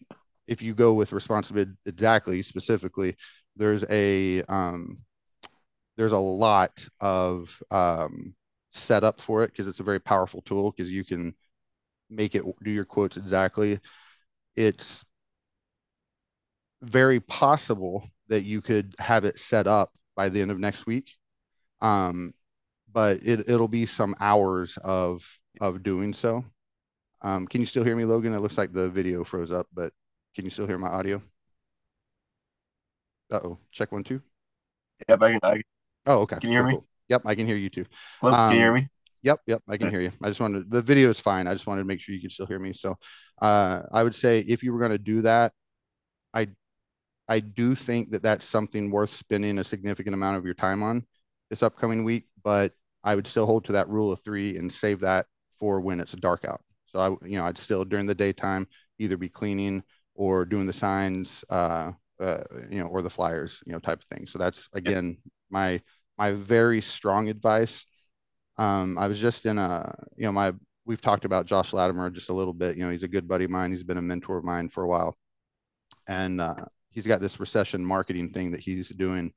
if 0.46 0.62
you 0.62 0.74
go 0.74 0.94
with 0.94 1.10
ResponsiBid 1.12 1.76
exactly 1.86 2.42
specifically, 2.42 3.16
there's 3.56 3.84
a 3.90 4.42
um, 4.44 4.98
there's 5.96 6.12
a 6.12 6.18
lot 6.18 6.86
of 7.00 7.60
um, 7.70 8.34
setup 8.70 9.20
for 9.20 9.42
it 9.42 9.48
because 9.52 9.68
it's 9.68 9.80
a 9.80 9.84
very 9.84 10.00
powerful 10.00 10.42
tool 10.42 10.70
because 10.72 10.90
you 10.90 11.04
can 11.04 11.34
make 12.10 12.34
it 12.34 12.44
do 12.64 12.70
your 12.70 12.84
quotes 12.84 13.16
exactly. 13.16 13.80
It's 14.56 15.04
very 16.82 17.20
possible 17.20 18.08
that 18.28 18.44
you 18.44 18.60
could 18.60 18.94
have 18.98 19.24
it 19.24 19.38
set 19.38 19.66
up 19.66 19.92
by 20.16 20.28
the 20.28 20.40
end 20.40 20.50
of 20.50 20.58
next 20.58 20.86
week. 20.86 21.16
Um, 21.80 22.32
but 22.92 23.20
it, 23.22 23.48
it'll 23.48 23.68
be 23.68 23.86
some 23.86 24.14
hours 24.20 24.76
of 24.78 25.38
of 25.60 25.82
doing 25.82 26.14
so. 26.14 26.44
Um, 27.22 27.46
can 27.46 27.60
you 27.60 27.66
still 27.66 27.84
hear 27.84 27.96
me, 27.96 28.04
Logan? 28.04 28.32
It 28.34 28.40
looks 28.40 28.58
like 28.58 28.72
the 28.72 28.88
video 28.90 29.24
froze 29.24 29.52
up, 29.52 29.66
but 29.72 29.92
can 30.34 30.44
you 30.44 30.50
still 30.50 30.66
hear 30.66 30.78
my 30.78 30.88
audio? 30.88 31.22
Uh 33.30 33.40
oh, 33.44 33.58
check 33.72 33.92
one, 33.92 34.04
two. 34.04 34.22
Yep, 35.08 35.22
I 35.22 35.30
can. 35.32 35.40
I, 35.42 35.62
Oh, 36.06 36.20
okay. 36.20 36.36
Can 36.40 36.50
you 36.50 36.56
hear 36.56 36.62
Cool, 36.62 36.72
me? 36.72 36.74
cool. 36.78 36.86
Yep, 37.08 37.22
I 37.26 37.34
can 37.34 37.46
hear 37.46 37.56
you 37.56 37.68
too. 37.70 37.84
can 38.22 38.32
you 38.52 38.58
hear 38.58 38.72
Um, 38.72 38.74
me? 38.74 38.88
Yep, 39.22 39.40
yep, 39.46 39.62
I 39.68 39.76
can 39.76 39.90
hear 39.90 40.00
you. 40.00 40.12
I 40.22 40.28
just 40.28 40.40
wanted 40.40 40.70
the 40.70 40.80
video 40.80 41.10
is 41.10 41.20
fine. 41.20 41.46
I 41.46 41.52
just 41.52 41.66
wanted 41.66 41.82
to 41.82 41.86
make 41.86 42.00
sure 42.00 42.14
you 42.14 42.20
could 42.20 42.32
still 42.32 42.46
hear 42.46 42.58
me. 42.58 42.72
So, 42.72 42.96
uh, 43.42 43.82
I 43.92 44.02
would 44.04 44.14
say 44.14 44.40
if 44.40 44.62
you 44.62 44.72
were 44.72 44.78
going 44.78 44.92
to 44.92 44.98
do 44.98 45.22
that, 45.22 45.52
I, 46.32 46.48
I 47.28 47.40
do 47.40 47.74
think 47.74 48.10
that 48.12 48.22
that's 48.22 48.44
something 48.44 48.90
worth 48.90 49.10
spending 49.10 49.58
a 49.58 49.64
significant 49.64 50.14
amount 50.14 50.36
of 50.36 50.44
your 50.44 50.54
time 50.54 50.82
on 50.82 51.04
this 51.50 51.62
upcoming 51.62 52.04
week. 52.04 52.26
But 52.42 52.72
I 53.04 53.14
would 53.14 53.26
still 53.26 53.46
hold 53.46 53.64
to 53.66 53.72
that 53.72 53.88
rule 53.88 54.10
of 54.10 54.20
three 54.20 54.56
and 54.56 54.72
save 54.72 55.00
that 55.00 55.26
for 55.58 55.80
when 55.80 56.00
it's 56.00 56.12
dark 56.12 56.44
out. 56.44 56.62
So 56.86 56.98
I, 56.98 57.26
you 57.26 57.38
know, 57.38 57.44
I'd 57.44 57.58
still 57.58 57.84
during 57.84 58.06
the 58.06 58.14
daytime 58.14 58.66
either 58.98 59.16
be 59.16 59.28
cleaning 59.28 59.82
or 60.14 60.44
doing 60.44 60.66
the 60.66 60.72
signs, 60.72 61.44
uh, 61.50 61.92
uh, 62.20 62.42
you 62.70 62.78
know, 62.78 62.88
or 62.88 63.02
the 63.02 63.10
flyers, 63.10 63.62
you 63.66 63.72
know, 63.72 63.78
type 63.78 64.00
of 64.00 64.16
thing. 64.16 64.26
So 64.26 64.38
that's 64.38 64.68
again 64.72 65.18
my 65.50 65.80
my 66.16 66.32
very 66.32 66.80
strong 66.80 67.28
advice. 67.28 67.86
Um, 68.56 68.98
I 68.98 69.06
was 69.06 69.20
just 69.20 69.46
in 69.46 69.56
a, 69.58 69.94
you 70.16 70.24
know, 70.24 70.32
my 70.32 70.52
we've 70.84 71.00
talked 71.00 71.24
about 71.24 71.46
Josh 71.46 71.72
Latimer 71.72 72.10
just 72.10 72.30
a 72.30 72.32
little 72.32 72.54
bit. 72.54 72.76
You 72.76 72.84
know, 72.84 72.90
he's 72.90 73.04
a 73.04 73.08
good 73.08 73.28
buddy 73.28 73.44
of 73.44 73.50
mine. 73.50 73.70
He's 73.70 73.84
been 73.84 73.98
a 73.98 74.02
mentor 74.02 74.38
of 74.38 74.44
mine 74.44 74.68
for 74.68 74.82
a 74.82 74.88
while, 74.88 75.14
and 76.08 76.40
uh, 76.40 76.64
he's 76.90 77.06
got 77.06 77.20
this 77.20 77.40
recession 77.40 77.84
marketing 77.84 78.30
thing 78.30 78.52
that 78.52 78.60
he's 78.60 78.88
doing, 78.90 79.32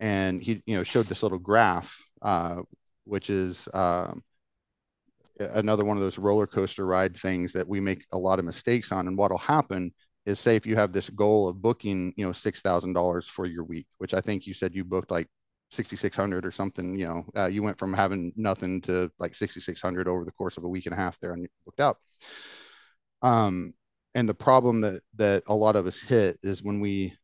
and 0.00 0.42
he, 0.42 0.62
you 0.66 0.76
know, 0.76 0.82
showed 0.82 1.06
this 1.06 1.22
little 1.22 1.38
graph, 1.38 1.96
uh, 2.22 2.62
which 3.04 3.30
is 3.30 3.68
um, 3.74 4.20
another 5.38 5.84
one 5.84 5.96
of 5.96 6.02
those 6.02 6.18
roller 6.18 6.46
coaster 6.46 6.86
ride 6.86 7.16
things 7.16 7.52
that 7.52 7.68
we 7.68 7.80
make 7.80 8.04
a 8.12 8.18
lot 8.18 8.38
of 8.38 8.44
mistakes 8.44 8.92
on. 8.92 9.06
And 9.08 9.16
what'll 9.16 9.38
happen 9.38 9.92
is, 10.26 10.38
say, 10.38 10.56
if 10.56 10.66
you 10.66 10.76
have 10.76 10.92
this 10.92 11.10
goal 11.10 11.48
of 11.48 11.62
booking, 11.62 12.12
you 12.16 12.26
know, 12.26 12.32
six 12.32 12.60
thousand 12.60 12.92
dollars 12.92 13.26
for 13.28 13.46
your 13.46 13.64
week, 13.64 13.86
which 13.98 14.14
I 14.14 14.20
think 14.20 14.46
you 14.46 14.54
said 14.54 14.74
you 14.74 14.84
booked 14.84 15.10
like 15.10 15.28
6600 15.70 16.46
or 16.46 16.50
something 16.50 16.98
you 16.98 17.06
know 17.06 17.26
uh, 17.36 17.46
you 17.46 17.62
went 17.62 17.78
from 17.78 17.92
having 17.92 18.32
nothing 18.36 18.80
to 18.80 19.10
like 19.18 19.34
6600 19.34 20.08
over 20.08 20.24
the 20.24 20.32
course 20.32 20.56
of 20.56 20.64
a 20.64 20.68
week 20.68 20.86
and 20.86 20.94
a 20.94 20.96
half 20.96 21.18
there 21.20 21.32
and 21.32 21.42
you 21.42 21.48
booked 21.66 21.80
out 21.80 21.98
um 23.22 23.74
and 24.14 24.28
the 24.28 24.34
problem 24.34 24.80
that 24.80 25.00
that 25.16 25.42
a 25.46 25.54
lot 25.54 25.76
of 25.76 25.86
us 25.86 26.00
hit 26.00 26.38
is 26.42 26.62
when 26.62 26.80
we 26.80 27.14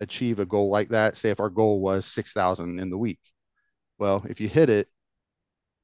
achieve 0.00 0.38
a 0.38 0.46
goal 0.46 0.70
like 0.70 0.88
that 0.90 1.16
say 1.16 1.30
if 1.30 1.40
our 1.40 1.50
goal 1.50 1.80
was 1.80 2.04
6000 2.06 2.78
in 2.78 2.90
the 2.90 2.98
week 2.98 3.20
well 3.98 4.24
if 4.28 4.40
you 4.40 4.48
hit 4.48 4.68
it 4.68 4.88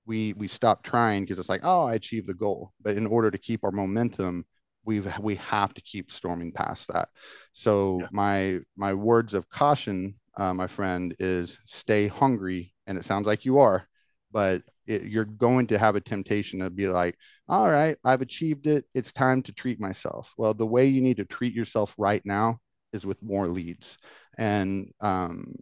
we 0.07 0.33
we 0.35 0.49
stop 0.49 0.83
trying 0.83 1.23
because 1.23 1.39
it's 1.39 1.49
like 1.49 1.63
oh 1.65 1.87
i 1.87 1.95
achieved 1.95 2.27
the 2.27 2.35
goal 2.35 2.73
but 2.81 2.97
in 2.97 3.07
order 3.07 3.31
to 3.31 3.39
keep 3.39 3.65
our 3.65 3.71
momentum 3.71 4.45
we've 4.85 5.19
we 5.21 5.37
have 5.37 5.73
to 5.73 5.81
keep 5.81 6.11
storming 6.11 6.53
past 6.53 6.89
that 6.89 7.09
so 7.53 8.01
Yeah. 8.01 8.09
my 8.11 8.61
my 8.77 8.95
words 8.95 9.35
of 9.35 9.49
caution 9.49 10.15
uh, 10.37 10.53
my 10.55 10.67
friend 10.67 11.15
is 11.19 11.59
stay 11.65 12.09
hungry 12.09 12.75
and 12.87 12.99
it 12.99 13.05
sounds 13.05 13.27
like 13.27 13.45
you 13.45 13.59
are 13.59 13.87
but 14.33 14.63
it, 14.87 15.05
you're 15.05 15.25
going 15.25 15.67
to 15.69 15.79
have 15.79 15.95
a 15.95 16.01
temptation 16.01 16.61
to 16.61 16.71
be 16.71 16.89
like 16.89 17.17
all 17.49 17.71
right 17.71 17.97
i've 18.05 18.23
achieved 18.23 18.67
it 18.67 18.85
it's 18.95 19.13
time 19.13 19.43
to 19.43 19.53
treat 19.53 19.81
myself 19.81 20.33
well 20.37 20.55
the 20.55 20.67
way 20.67 20.87
you 20.87 21.01
need 21.01 21.17
to 21.17 21.25
treat 21.25 21.55
yourself 21.55 21.95
right 21.99 22.23
now 22.25 22.59
is 22.93 23.05
with 23.05 23.23
more 23.23 23.49
leads 23.49 23.99
and 24.39 24.93
um 25.01 25.55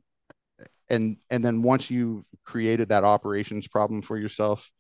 and 0.91 1.17
and 1.31 1.43
then 1.45 1.63
once 1.63 1.91
you've 1.91 2.25
created 2.45 2.89
that 2.89 3.05
operations 3.05 3.69
problem 3.69 4.03
for 4.03 4.19
yourself, 4.19 4.71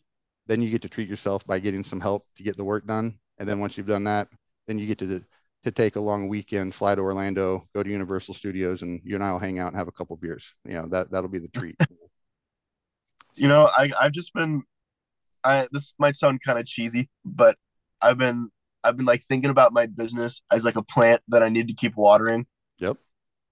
then 0.46 0.60
you 0.60 0.70
get 0.70 0.82
to 0.82 0.88
treat 0.88 1.08
yourself 1.08 1.46
by 1.46 1.58
getting 1.58 1.84
some 1.84 2.00
help 2.00 2.26
to 2.36 2.42
get 2.42 2.56
the 2.56 2.64
work 2.64 2.86
done. 2.86 3.18
And 3.38 3.48
then 3.48 3.60
once 3.60 3.78
you've 3.78 3.86
done 3.86 4.04
that, 4.04 4.28
then 4.66 4.78
you 4.78 4.86
get 4.86 4.98
to 4.98 5.24
to 5.62 5.70
take 5.70 5.96
a 5.96 6.00
long 6.00 6.28
weekend, 6.28 6.74
fly 6.74 6.94
to 6.94 7.02
Orlando, 7.02 7.68
go 7.74 7.82
to 7.82 7.90
Universal 7.90 8.34
Studios, 8.34 8.82
and 8.82 9.00
you 9.04 9.14
and 9.14 9.22
I 9.22 9.32
will 9.32 9.38
hang 9.38 9.58
out 9.58 9.68
and 9.68 9.76
have 9.76 9.88
a 9.88 9.92
couple 9.92 10.16
beers. 10.16 10.52
You 10.64 10.74
know 10.74 10.88
that 10.88 11.10
that'll 11.10 11.30
be 11.30 11.38
the 11.38 11.48
treat. 11.48 11.76
you 13.36 13.48
know, 13.48 13.66
I 13.66 13.92
I've 13.98 14.12
just 14.12 14.34
been, 14.34 14.64
I 15.44 15.68
this 15.72 15.94
might 15.98 16.14
sound 16.14 16.40
kind 16.44 16.58
of 16.58 16.66
cheesy, 16.66 17.08
but 17.24 17.56
I've 18.00 18.18
been 18.18 18.50
I've 18.82 18.96
been 18.96 19.06
like 19.06 19.24
thinking 19.24 19.50
about 19.50 19.72
my 19.72 19.86
business 19.86 20.42
as 20.50 20.64
like 20.64 20.76
a 20.76 20.82
plant 20.82 21.22
that 21.28 21.42
I 21.42 21.48
need 21.48 21.68
to 21.68 21.74
keep 21.74 21.96
watering. 21.96 22.46
Yep. 22.78 22.96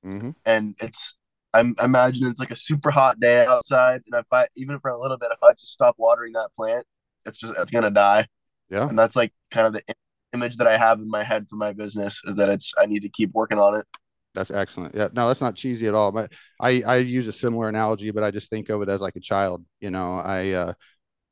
Mm-hmm. 0.05 0.31
And 0.45 0.75
it's 0.81 1.17
I'm 1.55 1.75
I 1.79 1.85
imagine 1.85 2.27
it's 2.27 2.41
like 2.41 2.51
a 2.51 2.57
super 2.57 2.91
hot 2.91 3.21
day 3.21 3.45
outside, 3.45 4.03
and 4.11 4.21
if 4.21 4.27
I 4.33 4.49
even 4.57 4.79
for 4.81 4.91
a 4.91 5.01
little 5.01 5.19
bit, 5.19 5.31
if 5.33 5.43
I 5.43 5.53
just 5.53 5.73
stop 5.73 5.97
watering 5.99 6.33
that 6.35 6.51
plant, 6.57 6.87
it's 7.27 7.39
just 7.39 7.55
it's 7.59 7.71
gonna 7.71 7.91
die. 7.91 8.29
Yeah. 8.71 8.89
And 8.89 8.99
that's 8.99 9.17
like 9.17 9.33
kind 9.51 9.67
of 9.67 9.73
the 9.73 9.83
image 10.35 10.57
that 10.57 10.67
I 10.67 10.77
have 10.77 10.99
in 10.99 11.09
my 11.09 11.23
head 11.23 11.49
for 11.49 11.57
my 11.57 11.73
business 11.73 12.21
is 12.25 12.37
that 12.37 12.49
it's 12.49 12.75
I 12.79 12.87
need 12.87 13.01
to 13.01 13.09
keep 13.09 13.33
working 13.33 13.59
on 13.59 13.79
it. 13.79 13.87
That's 14.35 14.51
excellent. 14.51 14.95
Yeah, 14.95 15.09
no, 15.13 15.27
that's 15.27 15.41
not 15.41 15.55
cheesy 15.55 15.89
at 15.89 15.95
all. 15.95 16.13
But 16.13 16.33
I 16.61 16.83
I 16.87 16.97
use 16.97 17.27
a 17.29 17.33
similar 17.33 17.69
analogy, 17.69 18.11
but 18.11 18.23
I 18.23 18.31
just 18.31 18.51
think 18.51 18.69
of 18.69 18.83
it 18.83 18.89
as 18.89 19.01
like 19.01 19.17
a 19.17 19.21
child. 19.21 19.65
You 19.81 19.91
know, 19.91 20.17
I 20.17 20.53
uh, 20.53 20.73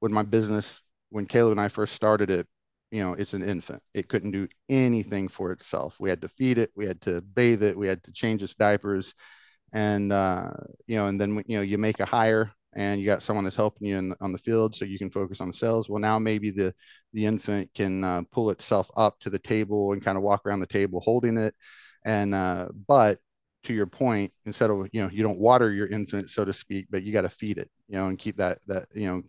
when 0.00 0.12
my 0.12 0.22
business 0.22 0.82
when 1.10 1.26
Caleb 1.26 1.52
and 1.52 1.60
I 1.60 1.68
first 1.68 1.94
started 1.94 2.30
it, 2.30 2.46
you 2.90 3.02
know, 3.02 3.14
it's 3.14 3.34
an 3.34 3.42
infant. 3.42 3.82
It 3.94 4.08
couldn't 4.08 4.32
do 4.32 4.48
anything 4.68 5.28
for 5.28 5.52
itself. 5.52 5.96
We 6.00 6.10
had 6.10 6.20
to 6.22 6.28
feed 6.28 6.58
it, 6.58 6.70
we 6.74 6.86
had 6.86 7.00
to 7.02 7.20
bathe 7.20 7.62
it, 7.62 7.76
we 7.76 7.86
had 7.86 8.02
to 8.04 8.12
change 8.12 8.42
its 8.42 8.54
diapers, 8.54 9.14
and 9.72 10.12
uh, 10.12 10.50
you 10.86 10.96
know, 10.96 11.06
and 11.06 11.20
then 11.20 11.42
you 11.46 11.58
know, 11.58 11.62
you 11.62 11.78
make 11.78 12.00
a 12.00 12.06
hire 12.06 12.50
and 12.74 13.00
you 13.00 13.06
got 13.06 13.22
someone 13.22 13.44
that's 13.44 13.56
helping 13.56 13.88
you 13.88 13.96
in, 13.96 14.14
on 14.20 14.32
the 14.32 14.38
field 14.38 14.74
so 14.76 14.84
you 14.84 14.98
can 14.98 15.10
focus 15.10 15.40
on 15.40 15.48
the 15.48 15.54
sales. 15.54 15.88
Well, 15.88 16.00
now 16.00 16.18
maybe 16.18 16.50
the 16.50 16.74
the 17.12 17.24
infant 17.26 17.70
can 17.74 18.04
uh, 18.04 18.22
pull 18.30 18.50
itself 18.50 18.90
up 18.96 19.18
to 19.20 19.30
the 19.30 19.38
table 19.38 19.92
and 19.92 20.04
kind 20.04 20.18
of 20.18 20.22
walk 20.22 20.42
around 20.44 20.60
the 20.60 20.66
table 20.66 21.00
holding 21.00 21.38
it. 21.38 21.54
And 22.04 22.34
uh, 22.34 22.68
but 22.86 23.18
to 23.64 23.74
your 23.74 23.86
point, 23.86 24.32
instead 24.44 24.70
of 24.70 24.88
you 24.92 25.02
know 25.02 25.08
you 25.10 25.22
don't 25.22 25.40
water 25.40 25.72
your 25.72 25.86
infant 25.86 26.30
so 26.30 26.44
to 26.44 26.52
speak, 26.52 26.86
but 26.90 27.02
you 27.02 27.12
got 27.12 27.22
to 27.22 27.30
feed 27.30 27.58
it, 27.58 27.70
you 27.88 27.96
know, 27.96 28.08
and 28.08 28.18
keep 28.18 28.36
that 28.36 28.58
that 28.66 28.86
you 28.94 29.06
know 29.06 29.22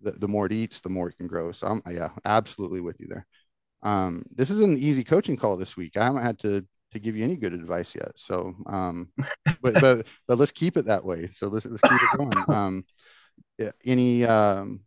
the, 0.00 0.12
the 0.12 0.28
more 0.28 0.46
it 0.46 0.52
eats, 0.52 0.80
the 0.80 0.88
more 0.88 1.08
it 1.08 1.16
can 1.16 1.26
grow. 1.26 1.52
So 1.52 1.66
I'm 1.66 1.82
yeah, 1.90 2.10
absolutely 2.24 2.80
with 2.80 3.00
you 3.00 3.06
there. 3.08 3.26
Um, 3.82 4.24
this 4.34 4.50
is 4.50 4.60
an 4.60 4.76
easy 4.78 5.04
coaching 5.04 5.36
call 5.36 5.56
this 5.56 5.76
week. 5.76 5.96
I 5.96 6.04
haven't 6.04 6.22
had 6.22 6.38
to 6.40 6.66
to 6.92 6.98
give 6.98 7.16
you 7.16 7.24
any 7.24 7.36
good 7.36 7.52
advice 7.52 7.94
yet. 7.94 8.12
So, 8.16 8.54
um, 8.66 9.12
but 9.62 9.74
but 9.80 10.06
but 10.28 10.38
let's 10.38 10.52
keep 10.52 10.76
it 10.76 10.86
that 10.86 11.04
way. 11.04 11.28
So 11.28 11.48
let's 11.48 11.66
let's 11.66 11.82
keep 11.82 11.92
it 11.92 12.18
going. 12.18 12.44
Um, 12.48 12.84
any 13.84 14.24
um, 14.24 14.80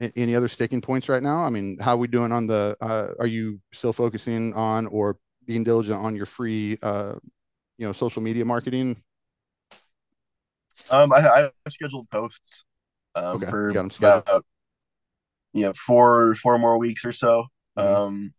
any 0.00 0.34
other 0.34 0.48
sticking 0.48 0.80
points 0.80 1.08
right 1.08 1.22
now? 1.22 1.44
I 1.44 1.50
mean, 1.50 1.78
how 1.80 1.92
are 1.92 1.98
we 1.98 2.08
doing 2.08 2.32
on 2.32 2.46
the? 2.46 2.76
Uh, 2.80 3.08
are 3.18 3.26
you 3.26 3.60
still 3.72 3.92
focusing 3.92 4.52
on 4.54 4.86
or 4.86 5.18
being 5.46 5.64
diligent 5.64 5.98
on 5.98 6.16
your 6.16 6.26
free, 6.26 6.78
uh, 6.82 7.14
you 7.78 7.86
know, 7.86 7.92
social 7.92 8.22
media 8.22 8.44
marketing? 8.44 9.02
Um, 10.90 11.12
I, 11.12 11.50
I've 11.66 11.72
scheduled 11.72 12.10
posts. 12.10 12.64
Um, 13.14 13.36
Okay, 13.36 13.46
for 13.46 13.68
you 13.68 13.74
got 13.74 13.80
'em 13.80 13.90
scheduled. 13.90 14.22
about 14.22 14.44
yeah 15.52 15.72
four 15.86 16.34
four 16.36 16.58
more 16.58 16.78
weeks 16.78 17.04
or 17.04 17.12
so. 17.12 17.46
Mhm. 17.78 17.84
Um, 17.96 18.34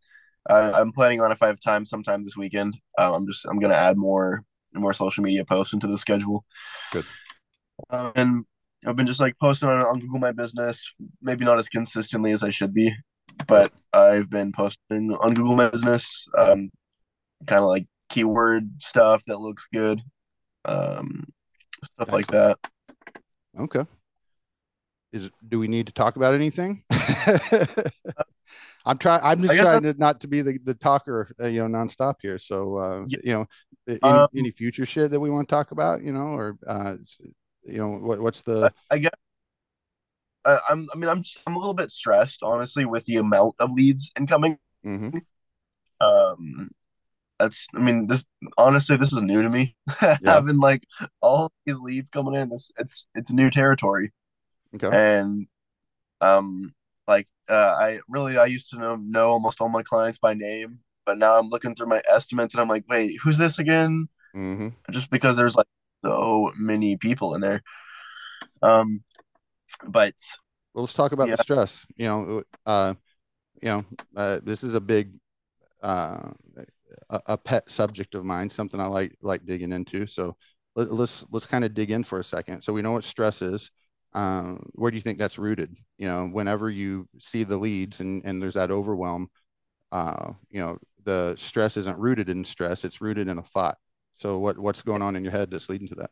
I, 0.48 0.72
I'm 0.74 0.92
planning 0.92 1.22
on 1.22 1.32
if 1.32 1.42
I 1.42 1.48
have 1.48 1.60
time 1.60 1.86
sometime 1.86 2.24
this 2.24 2.38
weekend. 2.38 2.80
Um, 2.98 3.14
I'm 3.14 3.28
just 3.28 3.46
I'm 3.46 3.60
gonna 3.60 3.74
add 3.74 3.98
more 3.98 4.44
more 4.74 4.94
social 4.94 5.24
media 5.24 5.46
posts 5.46 5.74
into 5.74 5.88
the 5.88 5.98
schedule. 5.98 6.46
Good. 6.92 7.06
Um, 7.90 8.12
and 8.16 8.46
I've 8.86 8.96
been 8.96 9.08
just 9.08 9.22
like 9.22 9.38
posting 9.40 9.70
on, 9.70 9.80
on 9.86 10.00
Google 10.00 10.20
My 10.20 10.32
Business, 10.34 10.92
maybe 11.22 11.46
not 11.46 11.58
as 11.58 11.70
consistently 11.70 12.32
as 12.34 12.44
I 12.44 12.50
should 12.52 12.74
be, 12.74 12.94
but 13.48 13.72
I've 13.94 14.30
been 14.30 14.52
posting 14.52 15.12
on 15.22 15.34
Google 15.34 15.56
My 15.56 15.70
Business, 15.70 16.28
um, 16.38 16.70
kind 17.48 17.62
of 17.64 17.70
like 17.70 17.88
keyword 18.10 18.70
stuff 18.80 19.24
that 19.28 19.40
looks 19.40 19.68
good, 19.74 20.02
um, 20.66 21.26
stuff 21.84 22.12
like 22.12 22.28
that. 22.28 22.60
Okay. 23.58 23.86
Is 25.16 25.32
do 25.48 25.60
we 25.60 25.68
need 25.70 25.88
to 25.88 25.94
talk 25.94 26.18
about 26.18 26.34
anything? 26.34 26.84
I'm 28.86 28.98
trying. 28.98 29.22
I'm 29.24 29.42
just 29.42 29.54
trying 29.56 29.66
I'm- 29.68 29.84
to 29.84 29.94
not 29.98 30.22
to 30.22 30.28
be 30.28 30.42
the, 30.42 30.60
the 30.64 30.74
talker, 30.76 31.32
uh, 31.42 31.48
you 31.48 31.66
know, 31.68 31.80
nonstop 31.80 32.16
here. 32.22 32.38
So, 32.38 32.76
uh, 32.78 33.06
Yeah. 33.08 33.20
you 33.24 33.34
know, 33.34 33.46
any, 33.88 34.00
Um, 34.02 34.28
any 34.36 34.52
future 34.52 34.86
shit 34.86 35.12
that 35.12 35.20
we 35.20 35.30
want 35.30 35.48
to 35.48 35.56
talk 35.56 35.72
about, 35.72 36.04
you 36.04 36.12
know, 36.12 36.28
or 36.36 36.58
uh, 36.68 36.98
you 37.64 37.78
know, 37.78 37.98
what 37.98 38.20
what's 38.20 38.42
the 38.44 38.72
I 38.92 38.98
guess 39.00 39.12
I, 40.44 40.60
I'm. 40.70 40.88
I 40.94 40.98
mean, 40.98 41.10
I'm 41.10 41.24
just. 41.24 41.40
I'm 41.48 41.56
a 41.56 41.60
little 41.60 41.74
bit 41.74 41.90
stressed, 41.92 42.44
honestly, 42.44 42.86
with 42.86 43.06
the 43.06 43.16
amount 43.16 43.56
of 43.58 43.72
leads 43.72 44.12
incoming. 44.20 44.58
Mhm. 44.86 45.22
Um, 46.02 46.70
that's. 47.40 47.68
I 47.74 47.80
mean, 47.80 48.06
this. 48.08 48.26
Honestly, 48.58 48.98
this 48.98 49.12
is 49.14 49.24
new 49.24 49.42
to 49.42 49.50
me. 49.50 49.76
Having 50.26 50.58
like 50.58 50.84
all 51.22 51.52
these 51.66 51.78
leads 51.80 52.10
coming 52.10 52.36
in, 52.36 52.50
this. 52.50 52.70
It's. 52.78 53.08
It's 53.16 53.32
new 53.32 53.50
territory, 53.50 54.12
okay? 54.76 54.92
and 54.92 55.48
um, 56.22 56.74
like 57.08 57.28
uh, 57.50 57.54
I 57.80 58.00
really 58.10 58.38
I 58.38 58.46
used 58.48 58.70
to 58.72 58.78
know 58.80 58.96
know 58.98 59.30
almost 59.32 59.62
all 59.62 59.70
my 59.70 59.84
clients 59.84 60.20
by 60.20 60.34
name, 60.34 60.80
but 61.06 61.18
now 61.18 61.40
I'm 61.40 61.48
looking 61.50 61.76
through 61.76 61.88
my 61.88 62.02
estimates 62.10 62.54
and 62.54 62.62
I'm 62.62 62.70
like, 62.70 62.86
wait, 62.90 63.18
who's 63.24 63.38
this 63.38 63.60
again? 63.60 64.10
hmm 64.34 64.70
Just 64.92 65.10
because 65.12 65.38
there's 65.38 65.56
like 65.56 65.68
so 66.06 66.52
many 66.58 66.98
people 66.98 67.36
in 67.36 67.42
there. 67.42 67.64
Um, 68.62 69.04
but 69.88 70.16
Well, 70.74 70.84
let's 70.84 70.94
talk 70.94 71.12
about 71.12 71.30
Yeah. 71.30 71.36
the 71.38 71.44
stress. 71.44 71.86
You 71.96 72.06
know, 72.06 72.44
uh, 72.66 72.94
you 73.62 73.70
know, 73.70 73.86
uh, 74.16 74.40
this 74.44 74.64
is 74.64 74.76
a 74.76 74.82
big, 74.82 75.14
uh, 75.84 76.32
a, 77.10 77.22
a 77.28 77.38
pet 77.38 77.72
subject 77.72 78.16
of 78.16 78.26
mine. 78.26 78.50
Something 78.50 78.80
I 78.80 78.88
like 78.88 79.16
like 79.22 79.46
digging 79.46 79.72
into. 79.74 80.08
So 80.08 80.38
let, 80.76 80.92
let's 80.92 81.26
let's 81.32 81.46
kind 81.46 81.66
of 81.66 81.74
dig 81.74 81.92
in 81.92 82.04
for 82.04 82.20
a 82.20 82.24
second. 82.24 82.62
So 82.62 82.74
we 82.74 82.82
know 82.82 82.94
what 82.94 83.06
stress 83.06 83.42
is. 83.42 83.72
Um, 84.16 84.64
where 84.74 84.90
do 84.90 84.98
you 84.98 85.02
think 85.02 85.18
that's 85.18 85.38
rooted? 85.38 85.78
You 85.98 86.08
know, 86.08 86.28
whenever 86.28 86.70
you 86.70 87.08
see 87.20 87.44
the 87.44 87.58
leads 87.58 88.00
and 88.00 88.24
and 88.26 88.42
there's 88.42 88.54
that 88.56 88.72
overwhelm, 88.72 89.30
uh, 89.92 90.32
you 90.50 90.60
know, 90.60 90.78
the 91.04 91.36
stress 91.38 91.78
isn't 91.78 92.00
rooted 92.00 92.30
in 92.30 92.46
stress. 92.46 92.84
It's 92.86 93.02
rooted 93.02 93.28
in 93.28 93.38
a 93.38 93.44
thought. 93.44 93.78
So 94.14 94.40
what 94.40 94.58
what's 94.58 94.82
going 94.82 95.02
on 95.02 95.16
in 95.16 95.24
your 95.24 95.34
head 95.34 95.52
that's 95.52 95.70
leading 95.70 95.90
to 95.90 95.96
that? 95.96 96.12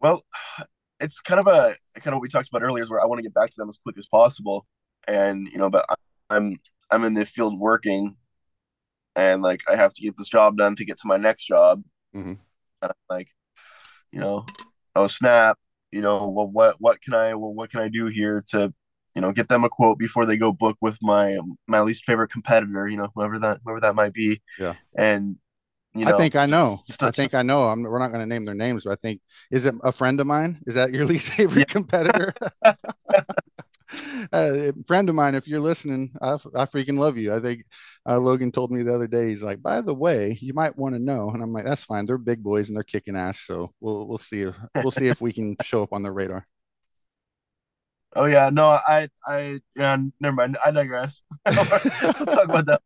Well, 0.00 0.24
it's 1.00 1.20
kind 1.20 1.40
of 1.40 1.48
a 1.48 1.74
kind 1.96 2.08
of 2.08 2.14
what 2.14 2.22
we 2.22 2.28
talked 2.28 2.48
about 2.48 2.62
earlier 2.62 2.84
is 2.84 2.88
where 2.90 3.02
I 3.02 3.06
want 3.06 3.18
to 3.18 3.22
get 3.24 3.34
back 3.34 3.50
to 3.50 3.56
them 3.58 3.68
as 3.68 3.78
quick 3.82 3.98
as 3.98 4.06
possible, 4.06 4.64
and 5.08 5.48
you 5.48 5.58
know, 5.58 5.68
but 5.68 5.84
I'm 6.30 6.56
I'm 6.90 7.04
in 7.04 7.14
the 7.14 7.26
field 7.26 7.58
working, 7.58 8.16
and 9.16 9.42
like 9.42 9.60
I 9.68 9.74
have 9.76 9.92
to 9.94 10.02
get 10.02 10.16
this 10.16 10.28
job 10.28 10.56
done 10.56 10.76
to 10.76 10.84
get 10.84 10.98
to 10.98 11.08
my 11.08 11.16
next 11.16 11.46
job, 11.46 11.82
Mhm. 12.14 12.38
and 12.82 12.90
I'm 12.90 12.94
like, 13.10 13.28
you 14.12 14.20
know, 14.20 14.46
oh 14.94 15.08
snap, 15.08 15.58
you 15.96 16.02
know, 16.02 16.28
well, 16.28 16.48
what 16.48 16.76
what 16.78 17.00
can 17.00 17.14
I 17.14 17.34
well, 17.34 17.54
what 17.54 17.70
can 17.70 17.80
I 17.80 17.88
do 17.88 18.06
here 18.06 18.44
to 18.52 18.72
you 19.14 19.22
know 19.22 19.32
get 19.32 19.48
them 19.48 19.64
a 19.64 19.68
quote 19.70 19.98
before 19.98 20.26
they 20.26 20.36
go 20.36 20.52
book 20.52 20.76
with 20.82 20.98
my 21.00 21.38
my 21.66 21.80
least 21.80 22.04
favorite 22.04 22.30
competitor, 22.30 22.86
you 22.86 22.98
know, 22.98 23.08
whoever 23.14 23.38
that 23.38 23.60
whoever 23.64 23.80
that 23.80 23.94
might 23.94 24.12
be, 24.12 24.42
Yeah. 24.58 24.74
and 24.96 25.36
you 25.94 26.04
know, 26.04 26.14
I 26.14 26.18
think 26.18 26.36
I 26.36 26.44
know. 26.44 26.76
just- 26.86 27.02
I 27.02 27.10
think 27.10 27.32
I 27.34 27.40
know. 27.40 27.64
I'm, 27.68 27.82
we're 27.82 27.98
not 27.98 28.08
going 28.12 28.20
to 28.20 28.26
name 28.28 28.44
their 28.44 28.54
names, 28.54 28.84
but 28.84 28.90
I 28.92 28.96
think 28.96 29.22
is 29.50 29.64
it 29.64 29.74
a 29.82 29.92
friend 29.92 30.20
of 30.20 30.26
mine? 30.26 30.58
Is 30.66 30.74
that 30.74 30.92
your 30.92 31.04
least 31.12 31.30
favorite 31.32 31.68
competitor? 31.68 32.34
a 34.36 34.72
friend 34.86 35.08
of 35.08 35.14
mine, 35.14 35.34
if 35.34 35.48
you're 35.48 35.60
listening, 35.60 36.10
I, 36.20 36.34
I 36.34 36.64
freaking 36.66 36.98
love 36.98 37.16
you. 37.16 37.34
I 37.34 37.40
think 37.40 37.62
uh, 38.08 38.18
Logan 38.18 38.52
told 38.52 38.70
me 38.70 38.82
the 38.82 38.94
other 38.94 39.06
day. 39.06 39.28
He's 39.28 39.42
like, 39.42 39.62
by 39.62 39.80
the 39.80 39.94
way, 39.94 40.38
you 40.40 40.54
might 40.54 40.76
want 40.76 40.94
to 40.94 40.98
know, 41.02 41.30
and 41.30 41.42
I'm 41.42 41.52
like, 41.52 41.64
that's 41.64 41.84
fine. 41.84 42.06
They're 42.06 42.18
big 42.18 42.42
boys 42.42 42.68
and 42.68 42.76
they're 42.76 42.84
kicking 42.84 43.16
ass. 43.16 43.40
So 43.40 43.72
we'll 43.80 44.06
we'll 44.06 44.18
see 44.18 44.42
if 44.42 44.56
we'll 44.76 44.90
see 44.90 45.08
if 45.08 45.20
we 45.20 45.32
can 45.32 45.56
show 45.62 45.82
up 45.82 45.92
on 45.92 46.02
their 46.02 46.12
radar. 46.12 46.46
Oh 48.14 48.24
yeah, 48.24 48.48
no, 48.50 48.78
I, 48.88 49.08
I, 49.26 49.60
yeah, 49.74 49.98
never 50.20 50.34
mind. 50.34 50.56
I 50.64 50.70
digress. 50.70 51.22
we'll 51.46 52.14
talk 52.14 52.44
about 52.44 52.66
that. 52.66 52.80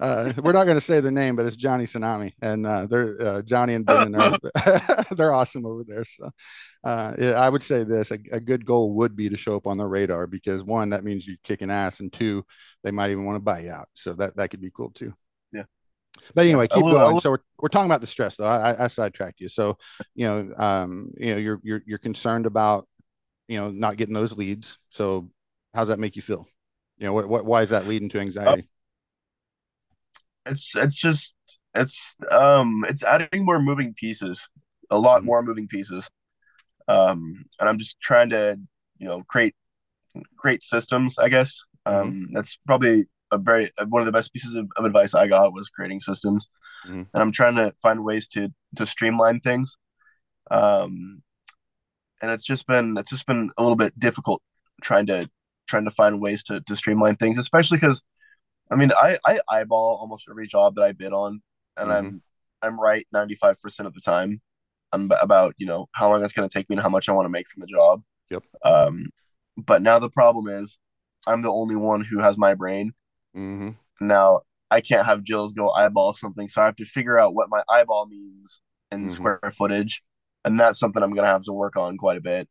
Uh, 0.00 0.32
we're 0.42 0.52
not 0.52 0.64
going 0.64 0.76
to 0.76 0.80
say 0.80 1.00
their 1.00 1.12
name, 1.12 1.36
but 1.36 1.46
it's 1.46 1.56
Johnny 1.56 1.84
Tsunami, 1.84 2.32
and 2.42 2.66
uh, 2.66 2.86
they're 2.86 3.16
uh, 3.20 3.42
Johnny 3.42 3.74
and 3.74 3.86
Ben, 3.86 4.14
are, 4.14 4.38
they're 5.12 5.32
awesome 5.32 5.66
over 5.66 5.84
there. 5.84 6.04
So, 6.04 6.30
uh, 6.82 7.14
yeah, 7.18 7.32
I 7.32 7.48
would 7.48 7.62
say 7.62 7.84
this: 7.84 8.10
a, 8.10 8.18
a 8.32 8.40
good 8.40 8.64
goal 8.64 8.94
would 8.94 9.16
be 9.16 9.28
to 9.28 9.36
show 9.36 9.56
up 9.56 9.66
on 9.66 9.78
their 9.78 9.88
radar 9.88 10.26
because 10.26 10.62
one, 10.62 10.90
that 10.90 11.04
means 11.04 11.26
you're 11.26 11.36
kicking 11.44 11.70
ass, 11.70 12.00
and 12.00 12.12
two, 12.12 12.44
they 12.82 12.90
might 12.90 13.10
even 13.10 13.24
want 13.24 13.36
to 13.36 13.40
buy 13.40 13.60
you 13.60 13.70
out. 13.70 13.88
So 13.94 14.12
that 14.14 14.36
that 14.36 14.50
could 14.50 14.60
be 14.60 14.70
cool 14.74 14.90
too. 14.90 15.14
Yeah. 15.52 15.64
But 16.34 16.46
anyway, 16.46 16.68
keep 16.68 16.82
going. 16.82 17.20
So 17.20 17.30
we're, 17.30 17.38
we're 17.58 17.68
talking 17.68 17.90
about 17.90 18.00
the 18.00 18.06
stress, 18.06 18.36
though. 18.36 18.46
I, 18.46 18.72
I, 18.72 18.84
I 18.84 18.86
sidetracked 18.88 19.40
you. 19.40 19.48
So, 19.48 19.78
you 20.14 20.26
know, 20.26 20.54
um, 20.56 21.12
you 21.16 21.34
know, 21.34 21.38
you're 21.38 21.60
you're 21.62 21.82
you're 21.86 21.98
concerned 21.98 22.46
about, 22.46 22.88
you 23.48 23.58
know, 23.58 23.70
not 23.70 23.96
getting 23.96 24.14
those 24.14 24.36
leads. 24.36 24.78
So, 24.90 25.30
how's 25.72 25.88
that 25.88 25.98
make 25.98 26.16
you 26.16 26.22
feel? 26.22 26.46
You 26.98 27.06
know, 27.06 27.12
what 27.12 27.28
what 27.28 27.44
why 27.44 27.62
is 27.62 27.70
that 27.70 27.86
leading 27.86 28.08
to 28.10 28.20
anxiety? 28.20 28.68
It's, 30.46 30.74
it's 30.76 30.96
just, 30.96 31.34
it's, 31.74 32.16
um, 32.30 32.84
it's 32.88 33.02
adding 33.02 33.44
more 33.44 33.60
moving 33.60 33.94
pieces. 33.94 34.48
a 34.90 34.98
lot 34.98 35.22
Mhm. 35.22 35.24
more 35.24 35.42
moving 35.42 35.66
pieces. 35.66 36.10
Um, 36.88 37.46
and 37.58 37.68
I'm 37.68 37.78
just 37.78 37.98
trying 38.00 38.28
to, 38.30 38.60
you 38.98 39.08
know, 39.08 39.22
create 39.24 39.54
create 40.36 40.62
systems. 40.62 41.18
I 41.18 41.28
guess 41.30 41.64
um, 41.86 42.28
that's 42.32 42.58
probably 42.66 43.06
a 43.30 43.38
very 43.38 43.70
one 43.88 44.02
of 44.02 44.06
the 44.06 44.12
best 44.12 44.32
pieces 44.34 44.54
of, 44.54 44.68
of 44.76 44.84
advice 44.84 45.14
I 45.14 45.26
got 45.26 45.54
was 45.54 45.70
creating 45.70 46.00
systems, 46.00 46.48
Mhm. 46.86 47.08
and 47.12 47.22
I'm 47.22 47.32
trying 47.32 47.56
to 47.56 47.72
find 47.82 48.04
ways 48.04 48.28
to 48.28 48.52
to 48.76 48.84
streamline 48.84 49.40
things. 49.40 49.76
Um, 50.50 51.22
and 52.20 52.30
it's 52.30 52.44
just 52.44 52.66
been 52.66 52.96
it's 52.98 53.10
just 53.10 53.26
been 53.26 53.50
a 53.56 53.62
little 53.62 53.76
bit 53.76 53.98
difficult 53.98 54.42
trying 54.82 55.06
to 55.06 55.28
trying 55.66 55.84
to 55.84 55.90
find 55.90 56.20
ways 56.20 56.42
to 56.44 56.60
to 56.60 56.76
streamline 56.76 57.16
things, 57.16 57.38
especially 57.38 57.78
because 57.78 58.02
I 58.74 58.76
mean 58.76 58.90
I 58.92 59.18
I 59.24 59.40
eyeball 59.48 59.98
almost 60.00 60.26
every 60.28 60.48
job 60.48 60.74
that 60.74 60.82
I 60.82 60.92
bid 60.92 61.12
on, 61.12 61.40
and 61.76 61.92
I'm 61.92 62.22
I'm 62.60 62.80
right 62.80 63.06
95 63.12 63.60
percent 63.60 63.86
of 63.86 63.94
the 63.94 64.00
time. 64.00 64.40
I'm 64.92 65.10
about 65.20 65.54
you 65.58 65.66
know 65.66 65.86
how 65.92 66.10
long 66.10 66.24
it's 66.24 66.32
going 66.32 66.48
to 66.48 66.52
take 66.52 66.68
me 66.68 66.74
and 66.74 66.82
how 66.82 66.88
much 66.88 67.08
I 67.08 67.12
want 67.12 67.26
to 67.26 67.30
make 67.30 67.48
from 67.48 67.60
the 67.60 67.66
job. 67.68 68.02
Yep. 68.30 68.44
Um, 68.64 69.10
but 69.56 69.80
now 69.82 70.00
the 70.00 70.10
problem 70.10 70.48
is 70.48 70.78
I'm 71.26 71.42
the 71.42 71.52
only 71.52 71.76
one 71.76 72.02
who 72.02 72.18
has 72.18 72.36
my 72.36 72.54
brain. 72.54 72.94
hmm 73.34 73.70
Now 74.00 74.40
I 74.70 74.80
can't 74.80 75.06
have 75.06 75.22
Jill's 75.22 75.52
go 75.52 75.70
eyeball 75.70 76.14
something, 76.14 76.48
so 76.48 76.60
I 76.60 76.64
have 76.66 76.76
to 76.76 76.84
figure 76.84 77.18
out 77.18 77.34
what 77.34 77.48
my 77.50 77.62
eyeball 77.68 78.06
means 78.06 78.60
in 78.90 79.06
Mhm. 79.06 79.10
square 79.10 79.52
footage, 79.56 80.02
and 80.44 80.58
that's 80.58 80.80
something 80.80 81.00
I'm 81.02 81.14
going 81.14 81.24
to 81.24 81.30
have 81.32 81.44
to 81.44 81.52
work 81.52 81.76
on 81.76 81.96
quite 81.96 82.16
a 82.16 82.20
bit. 82.20 82.48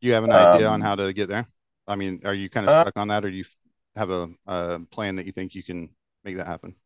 Do 0.00 0.08
you 0.08 0.14
have 0.14 0.24
an 0.24 0.32
idea 0.32 0.66
on 0.68 0.80
Um, 0.80 0.82
how 0.82 0.96
to 0.96 1.12
get 1.12 1.28
there? 1.28 1.46
I 1.86 1.94
mean, 1.94 2.20
are 2.24 2.34
you 2.34 2.50
kind 2.50 2.66
of 2.66 2.72
Uh, 2.72 2.82
stuck 2.82 2.96
on 2.96 3.08
that, 3.08 3.24
or 3.24 3.30
do 3.30 3.36
you 3.36 3.44
have 3.96 4.10
a, 4.10 4.28
a 4.46 4.80
plan 4.90 5.16
that 5.16 5.26
you 5.26 5.32
think 5.32 5.54
you 5.54 5.62
can 5.62 5.90
make 6.24 6.36
that 6.36 6.46
happen? 6.46 6.76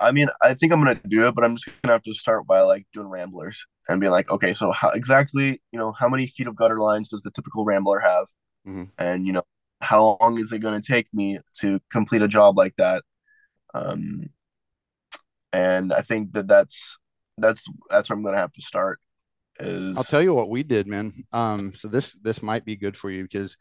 I 0.00 0.12
mean, 0.12 0.28
I 0.42 0.54
think 0.54 0.72
I'm 0.72 0.80
gonna 0.80 1.00
do 1.08 1.26
it, 1.26 1.34
but 1.34 1.44
I'm 1.44 1.56
just 1.56 1.70
gonna 1.82 1.94
have 1.94 2.02
to 2.02 2.12
start 2.14 2.46
by 2.46 2.60
like 2.60 2.86
doing 2.92 3.08
ramblers 3.08 3.64
and 3.88 4.00
being 4.00 4.12
like, 4.12 4.30
okay, 4.30 4.52
so 4.52 4.72
how 4.72 4.90
exactly, 4.90 5.62
you 5.72 5.78
know, 5.78 5.92
how 5.92 6.08
many 6.08 6.26
feet 6.26 6.46
of 6.46 6.56
gutter 6.56 6.78
lines 6.78 7.10
does 7.10 7.22
the 7.22 7.30
typical 7.30 7.64
rambler 7.64 8.00
have? 8.00 8.26
Mhm. 8.66 8.90
And 8.98 9.26
you 9.26 9.32
know, 9.32 9.42
how 9.80 10.18
long 10.20 10.38
is 10.38 10.52
it 10.52 10.58
gonna 10.60 10.82
take 10.82 11.08
me 11.12 11.38
to 11.60 11.80
complete 11.90 12.22
a 12.22 12.28
job 12.28 12.56
like 12.56 12.74
that? 12.76 13.04
Um, 13.74 14.30
and 15.52 15.92
I 15.92 16.02
think 16.02 16.32
that 16.32 16.48
that's 16.48 16.98
that's 17.38 17.66
that's 17.90 18.10
where 18.10 18.16
I'm 18.16 18.24
gonna 18.24 18.36
have 18.38 18.52
to 18.52 18.62
start. 18.62 19.00
Is 19.58 19.96
I'll 19.96 20.04
tell 20.04 20.22
you 20.22 20.34
what 20.34 20.50
we 20.50 20.62
did, 20.62 20.86
man. 20.86 21.12
Um, 21.32 21.72
so 21.72 21.88
this 21.88 22.12
this 22.12 22.42
might 22.42 22.64
be 22.64 22.76
good 22.76 22.96
for 22.96 23.10
you 23.10 23.22
because, 23.22 23.56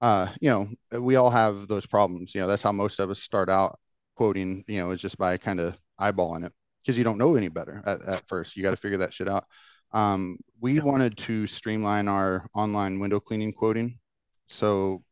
uh, 0.00 0.28
you 0.40 0.50
know, 0.50 1.00
we 1.00 1.16
all 1.16 1.30
have 1.30 1.68
those 1.68 1.86
problems. 1.86 2.34
You 2.34 2.40
know, 2.40 2.46
that's 2.46 2.62
how 2.62 2.72
most 2.72 2.98
of 2.98 3.10
us 3.10 3.20
start 3.20 3.48
out 3.48 3.78
quoting. 4.14 4.64
You 4.66 4.80
know, 4.80 4.90
is 4.92 5.00
just 5.00 5.18
by 5.18 5.36
kind 5.36 5.60
of 5.60 5.78
eyeballing 6.00 6.46
it 6.46 6.52
because 6.82 6.96
you 6.96 7.04
don't 7.04 7.18
know 7.18 7.36
any 7.36 7.48
better 7.48 7.82
at, 7.84 8.02
at 8.02 8.26
first. 8.26 8.56
You 8.56 8.62
got 8.62 8.70
to 8.70 8.76
figure 8.76 8.98
that 8.98 9.12
shit 9.12 9.28
out. 9.28 9.44
Um, 9.92 10.38
we 10.60 10.74
Yeah. 10.74 10.82
wanted 10.82 11.16
to 11.18 11.46
streamline 11.46 12.08
our 12.08 12.46
online 12.54 13.00
window 13.00 13.20
cleaning 13.20 13.52
quoting. 13.52 13.98
So, 14.46 15.04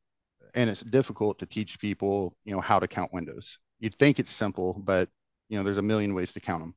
and 0.54 0.70
it's 0.70 0.82
difficult 0.82 1.38
to 1.40 1.46
teach 1.46 1.78
people, 1.78 2.36
you 2.44 2.52
know, 2.54 2.60
how 2.60 2.78
to 2.78 2.88
count 2.88 3.12
windows. 3.12 3.58
You'd 3.80 3.98
think 3.98 4.18
it's 4.18 4.32
simple, 4.32 4.80
but 4.84 5.08
you 5.48 5.58
know, 5.58 5.64
there's 5.64 5.78
a 5.78 5.82
million 5.82 6.14
ways 6.14 6.32
to 6.32 6.40
count 6.40 6.62
them. 6.62 6.74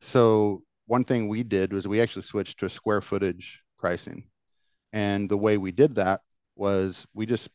So 0.00 0.62
one 0.86 1.04
thing 1.04 1.28
we 1.28 1.42
did 1.42 1.72
was 1.72 1.86
we 1.86 2.00
actually 2.00 2.22
switched 2.22 2.58
to 2.60 2.66
a 2.66 2.70
square 2.70 3.00
footage 3.00 3.62
pricing. 3.78 4.28
And 4.92 5.28
the 5.28 5.36
way 5.36 5.56
we 5.58 5.70
did 5.70 5.94
that 5.96 6.20
was 6.60 7.06
we 7.14 7.26
just 7.26 7.50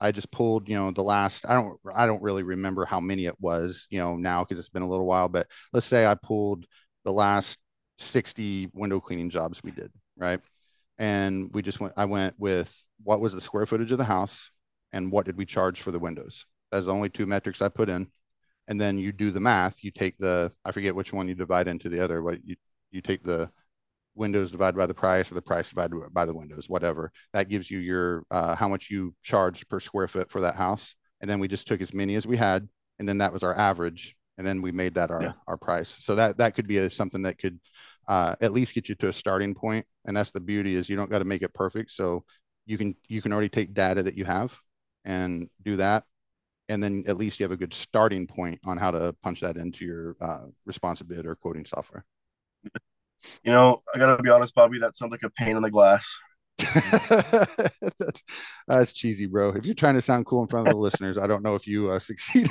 I 0.00 0.10
just 0.10 0.32
pulled, 0.32 0.68
you 0.68 0.74
know, 0.74 0.90
the 0.90 1.02
last 1.04 1.48
I 1.48 1.54
don't 1.54 1.78
I 1.94 2.06
don't 2.06 2.22
really 2.22 2.42
remember 2.42 2.84
how 2.84 3.00
many 3.00 3.26
it 3.26 3.36
was, 3.40 3.86
you 3.90 4.00
know, 4.00 4.16
now 4.16 4.42
because 4.44 4.58
it's 4.58 4.68
been 4.68 4.82
a 4.82 4.88
little 4.88 5.06
while, 5.06 5.28
but 5.28 5.46
let's 5.72 5.86
say 5.86 6.06
I 6.06 6.14
pulled 6.14 6.66
the 7.04 7.12
last 7.12 7.58
60 7.98 8.70
window 8.72 9.00
cleaning 9.00 9.30
jobs 9.30 9.62
we 9.62 9.70
did, 9.70 9.92
right? 10.16 10.40
And 10.98 11.50
we 11.52 11.62
just 11.62 11.80
went 11.80 11.94
I 11.96 12.06
went 12.06 12.34
with 12.38 12.86
what 13.04 13.20
was 13.20 13.34
the 13.34 13.40
square 13.40 13.66
footage 13.66 13.92
of 13.92 13.98
the 13.98 14.04
house 14.04 14.50
and 14.92 15.12
what 15.12 15.26
did 15.26 15.36
we 15.36 15.46
charge 15.46 15.80
for 15.80 15.92
the 15.92 15.98
windows. 16.00 16.46
That's 16.72 16.86
the 16.86 16.92
only 16.92 17.10
two 17.10 17.26
metrics 17.26 17.62
I 17.62 17.68
put 17.68 17.88
in 17.88 18.08
and 18.68 18.80
then 18.80 18.98
you 18.98 19.12
do 19.12 19.30
the 19.30 19.40
math. 19.40 19.84
You 19.84 19.90
take 19.90 20.18
the 20.18 20.52
I 20.64 20.72
forget 20.72 20.94
which 20.94 21.12
one 21.12 21.28
you 21.28 21.34
divide 21.34 21.68
into 21.68 21.88
the 21.88 22.00
other, 22.00 22.22
but 22.22 22.44
you 22.44 22.56
you 22.90 23.00
take 23.00 23.22
the 23.22 23.50
windows 24.14 24.50
divided 24.50 24.76
by 24.76 24.86
the 24.86 24.94
price 24.94 25.30
or 25.30 25.34
the 25.34 25.42
price 25.42 25.70
divided 25.70 25.96
by 26.12 26.24
the 26.24 26.34
windows, 26.34 26.68
whatever. 26.68 27.12
That 27.32 27.48
gives 27.48 27.70
you 27.70 27.78
your 27.78 28.24
uh, 28.30 28.54
how 28.56 28.68
much 28.68 28.90
you 28.90 29.14
charged 29.22 29.68
per 29.68 29.80
square 29.80 30.08
foot 30.08 30.30
for 30.30 30.40
that 30.42 30.56
house. 30.56 30.94
And 31.20 31.30
then 31.30 31.38
we 31.40 31.48
just 31.48 31.66
took 31.66 31.80
as 31.80 31.94
many 31.94 32.14
as 32.16 32.26
we 32.26 32.36
had, 32.36 32.68
and 32.98 33.08
then 33.08 33.18
that 33.18 33.32
was 33.32 33.42
our 33.42 33.56
average, 33.56 34.16
and 34.38 34.46
then 34.46 34.60
we 34.62 34.72
made 34.72 34.94
that 34.94 35.10
our 35.10 35.22
Yeah. 35.22 35.32
our 35.46 35.56
price. 35.56 35.88
So 35.88 36.14
that 36.16 36.38
that 36.38 36.54
could 36.54 36.66
be 36.66 36.78
a, 36.78 36.90
something 36.90 37.22
that 37.22 37.38
could 37.38 37.60
uh, 38.08 38.34
at 38.40 38.52
least 38.52 38.74
get 38.74 38.88
you 38.88 38.94
to 38.96 39.08
a 39.08 39.12
starting 39.12 39.54
point. 39.54 39.86
And 40.04 40.16
that's 40.16 40.32
the 40.32 40.40
beauty 40.40 40.74
is 40.74 40.88
you 40.88 40.96
don't 40.96 41.10
got 41.10 41.20
to 41.20 41.24
make 41.24 41.42
it 41.42 41.54
perfect. 41.54 41.90
So 41.92 42.24
you 42.66 42.78
can 42.78 42.96
you 43.08 43.22
can 43.22 43.32
already 43.32 43.48
take 43.48 43.74
data 43.74 44.02
that 44.02 44.16
you 44.16 44.24
have 44.24 44.58
and 45.04 45.48
do 45.62 45.76
that 45.76 46.04
and 46.68 46.82
then 46.82 47.04
at 47.06 47.16
least 47.16 47.40
you 47.40 47.44
have 47.44 47.52
a 47.52 47.56
good 47.56 47.74
starting 47.74 48.26
point 48.26 48.58
on 48.66 48.76
how 48.78 48.90
to 48.90 49.14
punch 49.22 49.40
that 49.40 49.56
into 49.56 49.84
your 49.84 50.16
uh, 50.20 50.46
ResponsiBid 50.68 51.26
or 51.26 51.34
quoting 51.34 51.64
software. 51.64 52.04
you 53.44 53.52
know, 53.52 53.80
I 53.94 53.98
gotta 53.98 54.22
be 54.22 54.30
honest, 54.30 54.54
Bobby, 54.54 54.78
that 54.78 54.96
sounds 54.96 55.12
like 55.12 55.22
a 55.22 55.30
pain 55.30 55.56
in 55.56 55.62
the 55.62 55.70
glass. 55.70 56.06
that's, 56.58 58.22
that's 58.68 58.92
cheesy, 58.92 59.26
bro. 59.26 59.50
If 59.50 59.66
you're 59.66 59.74
trying 59.74 59.94
to 59.94 60.00
sound 60.00 60.26
cool 60.26 60.42
in 60.42 60.48
front 60.48 60.68
of 60.68 60.74
the 60.74 60.80
listeners, 60.80 61.18
I 61.18 61.26
don't 61.26 61.42
know 61.42 61.54
if 61.54 61.66
you 61.66 61.90
uh, 61.90 61.98
succeeded. 61.98 62.50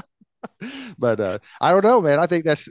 but 0.98 1.20
uh, 1.20 1.38
I 1.60 1.72
don't 1.72 1.84
know, 1.84 2.00
man. 2.00 2.18
I 2.18 2.26
think 2.26 2.44
that's 2.44 2.68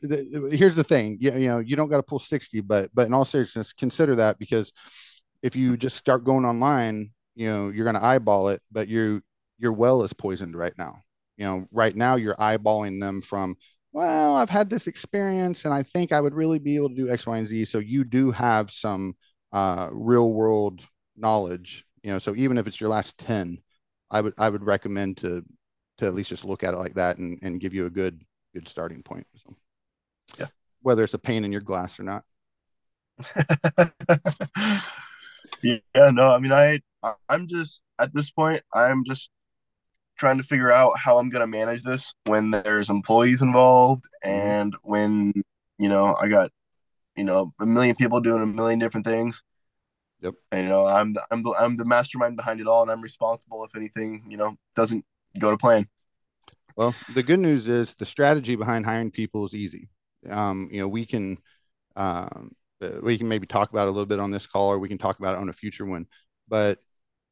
here's 0.51 0.75
the 0.75 0.83
thing. 0.83 1.17
You, 1.19 1.33
you 1.33 1.47
know, 1.47 1.59
you 1.59 1.75
don't 1.75 1.89
got 1.89 1.97
to 1.97 2.03
pull 2.03 2.19
60, 2.19 2.61
but 2.61 2.89
but 2.93 3.07
in 3.07 3.13
all 3.13 3.25
seriousness, 3.25 3.73
consider 3.73 4.15
that 4.15 4.39
because 4.39 4.71
if 5.41 5.55
you 5.55 5.77
just 5.77 5.97
start 5.97 6.23
going 6.23 6.45
online, 6.45 7.11
you 7.35 7.47
know, 7.47 7.69
you're 7.69 7.85
going 7.85 7.95
to 7.95 8.05
eyeball 8.05 8.49
it, 8.49 8.61
but 8.71 8.87
you 8.87 9.21
your 9.57 9.73
well 9.73 10.03
is 10.03 10.13
poisoned 10.13 10.55
right 10.55 10.73
now. 10.77 10.95
You 11.37 11.45
know, 11.45 11.67
right 11.71 11.95
now 11.95 12.15
you're 12.15 12.35
eyeballing 12.35 12.99
them 12.99 13.21
from, 13.21 13.55
well, 13.93 14.35
I've 14.35 14.49
had 14.49 14.69
this 14.69 14.87
experience 14.87 15.65
and 15.65 15.73
I 15.73 15.83
think 15.83 16.11
I 16.11 16.21
would 16.21 16.33
really 16.33 16.59
be 16.59 16.75
able 16.75 16.89
to 16.89 16.95
do 16.95 17.09
X, 17.09 17.25
Y, 17.25 17.37
and 17.37 17.47
Z. 17.47 17.65
So 17.65 17.79
you 17.79 18.03
do 18.03 18.31
have 18.31 18.71
some 18.71 19.15
uh, 19.51 19.89
real 19.91 20.31
world 20.31 20.81
knowledge, 21.17 21.85
you 22.03 22.11
know. 22.11 22.19
So 22.19 22.33
even 22.35 22.57
if 22.57 22.67
it's 22.67 22.79
your 22.79 22.89
last 22.89 23.17
10, 23.17 23.59
I 24.09 24.21
would 24.21 24.33
I 24.37 24.49
would 24.49 24.63
recommend 24.63 25.17
to 25.17 25.43
to 25.97 26.05
at 26.05 26.13
least 26.13 26.29
just 26.29 26.45
look 26.45 26.63
at 26.63 26.73
it 26.73 26.77
like 26.77 26.95
that 26.95 27.17
and, 27.17 27.37
and 27.41 27.59
give 27.59 27.73
you 27.73 27.85
a 27.85 27.89
good 27.89 28.23
good 28.53 28.67
starting 28.67 29.03
point. 29.03 29.27
So, 29.45 29.55
Yeah. 30.39 30.47
Whether 30.81 31.03
it's 31.03 31.13
a 31.13 31.19
pain 31.19 31.45
in 31.45 31.51
your 31.51 31.61
glass 31.61 31.99
or 31.99 32.03
not. 32.03 32.23
yeah, 35.63 35.77
no, 36.11 36.31
I 36.33 36.39
mean, 36.39 36.51
I, 36.51 36.81
I- 37.03 37.13
I'm 37.29 37.47
just 37.47 37.83
at 37.99 38.13
this 38.13 38.31
point, 38.31 38.63
I'm 38.73 39.03
just 39.05 39.29
trying 40.17 40.37
to 40.37 40.43
figure 40.43 40.71
out 40.71 40.97
how 40.97 41.17
I'm 41.17 41.29
gonna 41.29 41.47
manage 41.47 41.83
this 41.83 42.13
when 42.25 42.51
there's 42.51 42.89
employees 42.89 43.41
involved 43.41 44.05
and 44.23 44.75
when 44.83 45.33
you 45.77 45.89
know 45.89 46.15
I 46.19 46.27
got 46.27 46.51
you 47.15 47.23
know 47.23 47.53
a 47.59 47.65
million 47.65 47.95
people 47.95 48.19
doing 48.19 48.41
a 48.41 48.45
million 48.45 48.79
different 48.79 49.05
things. 49.05 49.43
Yep. 50.21 50.35
And 50.51 50.63
you 50.63 50.69
know, 50.69 50.85
I'm 50.85 51.13
the, 51.13 51.25
I'm 51.31 51.43
the 51.43 51.51
I'm 51.57 51.77
the 51.77 51.85
mastermind 51.85 52.35
behind 52.35 52.61
it 52.61 52.67
all, 52.67 52.83
and 52.83 52.91
I'm 52.91 53.01
responsible 53.01 53.63
if 53.65 53.75
anything 53.75 54.25
you 54.29 54.37
know 54.37 54.55
doesn't 54.75 55.03
go 55.39 55.51
to 55.51 55.57
plan. 55.57 55.87
Well, 56.75 56.95
the 57.13 57.23
good 57.23 57.39
news 57.39 57.67
is 57.67 57.95
the 57.95 58.05
strategy 58.05 58.55
behind 58.55 58.85
hiring 58.85 59.11
people 59.11 59.45
is 59.45 59.53
easy. 59.53 59.89
Um, 60.29 60.69
you 60.71 60.79
know, 60.79 60.87
we 60.87 61.05
can 61.05 61.37
um, 61.95 62.51
uh, 62.81 62.99
we 63.01 63.17
can 63.17 63.27
maybe 63.27 63.47
talk 63.47 63.71
about 63.71 63.87
it 63.87 63.89
a 63.89 63.91
little 63.91 64.05
bit 64.05 64.19
on 64.19 64.31
this 64.31 64.45
call, 64.45 64.71
or 64.71 64.79
we 64.79 64.87
can 64.87 64.97
talk 64.97 65.19
about 65.19 65.35
it 65.35 65.39
on 65.39 65.49
a 65.49 65.53
future 65.53 65.85
one. 65.85 66.07
But 66.47 66.79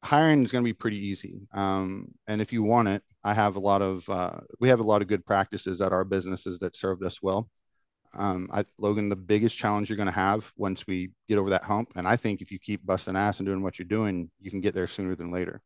hiring 0.02 0.44
is 0.44 0.52
going 0.52 0.64
to 0.64 0.68
be 0.68 0.74
pretty 0.74 0.98
easy. 0.98 1.46
Um, 1.52 2.12
and 2.26 2.40
if 2.40 2.52
you 2.52 2.62
want 2.62 2.88
it, 2.88 3.02
I 3.22 3.34
have 3.34 3.56
a 3.56 3.60
lot 3.60 3.82
of 3.82 4.08
uh, 4.08 4.40
we 4.58 4.68
have 4.68 4.80
a 4.80 4.84
lot 4.84 5.02
of 5.02 5.08
good 5.08 5.24
practices 5.24 5.80
at 5.80 5.92
our 5.92 6.04
businesses 6.04 6.58
that 6.60 6.76
served 6.76 7.04
us 7.04 7.22
well. 7.22 7.50
Um, 8.14 8.48
I, 8.52 8.64
Logan, 8.78 9.08
the 9.08 9.16
biggest 9.16 9.56
challenge 9.56 9.88
you're 9.88 9.96
going 9.96 10.06
to 10.06 10.12
have 10.12 10.52
once 10.56 10.86
we 10.86 11.10
get 11.28 11.38
over 11.38 11.50
that 11.50 11.62
hump, 11.64 11.92
and 11.94 12.08
I 12.08 12.16
think 12.16 12.40
if 12.40 12.50
you 12.50 12.58
keep 12.58 12.84
busting 12.84 13.16
ass 13.16 13.38
and 13.38 13.46
doing 13.46 13.62
what 13.62 13.78
you're 13.78 13.86
doing, 13.86 14.30
you 14.40 14.50
can 14.50 14.60
get 14.60 14.74
there 14.74 14.88
sooner 14.88 15.14
than 15.14 15.30
later. 15.30 15.62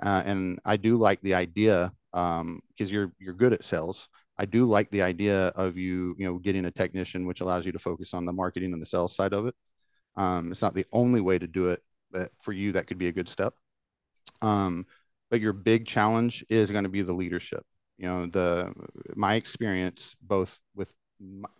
Uh, 0.00 0.22
and 0.24 0.60
I 0.64 0.76
do 0.76 0.96
like 0.96 1.20
the 1.22 1.34
idea 1.34 1.92
because 2.12 2.40
um, 2.40 2.60
you're 2.76 3.12
you're 3.18 3.34
good 3.34 3.52
at 3.52 3.64
sales. 3.64 4.08
I 4.38 4.44
do 4.44 4.66
like 4.66 4.90
the 4.90 5.02
idea 5.02 5.48
of 5.48 5.76
you, 5.76 6.14
you 6.16 6.26
know, 6.26 6.38
getting 6.38 6.64
a 6.66 6.70
technician, 6.70 7.26
which 7.26 7.40
allows 7.40 7.66
you 7.66 7.72
to 7.72 7.78
focus 7.80 8.14
on 8.14 8.24
the 8.24 8.32
marketing 8.32 8.72
and 8.72 8.80
the 8.80 8.86
sales 8.86 9.16
side 9.16 9.32
of 9.32 9.46
it. 9.46 9.54
Um, 10.16 10.52
it's 10.52 10.62
not 10.62 10.74
the 10.74 10.86
only 10.92 11.20
way 11.20 11.38
to 11.38 11.48
do 11.48 11.70
it, 11.70 11.82
but 12.12 12.30
for 12.42 12.52
you, 12.52 12.72
that 12.72 12.86
could 12.86 12.98
be 12.98 13.08
a 13.08 13.12
good 13.12 13.28
step. 13.28 13.54
Um, 14.42 14.86
but 15.30 15.40
your 15.40 15.52
big 15.52 15.86
challenge 15.86 16.44
is 16.48 16.70
going 16.70 16.84
to 16.84 16.90
be 16.90 17.02
the 17.02 17.12
leadership. 17.12 17.64
You 17.98 18.06
know, 18.06 18.26
the 18.26 18.72
my 19.14 19.34
experience 19.34 20.14
both 20.22 20.60
with 20.74 20.94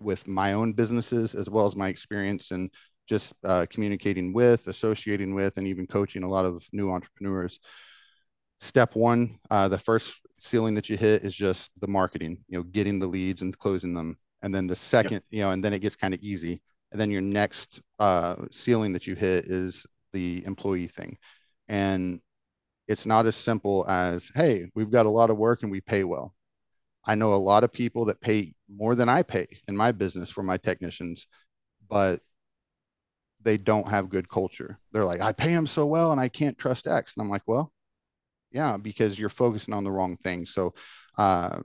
with 0.00 0.28
my 0.28 0.52
own 0.52 0.72
businesses 0.72 1.34
as 1.34 1.50
well 1.50 1.66
as 1.66 1.74
my 1.74 1.88
experience 1.88 2.52
and 2.52 2.70
just 3.08 3.34
uh, 3.44 3.66
communicating 3.70 4.32
with, 4.32 4.68
associating 4.68 5.34
with, 5.34 5.56
and 5.56 5.66
even 5.66 5.86
coaching 5.86 6.22
a 6.22 6.28
lot 6.28 6.44
of 6.44 6.66
new 6.72 6.90
entrepreneurs. 6.90 7.58
Step 8.58 8.94
one, 8.94 9.38
uh, 9.50 9.66
the 9.68 9.78
first 9.78 10.20
ceiling 10.38 10.74
that 10.74 10.88
you 10.88 10.96
hit 10.96 11.24
is 11.24 11.34
just 11.34 11.70
the 11.80 11.88
marketing. 11.88 12.44
You 12.48 12.58
know, 12.58 12.62
getting 12.64 12.98
the 12.98 13.06
leads 13.06 13.42
and 13.42 13.56
closing 13.58 13.94
them. 13.94 14.18
and 14.42 14.54
then 14.54 14.66
the 14.66 14.76
second, 14.76 15.22
you 15.30 15.42
know, 15.42 15.50
and 15.50 15.64
then 15.64 15.72
it 15.72 15.80
gets 15.80 15.96
kind 15.96 16.14
of 16.14 16.20
easy, 16.22 16.60
and 16.92 17.00
then 17.00 17.10
your 17.10 17.20
next 17.20 17.80
uh, 17.98 18.36
ceiling 18.50 18.92
that 18.92 19.06
you 19.06 19.14
hit 19.14 19.44
is 19.46 19.86
the 20.12 20.44
employee 20.46 20.86
thing, 20.88 21.18
and 21.68 22.20
it's 22.88 23.06
not 23.06 23.26
as 23.26 23.36
simple 23.36 23.84
as 23.88 24.30
hey, 24.34 24.66
we've 24.74 24.90
got 24.90 25.06
a 25.06 25.10
lot 25.10 25.30
of 25.30 25.36
work 25.36 25.62
and 25.62 25.70
we 25.70 25.80
pay 25.80 26.04
well. 26.04 26.34
I 27.04 27.14
know 27.14 27.32
a 27.32 27.36
lot 27.36 27.64
of 27.64 27.72
people 27.72 28.06
that 28.06 28.20
pay 28.20 28.54
more 28.68 28.94
than 28.94 29.08
I 29.08 29.22
pay 29.22 29.46
in 29.68 29.76
my 29.76 29.92
business 29.92 30.30
for 30.30 30.42
my 30.42 30.56
technicians, 30.56 31.26
but 31.88 32.20
they 33.40 33.56
don't 33.56 33.88
have 33.88 34.08
good 34.08 34.28
culture. 34.28 34.78
They're 34.92 35.04
like, 35.04 35.20
I 35.20 35.32
pay 35.32 35.54
them 35.54 35.66
so 35.66 35.86
well 35.86 36.12
and 36.12 36.20
I 36.20 36.28
can't 36.28 36.58
trust 36.58 36.86
X. 36.86 37.14
And 37.16 37.22
I'm 37.22 37.30
like, 37.30 37.44
well, 37.46 37.72
yeah, 38.50 38.76
because 38.76 39.18
you're 39.18 39.28
focusing 39.28 39.74
on 39.74 39.84
the 39.84 39.92
wrong 39.92 40.16
thing. 40.16 40.46
So, 40.46 40.74
uh, 41.16 41.60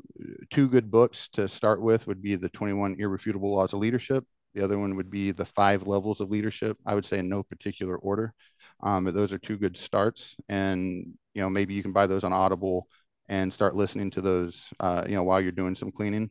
two 0.49 0.67
good 0.67 0.91
books 0.91 1.29
to 1.29 1.47
start 1.47 1.81
with 1.81 2.07
would 2.07 2.21
be 2.21 2.35
the 2.35 2.49
21 2.49 2.95
Irrefutable 2.99 3.53
Laws 3.53 3.73
of 3.73 3.79
Leadership. 3.79 4.25
The 4.53 4.63
other 4.63 4.77
one 4.77 4.95
would 4.95 5.09
be 5.09 5.31
the 5.31 5.45
five 5.45 5.87
levels 5.87 6.21
of 6.21 6.29
leadership. 6.29 6.77
I 6.85 6.95
would 6.95 7.05
say 7.05 7.19
in 7.19 7.29
no 7.29 7.43
particular 7.43 7.95
order. 7.95 8.33
Um, 8.81 9.05
but 9.05 9.13
those 9.13 9.33
are 9.33 9.37
two 9.37 9.57
good 9.57 9.77
starts. 9.77 10.35
And, 10.49 11.13
you 11.33 11.41
know, 11.41 11.49
maybe 11.49 11.73
you 11.73 11.81
can 11.81 11.93
buy 11.93 12.07
those 12.07 12.23
on 12.23 12.33
Audible 12.33 12.87
and 13.29 13.51
start 13.51 13.75
listening 13.75 14.11
to 14.11 14.21
those, 14.21 14.73
uh, 14.79 15.03
you 15.07 15.15
know, 15.15 15.23
while 15.23 15.41
you're 15.41 15.51
doing 15.51 15.75
some 15.75 15.91
cleaning. 15.91 16.29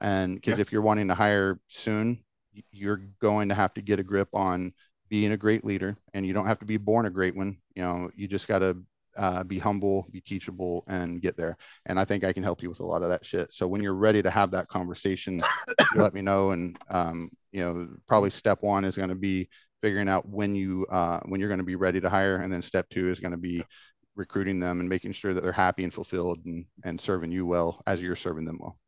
And 0.00 0.34
because 0.34 0.58
yeah. 0.58 0.62
if 0.62 0.72
you're 0.72 0.82
wanting 0.82 1.08
to 1.08 1.14
hire 1.14 1.60
soon, 1.68 2.24
you're 2.72 3.02
going 3.20 3.48
to 3.50 3.54
have 3.54 3.74
to 3.74 3.82
get 3.82 4.00
a 4.00 4.04
grip 4.04 4.28
on 4.32 4.72
being 5.08 5.32
a 5.32 5.36
great 5.36 5.64
leader 5.64 5.96
and 6.14 6.24
you 6.24 6.32
don't 6.32 6.46
have 6.46 6.60
to 6.60 6.64
be 6.64 6.76
born 6.76 7.04
a 7.04 7.10
great 7.10 7.34
one 7.34 7.58
you 7.74 7.82
know 7.82 8.10
you 8.14 8.28
just 8.28 8.46
got 8.46 8.60
to 8.60 8.76
uh, 9.20 9.44
be 9.44 9.58
humble 9.58 10.06
be 10.10 10.20
teachable 10.20 10.84
and 10.88 11.20
get 11.22 11.36
there 11.36 11.56
and 11.86 12.00
i 12.00 12.04
think 12.04 12.24
i 12.24 12.32
can 12.32 12.42
help 12.42 12.62
you 12.62 12.68
with 12.68 12.80
a 12.80 12.84
lot 12.84 13.02
of 13.02 13.08
that 13.08 13.24
shit 13.24 13.52
so 13.52 13.68
when 13.68 13.82
you're 13.82 13.94
ready 13.94 14.22
to 14.22 14.30
have 14.30 14.50
that 14.50 14.68
conversation 14.68 15.40
let 15.94 16.14
me 16.14 16.22
know 16.22 16.50
and 16.50 16.76
um, 16.90 17.30
you 17.52 17.60
know 17.60 17.88
probably 18.08 18.30
step 18.30 18.58
one 18.62 18.84
is 18.84 18.96
going 18.96 19.08
to 19.08 19.14
be 19.14 19.48
figuring 19.82 20.08
out 20.08 20.28
when 20.28 20.54
you 20.54 20.86
uh, 20.90 21.20
when 21.26 21.40
you're 21.40 21.48
going 21.48 21.58
to 21.60 21.64
be 21.64 21.76
ready 21.76 22.00
to 22.00 22.10
hire 22.10 22.36
and 22.36 22.52
then 22.52 22.62
step 22.62 22.88
two 22.90 23.10
is 23.10 23.20
going 23.20 23.30
to 23.30 23.38
be 23.38 23.64
recruiting 24.16 24.58
them 24.58 24.80
and 24.80 24.88
making 24.88 25.12
sure 25.12 25.32
that 25.32 25.42
they're 25.42 25.52
happy 25.52 25.84
and 25.84 25.94
fulfilled 25.94 26.38
and, 26.44 26.66
and 26.84 27.00
serving 27.00 27.30
you 27.30 27.46
well 27.46 27.80
as 27.86 28.02
you're 28.02 28.16
serving 28.16 28.44
them 28.44 28.58
well 28.60 28.78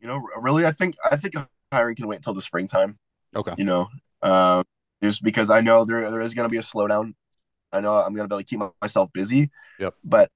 you 0.00 0.08
know 0.08 0.20
really 0.40 0.66
i 0.66 0.72
think 0.72 0.96
i 1.10 1.16
think 1.16 1.34
hiring 1.72 1.96
can 1.96 2.06
wait 2.06 2.16
until 2.16 2.34
the 2.34 2.42
springtime. 2.42 2.98
Okay. 3.34 3.54
You 3.56 3.64
know, 3.64 3.88
uh, 4.20 4.62
just 5.02 5.24
because 5.24 5.50
I 5.50 5.60
know 5.62 5.84
there 5.84 6.08
there 6.10 6.20
is 6.20 6.34
going 6.34 6.48
to 6.48 6.52
be 6.52 6.58
a 6.58 6.62
slowdown. 6.62 7.14
I 7.72 7.80
know 7.80 7.94
I'm 7.94 8.14
going 8.14 8.28
to 8.28 8.28
be 8.28 8.34
able 8.34 8.42
to 8.42 8.48
keep 8.48 8.60
myself 8.80 9.10
busy. 9.12 9.50
Yep. 9.78 9.94
But 10.04 10.30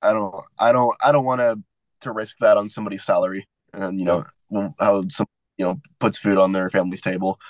I 0.00 0.12
don't, 0.12 0.34
I 0.58 0.72
don't, 0.72 0.96
I 1.02 1.12
don't 1.12 1.24
want 1.24 1.40
to 1.40 1.58
to 2.00 2.12
risk 2.12 2.38
that 2.38 2.56
on 2.56 2.68
somebody's 2.68 3.02
salary, 3.02 3.48
and 3.72 3.98
you 3.98 4.04
know 4.04 4.24
yep. 4.50 4.72
how 4.78 5.02
some 5.08 5.26
you 5.56 5.66
know 5.66 5.80
puts 5.98 6.18
food 6.18 6.38
on 6.38 6.52
their 6.52 6.70
family's 6.70 7.00
table. 7.00 7.40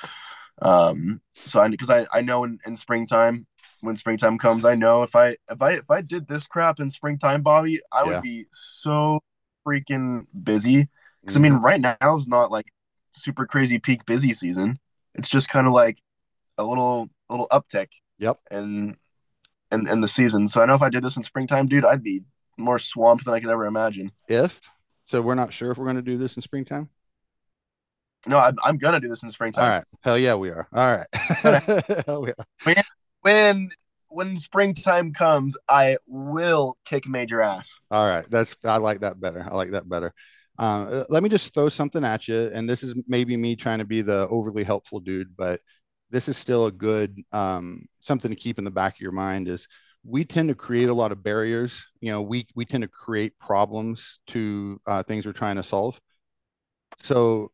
Um. 0.62 1.20
So 1.34 1.60
I 1.60 1.68
because 1.68 1.90
I 1.90 2.06
I 2.12 2.22
know 2.22 2.44
in, 2.44 2.58
in 2.66 2.76
springtime 2.76 3.46
when 3.80 3.96
springtime 3.96 4.38
comes, 4.38 4.64
I 4.64 4.74
know 4.74 5.02
if 5.02 5.14
I 5.14 5.36
if 5.50 5.60
I 5.60 5.72
if 5.72 5.90
I 5.90 6.00
did 6.00 6.28
this 6.28 6.46
crap 6.46 6.80
in 6.80 6.90
springtime, 6.90 7.42
Bobby, 7.42 7.80
I 7.92 8.04
yeah. 8.04 8.14
would 8.14 8.22
be 8.22 8.46
so 8.52 9.20
freaking 9.66 10.26
busy 10.42 10.88
because 11.20 11.36
I 11.36 11.40
mean, 11.40 11.54
mm-hmm. 11.54 11.64
right 11.64 11.80
now 11.80 12.16
is 12.16 12.28
not 12.28 12.50
like 12.50 12.66
super 13.12 13.46
crazy 13.46 13.78
peak 13.78 14.04
busy 14.06 14.32
season. 14.32 14.78
It's 15.14 15.28
just 15.28 15.48
kind 15.48 15.66
of 15.66 15.72
like 15.72 16.00
a 16.56 16.64
little 16.64 17.08
little 17.28 17.48
uptick. 17.52 17.88
Yep. 18.18 18.38
And 18.50 18.96
and 19.70 19.88
and 19.88 20.02
the 20.02 20.08
season. 20.08 20.48
So 20.48 20.60
I 20.60 20.66
know 20.66 20.74
if 20.74 20.82
I 20.82 20.90
did 20.90 21.02
this 21.02 21.16
in 21.16 21.22
springtime, 21.22 21.66
dude, 21.68 21.84
I'd 21.84 22.02
be 22.02 22.22
more 22.56 22.78
swamped 22.78 23.24
than 23.24 23.34
I 23.34 23.40
could 23.40 23.50
ever 23.50 23.66
imagine. 23.66 24.12
If 24.28 24.60
so, 25.06 25.22
we're 25.22 25.34
not 25.34 25.52
sure 25.52 25.70
if 25.70 25.78
we're 25.78 25.86
going 25.86 25.96
to 25.96 26.02
do 26.02 26.16
this 26.16 26.36
in 26.36 26.42
springtime. 26.42 26.90
No, 28.26 28.38
I'm, 28.38 28.56
I'm 28.64 28.78
gonna 28.78 29.00
do 29.00 29.08
this 29.08 29.22
in 29.22 29.30
springtime. 29.30 29.64
All 29.64 29.70
right, 29.70 29.84
hell 30.02 30.18
yeah, 30.18 30.34
we 30.34 30.50
are. 30.50 30.66
All 30.72 30.96
right, 30.96 31.06
hell 32.06 32.26
yeah. 32.26 32.44
When, 32.64 32.76
when 33.20 33.70
when 34.08 34.36
springtime 34.38 35.12
comes, 35.12 35.56
I 35.68 35.98
will 36.06 36.76
kick 36.84 37.06
major 37.06 37.40
ass. 37.40 37.78
All 37.90 38.06
right, 38.06 38.28
that's 38.28 38.56
I 38.64 38.78
like 38.78 39.00
that 39.00 39.20
better. 39.20 39.46
I 39.48 39.54
like 39.54 39.70
that 39.70 39.88
better. 39.88 40.12
Uh, 40.58 41.04
let 41.08 41.22
me 41.22 41.28
just 41.28 41.54
throw 41.54 41.68
something 41.68 42.04
at 42.04 42.26
you, 42.26 42.50
and 42.52 42.68
this 42.68 42.82
is 42.82 42.96
maybe 43.06 43.36
me 43.36 43.54
trying 43.54 43.78
to 43.78 43.84
be 43.84 44.02
the 44.02 44.26
overly 44.28 44.64
helpful 44.64 44.98
dude, 44.98 45.36
but 45.36 45.60
this 46.10 46.28
is 46.28 46.36
still 46.36 46.66
a 46.66 46.72
good 46.72 47.20
um, 47.32 47.86
something 48.00 48.30
to 48.30 48.36
keep 48.36 48.58
in 48.58 48.64
the 48.64 48.70
back 48.70 48.94
of 48.94 49.00
your 49.00 49.12
mind. 49.12 49.48
Is 49.48 49.68
we 50.04 50.24
tend 50.24 50.48
to 50.48 50.54
create 50.54 50.88
a 50.88 50.94
lot 50.94 51.12
of 51.12 51.22
barriers. 51.22 51.86
You 52.00 52.12
know, 52.12 52.22
we 52.22 52.46
we 52.54 52.64
tend 52.64 52.82
to 52.82 52.88
create 52.88 53.38
problems 53.38 54.20
to 54.28 54.80
uh, 54.86 55.02
things 55.02 55.26
we're 55.26 55.32
trying 55.32 55.56
to 55.56 55.62
solve. 55.62 56.00
So 56.98 57.52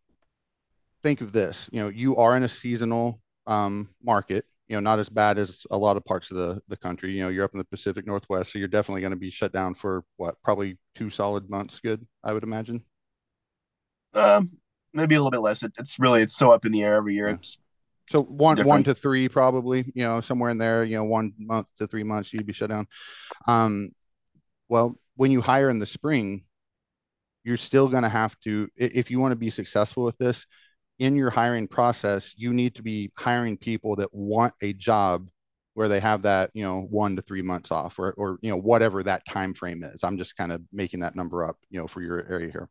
think 1.02 1.20
of 1.20 1.32
this. 1.32 1.68
You 1.72 1.82
know, 1.82 1.88
you 1.88 2.16
are 2.16 2.36
in 2.36 2.44
a 2.44 2.48
seasonal 2.48 3.20
um, 3.46 3.90
market. 4.02 4.44
You 4.68 4.76
know, 4.76 4.80
not 4.80 4.98
as 4.98 5.10
bad 5.10 5.36
as 5.36 5.66
a 5.70 5.76
lot 5.76 5.96
of 5.96 6.04
parts 6.04 6.30
of 6.30 6.36
the 6.36 6.60
the 6.68 6.76
country. 6.76 7.12
You 7.12 7.24
know, 7.24 7.28
you're 7.28 7.44
up 7.44 7.52
in 7.54 7.58
the 7.58 7.64
Pacific 7.64 8.06
Northwest, 8.06 8.52
so 8.52 8.58
you're 8.58 8.68
definitely 8.68 9.02
going 9.02 9.12
to 9.12 9.18
be 9.18 9.30
shut 9.30 9.52
down 9.52 9.74
for 9.74 10.04
what, 10.16 10.40
probably 10.42 10.78
two 10.94 11.10
solid 11.10 11.50
months. 11.50 11.80
Good, 11.80 12.06
I 12.22 12.32
would 12.32 12.42
imagine. 12.42 12.84
Um, 14.14 14.52
maybe 14.92 15.16
a 15.16 15.18
little 15.18 15.30
bit 15.30 15.40
less. 15.40 15.62
It, 15.62 15.72
it's 15.76 15.98
really 15.98 16.22
it's 16.22 16.36
so 16.36 16.52
up 16.52 16.64
in 16.64 16.72
the 16.72 16.82
air 16.82 16.94
every 16.94 17.14
year. 17.14 17.28
It's 17.28 17.58
so 18.10 18.22
one 18.22 18.62
one 18.64 18.84
to 18.84 18.94
three 18.94 19.28
probably. 19.28 19.84
You 19.94 20.04
know, 20.04 20.20
somewhere 20.20 20.50
in 20.50 20.58
there. 20.58 20.84
You 20.84 20.96
know, 20.96 21.04
one 21.04 21.32
month 21.38 21.68
to 21.78 21.86
three 21.86 22.04
months 22.04 22.32
you'd 22.32 22.46
be 22.46 22.52
shut 22.52 22.70
down. 22.70 22.86
Um, 23.48 23.90
well, 24.68 24.96
when 25.16 25.30
you 25.30 25.40
hire 25.40 25.70
in 25.70 25.78
the 25.78 25.86
spring, 25.86 26.44
you're 27.44 27.56
still 27.56 27.88
going 27.88 28.02
to 28.02 28.08
have 28.08 28.38
to 28.40 28.68
if 28.76 29.10
you 29.10 29.20
want 29.20 29.32
to 29.32 29.36
be 29.36 29.50
successful 29.50 30.04
with 30.04 30.18
this 30.18 30.46
in 30.98 31.14
your 31.14 31.30
hiring 31.30 31.68
process 31.68 32.34
you 32.36 32.52
need 32.52 32.74
to 32.74 32.82
be 32.82 33.10
hiring 33.16 33.56
people 33.56 33.96
that 33.96 34.12
want 34.12 34.54
a 34.62 34.72
job 34.72 35.28
where 35.74 35.88
they 35.88 36.00
have 36.00 36.22
that 36.22 36.50
you 36.54 36.64
know 36.64 36.80
one 36.90 37.16
to 37.16 37.22
three 37.22 37.42
months 37.42 37.70
off 37.70 37.98
or, 37.98 38.12
or 38.12 38.38
you 38.42 38.50
know 38.50 38.56
whatever 38.56 39.02
that 39.02 39.24
time 39.26 39.54
frame 39.54 39.82
is 39.82 40.02
i'm 40.02 40.18
just 40.18 40.36
kind 40.36 40.52
of 40.52 40.62
making 40.72 41.00
that 41.00 41.14
number 41.14 41.44
up 41.44 41.56
you 41.70 41.78
know 41.78 41.86
for 41.86 42.00
your 42.00 42.26
area 42.30 42.50
here 42.50 42.68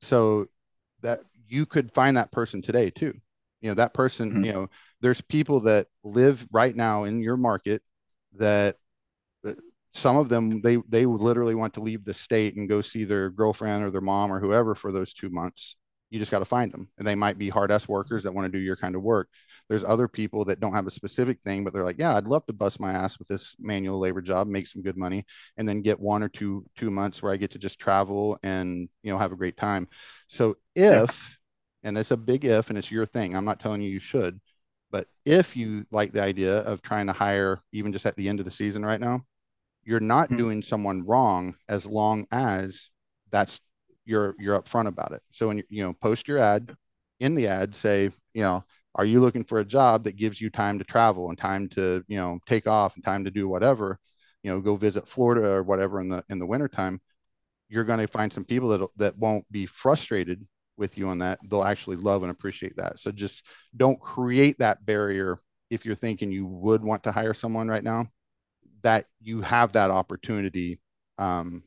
so 0.00 0.46
that 1.02 1.20
you 1.48 1.64
could 1.64 1.92
find 1.94 2.16
that 2.16 2.32
person 2.32 2.60
today 2.60 2.90
too 2.90 3.14
you 3.60 3.70
know 3.70 3.74
that 3.74 3.94
person 3.94 4.30
mm-hmm. 4.30 4.44
you 4.44 4.52
know 4.52 4.68
there's 5.00 5.20
people 5.20 5.60
that 5.60 5.86
live 6.04 6.46
right 6.50 6.74
now 6.74 7.04
in 7.04 7.18
your 7.18 7.36
market 7.36 7.82
that, 8.38 8.76
that 9.42 9.56
some 9.92 10.16
of 10.16 10.28
them 10.28 10.60
they 10.60 10.76
they 10.88 11.06
literally 11.06 11.54
want 11.54 11.74
to 11.74 11.80
leave 11.80 12.04
the 12.04 12.14
state 12.14 12.56
and 12.56 12.68
go 12.68 12.80
see 12.80 13.04
their 13.04 13.30
girlfriend 13.30 13.84
or 13.84 13.90
their 13.90 14.00
mom 14.00 14.32
or 14.32 14.40
whoever 14.40 14.74
for 14.74 14.92
those 14.92 15.12
two 15.12 15.30
months. 15.30 15.76
You 16.10 16.20
just 16.20 16.30
got 16.30 16.38
to 16.38 16.44
find 16.44 16.72
them 16.72 16.88
and 16.98 17.06
they 17.06 17.16
might 17.16 17.36
be 17.36 17.48
hard 17.48 17.72
ass 17.72 17.88
workers 17.88 18.22
that 18.22 18.32
want 18.32 18.46
to 18.46 18.58
do 18.58 18.62
your 18.62 18.76
kind 18.76 18.94
of 18.94 19.02
work. 19.02 19.28
There's 19.68 19.82
other 19.82 20.06
people 20.06 20.44
that 20.44 20.60
don't 20.60 20.74
have 20.74 20.86
a 20.86 20.90
specific 20.90 21.40
thing 21.40 21.64
but 21.64 21.72
they're 21.72 21.84
like 21.84 21.98
yeah 21.98 22.16
i'd 22.16 22.28
love 22.28 22.46
to 22.46 22.52
bust 22.52 22.78
my 22.78 22.92
ass 22.92 23.18
with 23.18 23.26
this 23.26 23.56
manual 23.58 23.98
labor 23.98 24.22
job 24.22 24.46
make 24.46 24.68
some 24.68 24.80
good 24.80 24.96
money 24.96 25.26
and 25.56 25.68
then 25.68 25.82
get 25.82 25.98
one 25.98 26.22
or 26.22 26.28
two 26.28 26.64
two 26.76 26.88
months 26.88 27.20
where 27.20 27.32
i 27.32 27.36
get 27.36 27.50
to 27.50 27.58
just 27.58 27.80
travel 27.80 28.38
and 28.44 28.88
you 29.02 29.12
know 29.12 29.18
have 29.18 29.32
a 29.32 29.36
great 29.36 29.56
time. 29.56 29.88
So 30.28 30.54
if 30.76 31.35
and 31.86 31.96
it's 31.96 32.10
a 32.10 32.16
big 32.16 32.44
if 32.44 32.68
and 32.68 32.78
it's 32.78 32.90
your 32.90 33.06
thing 33.06 33.34
i'm 33.34 33.44
not 33.44 33.60
telling 33.60 33.80
you 33.80 33.88
you 33.88 34.00
should 34.00 34.40
but 34.90 35.06
if 35.24 35.56
you 35.56 35.86
like 35.90 36.12
the 36.12 36.22
idea 36.22 36.58
of 36.58 36.82
trying 36.82 37.06
to 37.06 37.12
hire 37.12 37.60
even 37.72 37.92
just 37.92 38.06
at 38.06 38.16
the 38.16 38.28
end 38.28 38.38
of 38.38 38.44
the 38.44 38.50
season 38.50 38.84
right 38.84 39.00
now 39.00 39.20
you're 39.86 40.00
not 40.00 40.28
mm-hmm. 40.28 40.38
doing 40.38 40.62
someone 40.62 41.06
wrong 41.06 41.54
as 41.68 41.86
long 41.86 42.26
as 42.30 42.90
that's 43.30 43.60
you're 44.06 44.34
you're 44.38 44.60
upfront 44.60 44.86
about 44.86 45.12
it. 45.12 45.22
So 45.32 45.48
when 45.48 45.58
you, 45.58 45.64
you 45.68 45.82
know 45.82 45.94
post 45.94 46.28
your 46.28 46.38
ad, 46.38 46.74
in 47.20 47.34
the 47.34 47.46
ad 47.48 47.74
say 47.74 48.10
you 48.34 48.42
know 48.42 48.64
are 48.94 49.04
you 49.04 49.20
looking 49.20 49.44
for 49.44 49.58
a 49.58 49.64
job 49.64 50.04
that 50.04 50.16
gives 50.16 50.40
you 50.40 50.50
time 50.50 50.78
to 50.78 50.84
travel 50.84 51.28
and 51.28 51.38
time 51.38 51.68
to 51.70 52.04
you 52.08 52.16
know 52.16 52.38
take 52.46 52.66
off 52.66 52.94
and 52.94 53.04
time 53.04 53.24
to 53.24 53.30
do 53.30 53.48
whatever 53.48 53.98
you 54.42 54.50
know 54.50 54.60
go 54.60 54.76
visit 54.76 55.08
florida 55.08 55.48
or 55.48 55.62
whatever 55.62 56.00
in 56.00 56.08
the 56.08 56.22
in 56.28 56.38
the 56.38 56.46
wintertime 56.46 57.00
you're 57.68 57.84
going 57.84 57.98
to 57.98 58.06
find 58.06 58.32
some 58.32 58.44
people 58.44 58.68
that 58.68 58.86
that 58.96 59.18
won't 59.18 59.50
be 59.50 59.66
frustrated 59.66 60.46
with 60.76 60.98
you 60.98 61.08
on 61.08 61.18
that 61.18 61.38
they'll 61.48 61.64
actually 61.64 61.96
love 61.96 62.22
and 62.22 62.30
appreciate 62.30 62.76
that 62.76 62.98
so 62.98 63.10
just 63.10 63.44
don't 63.76 64.00
create 64.00 64.58
that 64.58 64.84
barrier 64.84 65.38
if 65.70 65.84
you're 65.84 65.94
thinking 65.94 66.30
you 66.30 66.46
would 66.46 66.82
want 66.82 67.02
to 67.02 67.12
hire 67.12 67.34
someone 67.34 67.68
right 67.68 67.84
now 67.84 68.06
that 68.82 69.06
you 69.20 69.40
have 69.40 69.72
that 69.72 69.90
opportunity 69.90 70.80
um, 71.18 71.62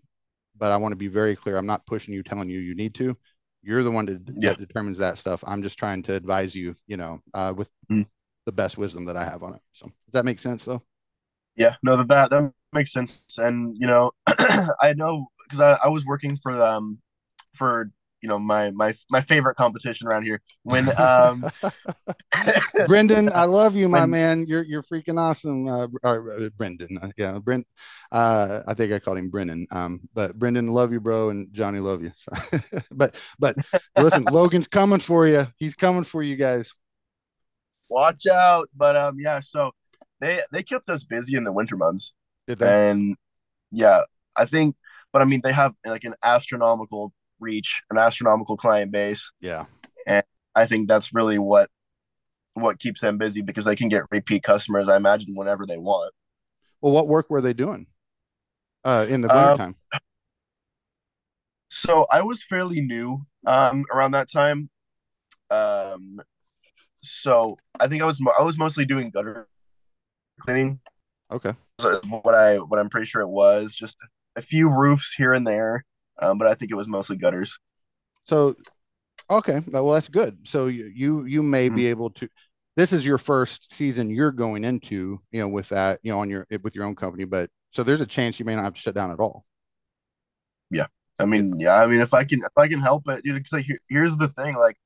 but 0.60 0.72
I 0.72 0.78
want 0.78 0.92
to 0.92 0.98
be 0.98 1.08
very 1.08 1.36
clear. 1.36 1.58
I'm 1.58 1.66
not 1.66 1.86
pushing 1.86 2.14
you, 2.14 2.22
telling 2.22 2.50
you 2.50 2.60
you 2.60 2.76
need 2.76 2.94
to. 2.96 3.18
You're 3.64 3.84
the 3.84 3.92
one 3.92 4.06
to, 4.08 4.22
yeah. 4.36 4.50
that 4.50 4.60
determines 4.60 5.00
that 5.00 5.18
stuff. 5.18 5.44
I'm 5.48 5.64
just 5.64 5.80
trying 5.80 6.04
to 6.04 6.14
advise 6.14 6.56
you, 6.56 6.76
you 6.86 6.98
know, 6.98 7.22
uh, 7.34 7.54
with 7.56 7.70
mm. 7.92 8.06
the 8.46 8.52
best 8.52 8.78
wisdom 8.78 9.06
that 9.06 9.18
I 9.18 9.26
have 9.26 9.42
on 9.42 9.56
it. 9.56 9.62
So 9.72 9.86
does 9.86 10.14
that 10.14 10.26
make 10.26 10.40
sense 10.40 10.66
though? 10.66 10.82
Yeah, 11.56 11.76
no, 11.84 11.98
that 11.98 12.08
that, 12.10 12.30
that 12.30 12.54
makes 12.72 12.94
sense. 12.94 13.26
And 13.38 13.76
you 13.78 13.88
know, 13.88 14.12
I 14.28 14.94
know 14.96 15.28
because 15.44 15.60
I, 15.60 15.78
I 15.84 15.88
was 15.90 16.06
working 16.06 16.38
for 16.38 16.52
um 16.62 17.00
for 17.56 17.92
you 18.22 18.28
know 18.30 18.38
my 18.40 18.72
my 18.72 18.94
my 19.10 19.22
favorite 19.22 19.56
competition 19.56 20.08
around 20.08 20.24
here. 20.24 20.42
When 20.64 20.90
um, 21.00 21.46
Brendan, 22.88 23.30
I 23.34 23.46
love 23.46 23.76
you, 23.76 23.88
my 23.90 24.02
When- 24.02 24.10
man. 24.10 24.46
You're 24.48 24.64
you're 24.64 24.84
freaking 24.84 25.20
awesome. 25.20 25.68
Uh, 25.68 25.88
or, 26.04 26.44
uh, 26.44 26.50
Brendan, 26.58 26.98
uh, 27.02 27.12
yeah, 27.18 27.40
Brent. 27.40 27.66
Uh, 28.12 28.62
I 28.68 28.74
think 28.74 28.92
I 28.92 29.00
called 29.00 29.18
him 29.18 29.30
Brendan. 29.30 29.68
Um, 29.72 30.02
but 30.14 30.38
Brendan, 30.38 30.68
love 30.74 30.92
you, 30.92 31.00
bro, 31.00 31.30
and 31.30 31.52
Johnny, 31.54 31.80
love 31.80 32.04
you. 32.04 32.12
So, 32.20 32.32
but 32.92 33.20
but 33.40 33.56
listen, 33.98 34.24
Logan's 34.26 34.68
coming 34.68 35.00
for 35.00 35.28
you. 35.28 35.48
He's 35.58 35.76
coming 35.76 36.04
for 36.04 36.22
you 36.24 36.36
guys. 36.36 36.74
watch 37.90 38.26
out, 38.28 38.70
but 38.76 38.96
um, 38.96 39.20
yeah. 39.20 39.40
So 39.40 39.72
they 40.20 40.42
they 40.52 40.64
kept 40.64 40.90
us 40.90 41.04
busy 41.04 41.36
in 41.38 41.44
the 41.44 41.52
winter 41.52 41.78
months, 41.78 42.14
Did 42.48 42.60
they? 42.60 42.90
and 42.90 43.16
yeah, 43.72 44.02
I 44.36 44.46
think. 44.46 44.76
But 45.12 45.22
I 45.24 45.26
mean, 45.26 45.42
they 45.44 45.54
have 45.54 45.74
like 45.86 46.04
an 46.04 46.14
astronomical 46.22 47.14
reach, 47.40 47.82
an 47.90 47.98
astronomical 47.98 48.58
client 48.58 48.92
base. 48.92 49.32
Yeah. 49.42 49.66
And 50.08 50.24
I 50.56 50.66
think 50.66 50.88
that's 50.88 51.14
really 51.14 51.40
what 51.40 51.70
what 52.54 52.80
keeps 52.80 53.02
them 53.02 53.18
busy 53.18 53.42
because 53.42 53.66
they 53.66 53.76
can 53.76 53.88
get 53.90 54.04
repeat 54.12 54.44
customers. 54.44 54.90
I 54.90 54.98
imagine 54.98 55.36
whenever 55.36 55.66
they 55.66 55.78
want. 55.78 56.14
Well, 56.82 56.92
what 56.94 57.08
work 57.08 57.30
were 57.30 57.42
they 57.42 57.54
doing? 57.54 57.88
Uh, 58.84 59.06
in 59.10 59.22
the 59.22 59.30
Um, 59.34 59.38
wintertime. 59.38 59.76
So 61.72 62.06
I 62.12 62.22
was 62.22 62.44
fairly 62.44 62.82
new 62.82 63.26
um 63.46 63.86
around 63.94 64.12
that 64.12 64.30
time. 64.32 64.70
Um 65.50 66.20
so 67.02 67.58
I 67.80 67.88
think 67.88 68.02
I 68.02 68.06
was 68.06 68.20
mo- 68.20 68.34
I 68.38 68.42
was 68.44 68.58
mostly 68.58 68.86
doing 68.86 69.10
gutter 69.10 69.48
cleaning. 70.42 70.80
Okay. 71.32 71.54
is 71.80 71.86
what 72.10 72.36
I 72.36 72.58
what 72.58 72.80
I'm 72.80 72.90
pretty 72.90 73.06
sure 73.06 73.22
it 73.22 73.30
was. 73.30 73.76
Just 73.76 73.98
a 74.36 74.42
few 74.42 74.70
roofs 74.70 75.14
here 75.14 75.34
and 75.34 75.46
there. 75.46 75.86
Um, 76.22 76.38
but 76.38 76.48
I 76.48 76.54
think 76.54 76.72
it 76.72 76.76
was 76.76 76.88
mostly 76.88 77.16
gutters. 77.16 77.58
So, 78.24 78.56
okay, 79.30 79.62
well 79.68 79.92
that's 79.92 80.10
good. 80.10 80.48
So 80.48 80.68
you 80.68 80.92
you, 80.94 81.26
you 81.26 81.44
may 81.44 81.70
be 81.70 81.88
able 81.88 82.10
to. 82.12 82.30
This 82.76 82.94
is 82.94 83.06
your 83.06 83.18
first 83.18 83.74
season 83.74 84.10
you're 84.10 84.32
going 84.32 84.64
into, 84.64 85.20
you 85.32 85.42
know, 85.42 85.50
with 85.50 85.70
that, 85.70 86.00
you 86.04 86.12
know, 86.12 86.20
on 86.20 86.30
your 86.30 86.48
with 86.64 86.76
your 86.76 86.86
own 86.86 86.96
company. 86.96 87.26
But 87.26 87.50
so 87.72 87.84
there's 87.84 88.02
a 88.02 88.06
chance 88.06 88.40
you 88.40 88.46
may 88.46 88.56
not 88.56 88.64
have 88.64 88.74
to 88.74 88.82
shut 88.82 88.96
down 88.96 89.12
at 89.12 89.20
all. 89.20 89.46
Yeah, 90.72 90.88
I 91.20 91.26
mean, 91.26 91.60
yeah, 91.60 91.82
I 91.82 91.88
mean 91.88 92.02
if 92.02 92.14
I 92.14 92.24
can 92.24 92.40
if 92.42 92.58
I 92.58 92.68
can 92.68 92.80
help 92.80 93.08
it, 93.10 93.24
dude, 93.24 93.36
because 93.36 93.54
like, 93.54 93.66
here, 93.66 93.80
here's 93.90 94.18
the 94.18 94.28
thing, 94.28 94.56
like 94.56 94.78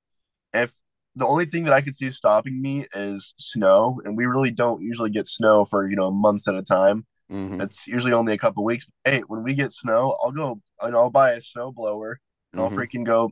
if 0.54 0.74
the 1.16 1.28
only 1.28 1.46
thing 1.46 1.66
that 1.66 1.74
I 1.74 1.82
could 1.82 1.96
see 1.96 2.10
stopping 2.12 2.62
me 2.62 2.88
is 2.96 3.34
snow, 3.38 4.02
and 4.04 4.18
we 4.18 4.26
really 4.26 4.52
don't 4.52 4.82
usually 4.82 5.12
get 5.12 5.28
snow 5.28 5.66
for, 5.66 5.88
you 5.88 5.96
know, 5.96 6.10
months 6.10 6.48
at 6.48 6.56
a 6.56 6.64
time. 6.64 7.06
Mhm, 7.30 7.68
It's 7.68 7.88
usually 7.88 8.14
only 8.14 8.34
a 8.34 8.38
couple 8.38 8.64
weeks. 8.64 8.88
Hey, 9.06 9.22
when 9.28 9.44
we 9.44 9.54
get 9.54 9.72
snow, 9.72 10.18
I'll 10.24 10.32
go 10.32 10.62
and 10.82 10.96
I'll 10.96 11.10
buy 11.12 11.32
a 11.32 11.42
snow 11.42 11.72
blower 11.72 12.20
and 12.54 12.62
I'll 12.62 12.72
mhm. 12.72 12.84
freaking 12.88 13.06
go 13.06 13.32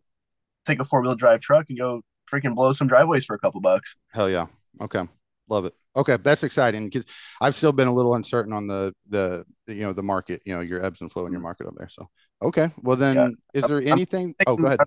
take 0.66 0.80
a 0.82 0.86
four 0.86 1.02
wheel 1.02 1.16
drive 1.16 1.42
truck 1.42 1.68
and 1.70 1.78
go 1.80 2.04
freaking 2.32 2.56
blow 2.56 2.74
some 2.74 2.88
driveways 2.90 3.26
for 3.26 3.36
a 3.36 3.40
couple 3.40 3.62
bucks. 3.62 3.96
Hell 4.14 4.30
yeah. 4.30 4.48
Okay. 4.80 5.04
Love 5.50 5.66
it. 5.66 5.74
Okay, 5.96 6.18
that's 6.18 6.44
exciting 6.44 6.86
because 6.86 7.06
I've 7.42 7.56
still 7.56 7.74
been 7.74 7.88
a 7.90 7.94
little 7.94 8.16
uncertain 8.16 8.54
on 8.54 8.68
the 8.68 8.94
the 9.10 9.46
you 9.68 9.82
know 9.82 9.92
the 9.92 10.04
market, 10.04 10.42
you 10.46 10.54
know, 10.56 10.62
your 10.62 10.84
ebbs 10.84 11.02
and 11.02 11.12
flow 11.12 11.26
in 11.26 11.32
your 11.34 11.42
market 11.42 11.68
up 11.68 11.74
there. 11.78 11.90
So 11.90 12.10
okay, 12.42 12.70
well 12.82 12.96
then, 12.96 13.18
Yeah. 13.18 13.30
is 13.54 13.68
there 13.68 13.82
I'm 13.92 14.00
anything? 14.00 14.36
Oh, 14.46 14.56
go 14.58 14.68
ahead. 14.68 14.86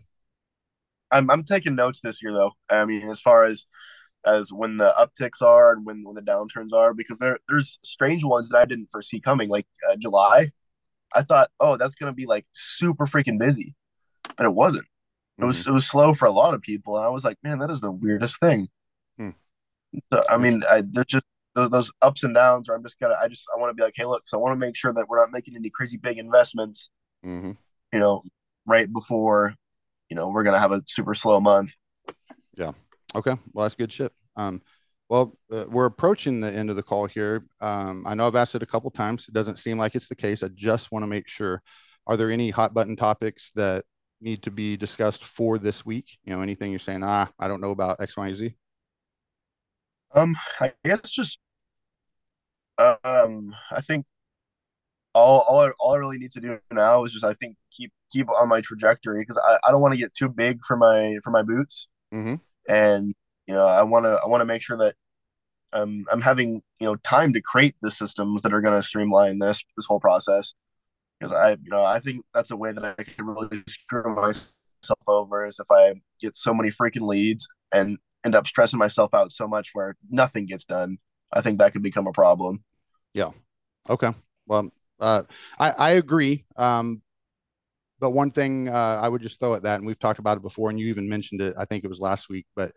I'm 1.11 1.31
I'm 1.31 1.45
taking 1.45 1.75
notes 1.77 2.01
this 2.01 2.23
year 2.23 2.33
though. 2.33 2.53
I 2.69 2.85
mean, 2.85 3.09
as 3.09 3.21
far 3.21 3.45
as 3.45 3.67
as 4.27 4.53
when 4.53 4.77
the 4.77 4.95
upticks 4.99 5.43
are 5.43 5.73
and 5.73 5.85
when 5.85 6.03
when 6.05 6.15
the 6.15 6.23
downturns 6.23 6.73
are, 6.73 6.95
because 6.95 7.19
there 7.19 7.39
there's 7.49 7.79
strange 7.83 8.25
ones 8.25 8.49
that 8.49 8.59
I 8.59 8.65
didn't 8.65 8.91
foresee 8.91 9.21
coming. 9.21 9.49
Like 9.49 9.67
uh, 9.91 9.97
July, 9.97 10.51
I 11.15 11.23
thought, 11.23 11.51
oh, 11.61 11.77
that's 11.77 11.95
gonna 11.95 12.13
be 12.13 12.27
like 12.27 12.47
super 12.53 13.07
freaking 13.07 13.39
busy, 13.39 13.75
but 14.37 14.47
it 14.47 14.55
wasn't. 14.55 14.87
It 15.39 15.45
was 15.45 15.67
it 15.67 15.73
was 15.73 15.87
slow 15.87 16.15
for 16.15 16.27
a 16.27 16.31
lot 16.31 16.55
of 16.55 16.63
people, 16.63 16.97
and 16.97 17.05
I 17.05 17.09
was 17.09 17.25
like, 17.25 17.39
man, 17.43 17.59
that 17.59 17.71
is 17.71 17.81
the 17.81 17.91
weirdest 17.91 18.39
thing. 18.39 18.69
Hmm. 19.19 19.31
So 20.13 20.21
I 20.29 20.39
mean, 20.39 20.63
I, 20.71 20.83
there's 20.89 21.07
just 21.07 21.25
those, 21.55 21.71
those 21.71 21.93
ups 22.03 22.23
and 22.23 22.35
downs. 22.35 22.69
Where 22.69 22.77
I'm 22.77 22.85
just 22.85 23.01
gonna, 23.01 23.17
I 23.21 23.27
just 23.29 23.47
I 23.55 23.59
want 23.59 23.71
to 23.71 23.75
be 23.75 23.83
like, 23.83 23.95
hey, 23.97 24.05
look, 24.05 24.29
so 24.29 24.39
I 24.39 24.41
want 24.41 24.53
to 24.53 24.67
make 24.67 24.77
sure 24.77 24.93
that 24.93 25.09
we're 25.09 25.21
not 25.21 25.33
making 25.33 25.57
any 25.57 25.71
crazy 25.71 25.97
big 25.97 26.19
investments, 26.19 26.91
Mm-hmm. 27.27 27.53
you 27.93 27.99
know, 27.99 28.21
right 28.67 28.91
before, 28.93 29.55
you 30.09 30.15
know, 30.17 30.29
we're 30.29 30.45
gonna 30.45 30.61
have 30.61 30.73
a 30.73 30.83
super 30.87 31.15
slow 31.15 31.41
month. 31.41 31.73
Okay, 33.15 33.35
well 33.53 33.65
that's 33.65 33.75
good 33.75 33.93
shit. 33.93 34.13
Um, 34.37 34.63
well, 35.09 35.33
uh, 35.53 35.67
we're 35.69 35.85
approaching 35.85 36.41
the 36.41 36.51
end 36.53 36.71
of 36.71 36.77
the 36.77 36.83
call 36.83 37.07
here. 37.07 37.43
Um, 37.61 38.05
I 38.07 38.15
know 38.15 38.27
I've 38.27 38.37
asked 38.37 38.55
it 38.55 38.63
a 38.63 38.67
couple 38.67 38.91
times. 38.91 39.29
It 39.29 39.35
doesn't 39.35 39.59
seem 39.59 39.79
like 39.79 39.95
it's 39.95 40.09
the 40.09 40.17
case. 40.17 40.43
I 40.43 40.49
just 40.49 40.91
want 40.91 41.03
to 41.03 41.07
make 41.07 41.29
sure. 41.29 41.63
Are 42.07 42.17
there 42.17 42.31
any 42.31 42.51
hot 42.51 42.75
button 42.75 42.97
topics 42.97 43.51
that 43.53 43.85
need 44.21 44.43
to 44.43 44.51
be 44.51 44.77
discussed 44.77 45.25
for 45.25 45.59
this 45.59 45.87
week? 45.87 46.19
You 46.25 46.35
know, 46.35 46.43
anything 46.43 46.71
you're 46.71 46.81
saying? 46.81 47.03
Ah, 47.03 47.31
I 47.39 47.49
don't 47.49 47.61
know 47.61 47.71
about 47.71 48.01
X, 48.01 48.17
Y, 48.17 48.35
Z. 48.35 48.55
Um, 50.15 50.37
I 50.61 50.73
guess 50.85 51.11
just 51.11 51.39
um, 52.79 53.55
I 53.71 53.81
think 53.81 54.07
all 55.15 55.41
all 55.49 55.61
I, 55.61 55.71
all 55.79 55.95
I 55.95 55.97
really 55.99 56.19
need 56.19 56.33
to 56.33 56.41
do 56.41 56.59
now 56.73 57.05
is 57.05 57.13
just 57.13 57.25
I 57.25 57.35
think 57.35 57.57
keep 57.71 57.93
keep 58.13 58.29
on 58.31 58.49
my 58.49 58.61
trajectory 58.61 59.21
because 59.23 59.39
I, 59.39 59.59
I 59.67 59.71
don't 59.71 59.81
want 59.81 59.93
to 59.93 59.99
get 59.99 60.15
too 60.15 60.29
big 60.29 60.65
for 60.65 60.77
my 60.77 61.19
for 61.23 61.31
my 61.31 61.43
boots, 61.43 61.89
Mhm. 62.13 62.41
And 62.69 63.15
you 63.47 63.55
know 63.55 63.67
I 63.67 63.83
want 63.83 64.05
to 64.05 64.21
I 64.23 64.27
want 64.27 64.41
to 64.41 64.47
make 64.47 64.63
sure 64.63 64.77
that 64.79 64.95
um 65.73 66.05
I'm 66.11 66.21
having 66.21 66.63
you 66.81 66.87
know 66.87 66.97
time 66.97 67.33
to 67.33 67.41
create 67.41 67.75
the 67.81 67.91
systems 67.91 68.43
that 68.43 68.55
are 68.55 68.61
going 68.61 68.81
to 68.81 68.87
streamline 68.87 69.39
this 69.39 69.65
this 69.77 69.87
whole 69.87 70.01
process 70.01 70.55
because 71.19 71.33
I 71.33 71.53
you 71.53 71.71
know 71.71 71.85
I 71.85 72.01
think 72.01 72.25
that's 72.35 72.51
a 72.51 72.57
way 72.57 72.73
that 72.73 72.85
I 72.85 73.03
can 73.03 73.27
really 73.27 73.63
screw 73.69 74.15
myself 74.15 74.99
over 75.07 75.47
is 75.47 75.61
if 75.61 75.71
I 75.71 75.95
get 76.21 76.37
so 76.37 76.55
many 76.55 76.71
freaking 76.71 77.07
leads 77.07 77.49
and 77.73 77.99
end 78.25 78.35
up 78.35 78.47
stressing 78.47 78.79
myself 78.79 79.13
out 79.15 79.33
so 79.33 79.47
much 79.47 79.71
where 79.75 79.97
nothing 80.11 80.47
gets 80.47 80.65
done. 80.65 80.99
I 81.33 81.43
think 81.43 81.59
that 81.59 81.73
could 81.73 81.83
become 81.83 82.07
a 82.07 82.13
problem. 82.13 82.63
Yeah 83.13 83.31
okay. 83.89 84.11
Well, 84.47 84.71
uh, 85.01 85.23
I, 85.59 85.71
I 85.71 85.91
agree. 85.93 86.45
Um, 86.57 87.03
but 88.01 88.11
one 88.11 88.31
thing 88.31 88.69
uh, 88.69 89.01
I 89.03 89.09
would 89.09 89.23
just 89.23 89.41
throw 89.41 89.55
at 89.55 89.63
that, 89.63 89.77
and 89.77 89.87
we've 89.87 89.99
talked 89.99 90.19
about 90.19 90.37
it 90.37 90.43
before, 90.43 90.71
and 90.71 90.79
you 90.79 90.89
even 90.89 91.09
mentioned 91.09 91.41
it, 91.41 91.55
I 91.59 91.65
think 91.65 91.85
it 91.85 91.89
was 91.89 92.01
last 92.01 92.29
week, 92.29 92.47
but 92.57 92.73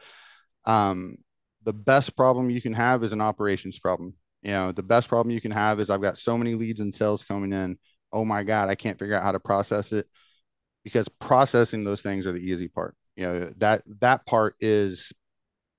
um, 0.66 1.18
the 1.64 1.74
best 1.74 2.16
problem 2.16 2.50
you 2.50 2.62
can 2.62 2.74
have 2.74 3.04
is 3.04 3.14
an 3.14 3.22
operations 3.22 3.80
problem. 3.80 4.14
You 4.42 4.52
know, 4.52 4.72
the 4.72 4.84
best 4.84 5.10
problem 5.10 5.34
you 5.34 5.42
can 5.42 5.52
have 5.52 5.80
is 5.80 5.90
I've 5.90 6.02
got 6.02 6.18
so 6.18 6.38
many 6.38 6.56
leads 6.56 6.80
and 6.80 6.94
sales 6.94 7.24
coming 7.24 7.52
in. 7.52 7.78
Oh 8.14 8.24
my 8.24 8.44
God, 8.44 8.70
I 8.70 8.76
can't 8.76 8.98
figure 8.98 9.16
out 9.16 9.24
how 9.24 9.32
to 9.32 9.40
process 9.40 9.92
it 9.92 10.08
because 10.84 11.10
processing 11.10 11.84
those 11.84 12.02
things 12.02 12.26
are 12.26 12.32
the 12.32 12.40
easy 12.40 12.68
part. 12.68 12.96
You 13.16 13.26
know, 13.26 13.54
that 13.58 13.82
that 14.00 14.26
part 14.26 14.56
is 14.62 15.12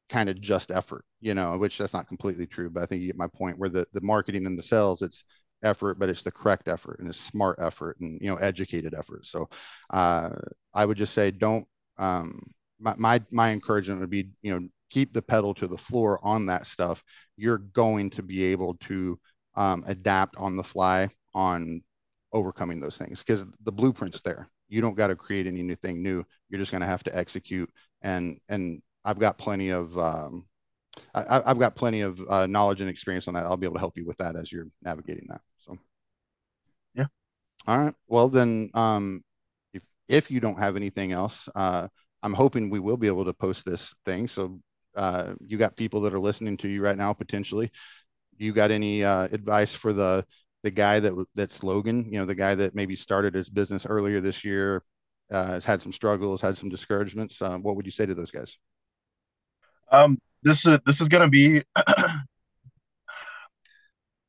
kind 0.08 0.28
of 0.28 0.40
just 0.40 0.70
effort, 0.70 1.04
you 1.20 1.34
know, 1.34 1.56
which 1.58 1.78
that's 1.78 1.92
not 1.92 2.08
completely 2.08 2.46
true, 2.46 2.70
but 2.70 2.82
I 2.82 2.86
think 2.86 3.00
you 3.00 3.08
get 3.08 3.16
my 3.16 3.28
point 3.28 3.58
where 3.58 3.68
the, 3.68 3.86
the 3.92 4.00
marketing 4.00 4.46
and 4.46 4.58
the 4.58 4.62
sales, 4.62 5.02
it's 5.02 5.24
effort, 5.62 5.98
but 5.98 6.08
it's 6.08 6.22
the 6.22 6.30
correct 6.30 6.68
effort 6.68 6.98
and 7.00 7.08
it's 7.08 7.20
smart 7.20 7.58
effort 7.60 7.98
and, 8.00 8.20
you 8.20 8.28
know, 8.28 8.36
educated 8.36 8.94
effort. 8.94 9.26
So 9.26 9.48
uh, 9.90 10.30
I 10.74 10.84
would 10.84 10.96
just 10.96 11.14
say, 11.14 11.30
don't, 11.30 11.66
um, 11.98 12.40
my, 12.80 12.94
my, 12.96 13.22
my 13.30 13.50
encouragement 13.50 14.00
would 14.00 14.10
be, 14.10 14.30
you 14.42 14.52
know, 14.58 14.68
keep 14.90 15.12
the 15.12 15.22
pedal 15.22 15.54
to 15.54 15.66
the 15.66 15.78
floor 15.78 16.18
on 16.22 16.46
that 16.46 16.66
stuff. 16.66 17.02
You're 17.36 17.58
going 17.58 18.10
to 18.10 18.22
be 18.22 18.44
able 18.44 18.74
to 18.86 19.18
um, 19.54 19.84
adapt 19.86 20.36
on 20.36 20.56
the 20.56 20.64
fly 20.64 21.08
on 21.34 21.82
overcoming 22.32 22.80
those 22.80 22.96
things 22.96 23.20
because 23.20 23.46
the 23.64 23.72
blueprint's 23.72 24.20
there. 24.20 24.48
You 24.68 24.80
don't 24.80 24.96
got 24.96 25.08
to 25.08 25.16
create. 25.16 25.46
Thing 25.80 26.02
new. 26.02 26.24
You're 26.48 26.60
just 26.60 26.70
going 26.70 26.80
to 26.82 26.86
have 26.86 27.04
to 27.04 27.16
execute 27.16 27.70
and, 28.02 28.38
and 28.48 28.82
I've 29.04 29.18
got 29.18 29.38
plenty 29.38 29.70
of 29.70 29.96
um, 29.98 30.46
I, 31.14 31.42
I've 31.46 31.58
got 31.58 31.74
plenty 31.74 32.02
of 32.02 32.20
uh, 32.28 32.46
knowledge 32.46 32.80
and 32.80 32.90
experience 32.90 33.28
on 33.28 33.34
that. 33.34 33.44
I'll 33.44 33.56
be 33.56 33.66
able 33.66 33.76
to 33.76 33.80
help 33.80 33.96
you 33.96 34.06
with 34.06 34.18
that 34.18 34.36
as 34.36 34.52
you're 34.52 34.66
navigating 34.82 35.26
that. 35.28 35.40
So, 35.58 35.78
Yeah. 36.94 37.06
All 37.66 37.78
right. 37.78 37.94
Well, 38.08 38.28
then, 38.28 38.70
um, 38.74 39.24
if 39.74 39.82
if 40.08 40.30
you 40.30 40.40
don't 40.40 40.58
have 40.58 40.76
anything 40.76 41.12
else, 41.12 41.48
uh, 41.54 41.88
I'm 42.22 42.34
hoping 42.34 42.70
we 42.70 42.80
will 42.80 42.96
be 42.96 43.06
able 43.08 43.24
to 43.26 43.34
post 43.34 43.66
this 43.66 43.94
thing. 44.04 44.28
So, 44.28 44.60
uh, 44.96 45.34
you 45.46 45.58
got 45.58 45.76
people 45.76 46.00
that 46.02 46.14
are 46.14 46.18
listening 46.20 46.56
to 46.58 46.68
you 46.68 46.82
right 46.82 46.96
now 46.96 47.12
potentially. 47.12 47.70
You 48.38 48.52
got 48.52 48.70
any 48.70 49.04
uh, 49.04 49.24
advice 49.32 49.74
for 49.74 49.92
the 49.92 50.24
the 50.62 50.70
guy 50.70 51.00
that 51.00 51.26
that's 51.34 51.62
Logan? 51.62 52.04
You 52.10 52.20
know, 52.20 52.24
the 52.26 52.34
guy 52.34 52.54
that 52.56 52.74
maybe 52.74 52.96
started 52.96 53.34
his 53.34 53.50
business 53.50 53.86
earlier 53.86 54.20
this 54.20 54.44
year, 54.44 54.82
uh, 55.30 55.46
has 55.46 55.64
had 55.64 55.82
some 55.82 55.92
struggles, 55.92 56.40
had 56.40 56.56
some 56.56 56.68
discouragements. 56.68 57.40
Um, 57.42 57.62
what 57.62 57.76
would 57.76 57.86
you 57.86 57.92
say 57.92 58.06
to 58.06 58.14
those 58.14 58.30
guys? 58.30 58.58
Um, 59.90 60.18
this 60.42 60.66
is 60.66 60.78
this 60.86 61.00
is 61.00 61.08
gonna 61.08 61.28
be. 61.28 61.62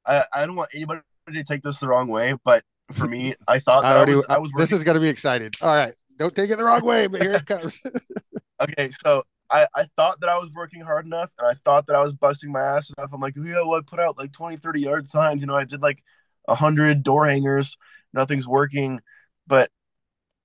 I 0.06 0.24
I 0.34 0.46
don't 0.46 0.56
want 0.56 0.70
anybody 0.74 1.02
to 1.32 1.44
take 1.44 1.62
this 1.62 1.80
the 1.80 1.88
wrong 1.88 2.08
way, 2.08 2.34
but 2.44 2.64
for 2.94 3.08
me, 3.08 3.36
I 3.48 3.60
thought 3.60 3.84
I 3.86 3.90
that 3.90 3.96
I, 3.96 3.98
already, 3.98 4.16
was, 4.16 4.26
I 4.30 4.38
was 4.40 4.52
this 4.58 4.72
is 4.72 4.84
going 4.84 4.96
to 4.96 5.02
be 5.02 5.10
excited. 5.10 5.56
All 5.62 5.74
right. 5.74 5.94
Don't 6.18 6.36
take 6.36 6.50
it 6.50 6.58
the 6.58 6.64
wrong 6.64 6.84
way, 6.84 7.08
but 7.08 7.22
here 7.22 7.34
it 7.34 7.46
comes. 7.46 7.82
okay. 8.62 8.90
So 9.02 9.24
I 9.50 9.68
I 9.74 9.86
thought 9.96 10.20
that 10.20 10.30
I 10.30 10.38
was 10.38 10.52
working 10.54 10.82
hard 10.82 11.06
enough, 11.06 11.32
and 11.38 11.48
I 11.48 11.54
thought 11.54 11.88
that 11.88 11.96
I 11.96 12.04
was 12.04 12.14
busting 12.14 12.52
my 12.52 12.60
ass 12.60 12.92
enough. 12.98 13.12
I'm 13.14 13.22
like, 13.22 13.38
you 13.38 13.44
know 13.44 13.68
what? 13.68 13.88
Put 13.88 14.00
out 14.00 14.18
like 14.18 14.34
20, 14.34 14.58
30 14.58 14.82
yard 14.82 15.08
signs. 15.08 15.42
You 15.42 15.48
know, 15.48 15.56
I 15.56 15.64
did 15.64 15.82
like 15.82 16.04
hundred 16.48 17.04
door 17.04 17.26
hangers. 17.26 17.78
Nothing's 18.12 18.48
working, 18.48 19.00
but 19.48 19.70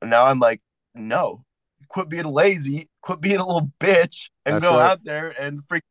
now 0.03 0.27
I'm 0.27 0.39
like, 0.39 0.61
no, 0.95 1.45
quit 1.89 2.09
being 2.09 2.27
lazy, 2.27 2.89
quit 3.05 3.21
being 3.21 3.37
a 3.37 3.47
little 3.47 3.71
bitch, 3.79 4.31
and 4.47 4.57
That's 4.57 4.65
go 4.65 4.73
right. 4.73 4.91
out 4.91 5.05
there 5.05 5.29
and 5.29 5.61
freaking 5.69 5.83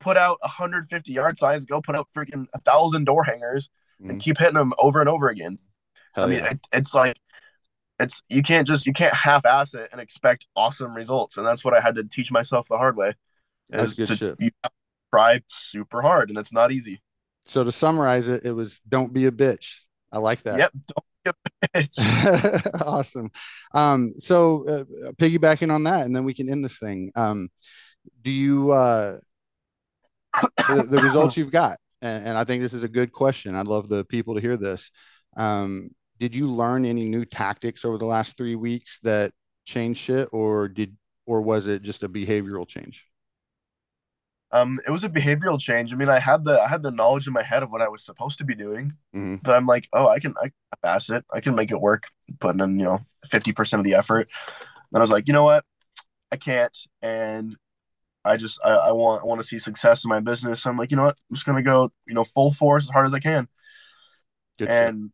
put 0.00 0.16
out 0.16 0.38
150 0.42 1.12
yard 1.12 1.38
signs, 1.38 1.64
go 1.64 1.80
put 1.80 1.96
out 1.96 2.08
freaking 2.14 2.46
a 2.54 2.60
thousand 2.60 3.04
door 3.04 3.24
hangers, 3.24 3.70
and 4.00 4.18
Mhm. 4.18 4.20
keep 4.20 4.38
hitting 4.38 4.54
them 4.54 4.74
over 4.78 5.00
and 5.00 5.08
over 5.08 5.28
again. 5.28 5.58
Hell 6.14 6.24
I 6.24 6.28
mean, 6.28 6.38
yeah. 6.40 6.50
it, 6.50 6.60
it's 6.72 6.94
like 6.94 7.18
it's 7.98 8.22
you 8.28 8.42
can't 8.42 8.66
just 8.66 8.86
you 8.86 8.92
can't 8.92 9.14
half 9.14 9.46
ass 9.46 9.74
it 9.74 9.88
and 9.92 10.00
expect 10.00 10.46
awesome 10.56 10.94
results, 10.94 11.36
and 11.36 11.46
that's 11.46 11.64
what 11.64 11.72
I 11.74 11.80
had 11.80 11.94
to 11.94 12.04
teach 12.04 12.30
myself 12.30 12.68
the 12.68 12.76
hard 12.76 12.96
way. 12.96 13.14
That's 13.70 13.92
is 13.92 13.98
good 13.98 14.06
to, 14.08 14.16
shit. 14.16 14.36
You 14.40 14.50
have 14.62 14.72
to 14.72 14.78
try 15.12 15.40
super 15.48 16.02
hard, 16.02 16.28
and 16.28 16.38
it's 16.38 16.52
not 16.52 16.72
easy. 16.72 17.00
So 17.46 17.64
to 17.64 17.72
summarize 17.72 18.28
it, 18.28 18.44
it 18.44 18.52
was 18.52 18.80
don't 18.88 19.12
be 19.12 19.26
a 19.26 19.32
bitch. 19.32 19.84
I 20.10 20.18
like 20.18 20.42
that. 20.42 20.58
Yep. 20.58 20.72
Don't 20.72 20.82
be 20.84 20.86
a 20.86 20.98
bitch. 20.98 21.11
awesome. 22.86 23.30
Um, 23.74 24.14
so 24.18 24.66
uh, 24.68 25.12
piggybacking 25.12 25.72
on 25.72 25.84
that, 25.84 26.06
and 26.06 26.14
then 26.14 26.24
we 26.24 26.34
can 26.34 26.48
end 26.48 26.64
this 26.64 26.78
thing. 26.78 27.12
Um, 27.14 27.48
do 28.22 28.30
you 28.30 28.72
uh, 28.72 29.18
the, 30.68 30.86
the 30.90 31.02
results 31.02 31.36
you've 31.36 31.52
got? 31.52 31.78
And, 32.00 32.28
and 32.28 32.38
I 32.38 32.44
think 32.44 32.62
this 32.62 32.74
is 32.74 32.82
a 32.82 32.88
good 32.88 33.12
question. 33.12 33.54
I'd 33.54 33.66
love 33.66 33.88
the 33.88 34.04
people 34.04 34.34
to 34.34 34.40
hear 34.40 34.56
this. 34.56 34.90
Um, 35.36 35.90
did 36.18 36.34
you 36.34 36.50
learn 36.50 36.84
any 36.84 37.08
new 37.08 37.24
tactics 37.24 37.84
over 37.84 37.98
the 37.98 38.06
last 38.06 38.36
three 38.36 38.54
weeks 38.54 39.00
that 39.00 39.32
changed 39.64 40.00
shit, 40.00 40.28
or 40.32 40.68
did 40.68 40.96
or 41.26 41.40
was 41.42 41.66
it 41.66 41.82
just 41.82 42.02
a 42.02 42.08
behavioral 42.08 42.66
change? 42.66 43.06
Um, 44.54 44.80
it 44.86 44.90
was 44.90 45.02
a 45.02 45.08
behavioral 45.08 45.58
change. 45.58 45.92
I 45.92 45.96
mean, 45.96 46.10
I 46.10 46.18
had 46.18 46.44
the 46.44 46.60
I 46.60 46.68
had 46.68 46.82
the 46.82 46.90
knowledge 46.90 47.26
in 47.26 47.32
my 47.32 47.42
head 47.42 47.62
of 47.62 47.70
what 47.70 47.80
I 47.80 47.88
was 47.88 48.04
supposed 48.04 48.38
to 48.38 48.44
be 48.44 48.54
doing, 48.54 48.92
Mhm. 49.14 49.42
but 49.42 49.54
I'm 49.54 49.66
like, 49.66 49.88
oh, 49.94 50.08
I 50.08 50.18
can 50.18 50.34
I 50.38 50.44
can 50.48 50.52
pass 50.82 51.08
it. 51.08 51.24
I 51.32 51.40
can 51.40 51.54
make 51.54 51.70
it 51.70 51.80
work, 51.80 52.08
putting 52.38 52.60
in 52.60 52.78
you 52.78 52.84
know 52.84 52.98
50 53.26 53.52
percent 53.52 53.80
of 53.80 53.84
the 53.84 53.94
effort. 53.94 54.28
Then 54.90 55.00
I 55.00 55.02
was 55.02 55.10
like, 55.10 55.26
you 55.26 55.32
know 55.32 55.44
what, 55.44 55.64
I 56.30 56.36
can't, 56.36 56.76
and 57.00 57.56
I 58.26 58.36
just 58.36 58.60
I, 58.62 58.70
I 58.70 58.92
want 58.92 59.22
I 59.22 59.26
want 59.26 59.40
to 59.40 59.46
see 59.46 59.58
success 59.58 60.04
in 60.04 60.10
my 60.10 60.20
business. 60.20 60.62
So 60.62 60.70
I'm 60.70 60.76
like, 60.76 60.90
you 60.90 60.98
know 60.98 61.04
what, 61.04 61.16
I'm 61.30 61.34
just 61.34 61.46
gonna 61.46 61.62
go 61.62 61.90
you 62.06 62.12
know 62.14 62.24
full 62.24 62.52
force 62.52 62.84
as 62.84 62.90
hard 62.90 63.06
as 63.06 63.14
I 63.14 63.20
can. 63.20 63.48
Good 64.58 64.68
shit. 64.68 64.88
and 64.88 65.12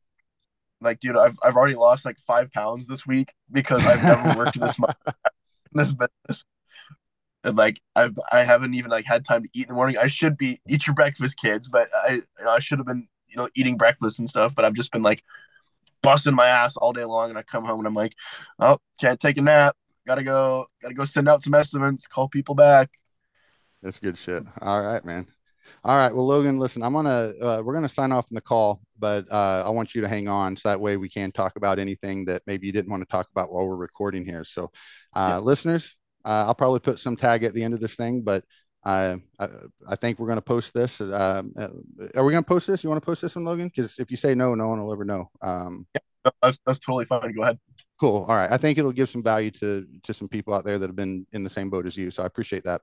like, 0.80 0.99
dude, 0.99 1.16
I've 1.16 1.39
I've 1.45 1.55
already 1.57 1.76
lost 1.76 2.05
like 2.05 2.18
five 2.26 2.51
pounds 2.51 2.89
this 2.89 3.07
week 3.07 3.32
because 3.53 3.86
I've 3.86 4.03
never 4.03 4.36
worked 4.39 4.59
this 4.59 4.78
much 4.80 4.97
in 5.07 5.12
this 5.74 5.93
business. 5.93 6.45
And 7.49 7.59
like 7.59 7.80
I've 7.96 8.18
I 8.30 8.44
haven't 8.44 8.74
even 8.74 8.90
like 8.90 9.05
had 9.05 9.24
time 9.24 9.42
to 9.42 9.49
eat 9.55 9.62
in 9.64 9.68
the 9.68 9.74
morning. 9.74 9.96
I 9.99 10.07
should 10.07 10.36
be 10.36 10.61
eat 10.68 10.86
your 10.86 10.94
breakfast, 10.94 11.38
kids, 11.38 11.68
but 11.68 11.88
I 11.94 12.12
you 12.12 12.44
know, 12.44 12.51
I 12.51 12.59
should 12.59 12.78
have 12.78 12.86
been 12.86 13.09
you 13.28 13.36
know 13.36 13.49
eating 13.55 13.76
breakfast 13.76 14.18
and 14.18 14.28
stuff. 14.28 14.55
But 14.55 14.64
I've 14.64 14.74
just 14.74 14.92
been 14.92 15.03
like 15.03 15.22
busting 16.03 16.34
my 16.34 16.46
ass 16.46 16.76
all 16.76 16.92
day 16.92 17.05
long, 17.05 17.30
and 17.30 17.38
I 17.38 17.42
come 17.42 17.64
home 17.64 17.80
and 17.80 17.86
I'm 17.86 17.94
like, 17.94 18.14
oh, 18.59 18.78
can't 19.01 19.18
take 19.18 19.36
a 19.36 19.42
nap. 19.42 19.76
Gotta 20.07 20.22
go. 20.22 20.66
Gotta 20.80 20.94
go 20.94 21.05
send 21.05 21.28
out 21.28 21.42
some 21.42 21.55
estimates. 21.55 22.07
Call 22.07 22.28
people 22.28 22.55
back. 22.55 22.90
That's 23.82 23.99
good 23.99 24.18
shit. 24.18 24.44
All 24.61 24.82
right, 24.82 25.05
man. 25.05 25.26
All 25.84 25.96
right. 25.96 26.14
Well, 26.14 26.26
Logan, 26.26 26.59
listen, 26.59 26.82
I'm 26.82 26.92
gonna 26.92 27.32
uh, 27.40 27.62
we're 27.64 27.74
gonna 27.74 27.88
sign 27.88 28.12
off 28.12 28.30
in 28.30 28.34
the 28.34 28.40
call, 28.40 28.80
but 28.99 29.30
uh, 29.30 29.62
I 29.66 29.70
want 29.70 29.94
you 29.94 30.01
to 30.01 30.09
hang 30.09 30.28
on 30.28 30.57
so 30.57 30.68
that 30.68 30.80
way 30.80 30.96
we 30.96 31.09
can 31.09 31.30
talk 31.30 31.57
about 31.57 31.78
anything 31.78 32.24
that 32.26 32.42
maybe 32.46 32.66
you 32.66 32.72
didn't 32.72 32.90
want 32.90 33.03
to 33.03 33.09
talk 33.09 33.28
about 33.30 33.53
while 33.53 33.66
we're 33.66 33.76
recording 33.76 34.24
here. 34.24 34.44
So, 34.44 34.70
uh, 35.14 35.40
listeners, 35.40 35.96
uh, 36.28 36.44
I'll 36.46 36.54
probably 36.54 36.80
put 36.80 37.00
some 37.00 37.16
tag 37.16 37.44
at 37.44 37.54
the 37.54 37.64
end 37.64 37.74
of 37.74 37.80
this 37.80 37.96
thing, 37.96 38.22
but 38.22 38.44
uh, 38.84 39.16
I, 39.38 39.48
I 39.92 39.96
think 39.96 40.18
we're 40.18 40.28
gonna 40.28 40.42
post 40.54 40.74
this. 40.74 41.00
Uh, 41.00 41.42
uh, 41.56 41.68
are 42.14 42.24
we 42.24 42.32
gonna 42.32 42.42
post 42.42 42.66
this? 42.66 42.82
You 42.82 42.90
want 42.90 43.02
to 43.02 43.06
post 43.06 43.22
this 43.22 43.34
one, 43.34 43.44
Logan? 43.44 43.68
Because 43.68 43.98
if 43.98 44.10
you 44.10 44.16
say 44.16 44.34
no, 44.34 44.54
no 44.54 44.68
one 44.68 44.78
will 44.78 44.92
ever 44.92 45.04
know. 45.04 45.30
Um, 45.40 45.86
That's 46.42 46.58
that's 46.66 46.78
totally 46.78 47.06
fine. 47.06 47.32
Go 47.34 47.42
ahead. 47.42 47.58
Cool. 47.98 48.26
All 48.28 48.34
right. 48.34 48.50
I 48.50 48.58
think 48.58 48.76
it'll 48.76 48.92
give 48.92 49.08
some 49.08 49.22
value 49.22 49.50
to 49.52 49.86
to 50.02 50.12
some 50.12 50.28
people 50.28 50.52
out 50.52 50.64
there 50.64 50.78
that 50.78 50.86
have 50.86 50.96
been 50.96 51.26
in 51.32 51.42
the 51.42 51.50
same 51.50 51.70
boat 51.70 51.86
as 51.86 51.96
you. 51.96 52.10
So 52.10 52.22
I 52.22 52.26
appreciate 52.26 52.64
that. 52.64 52.82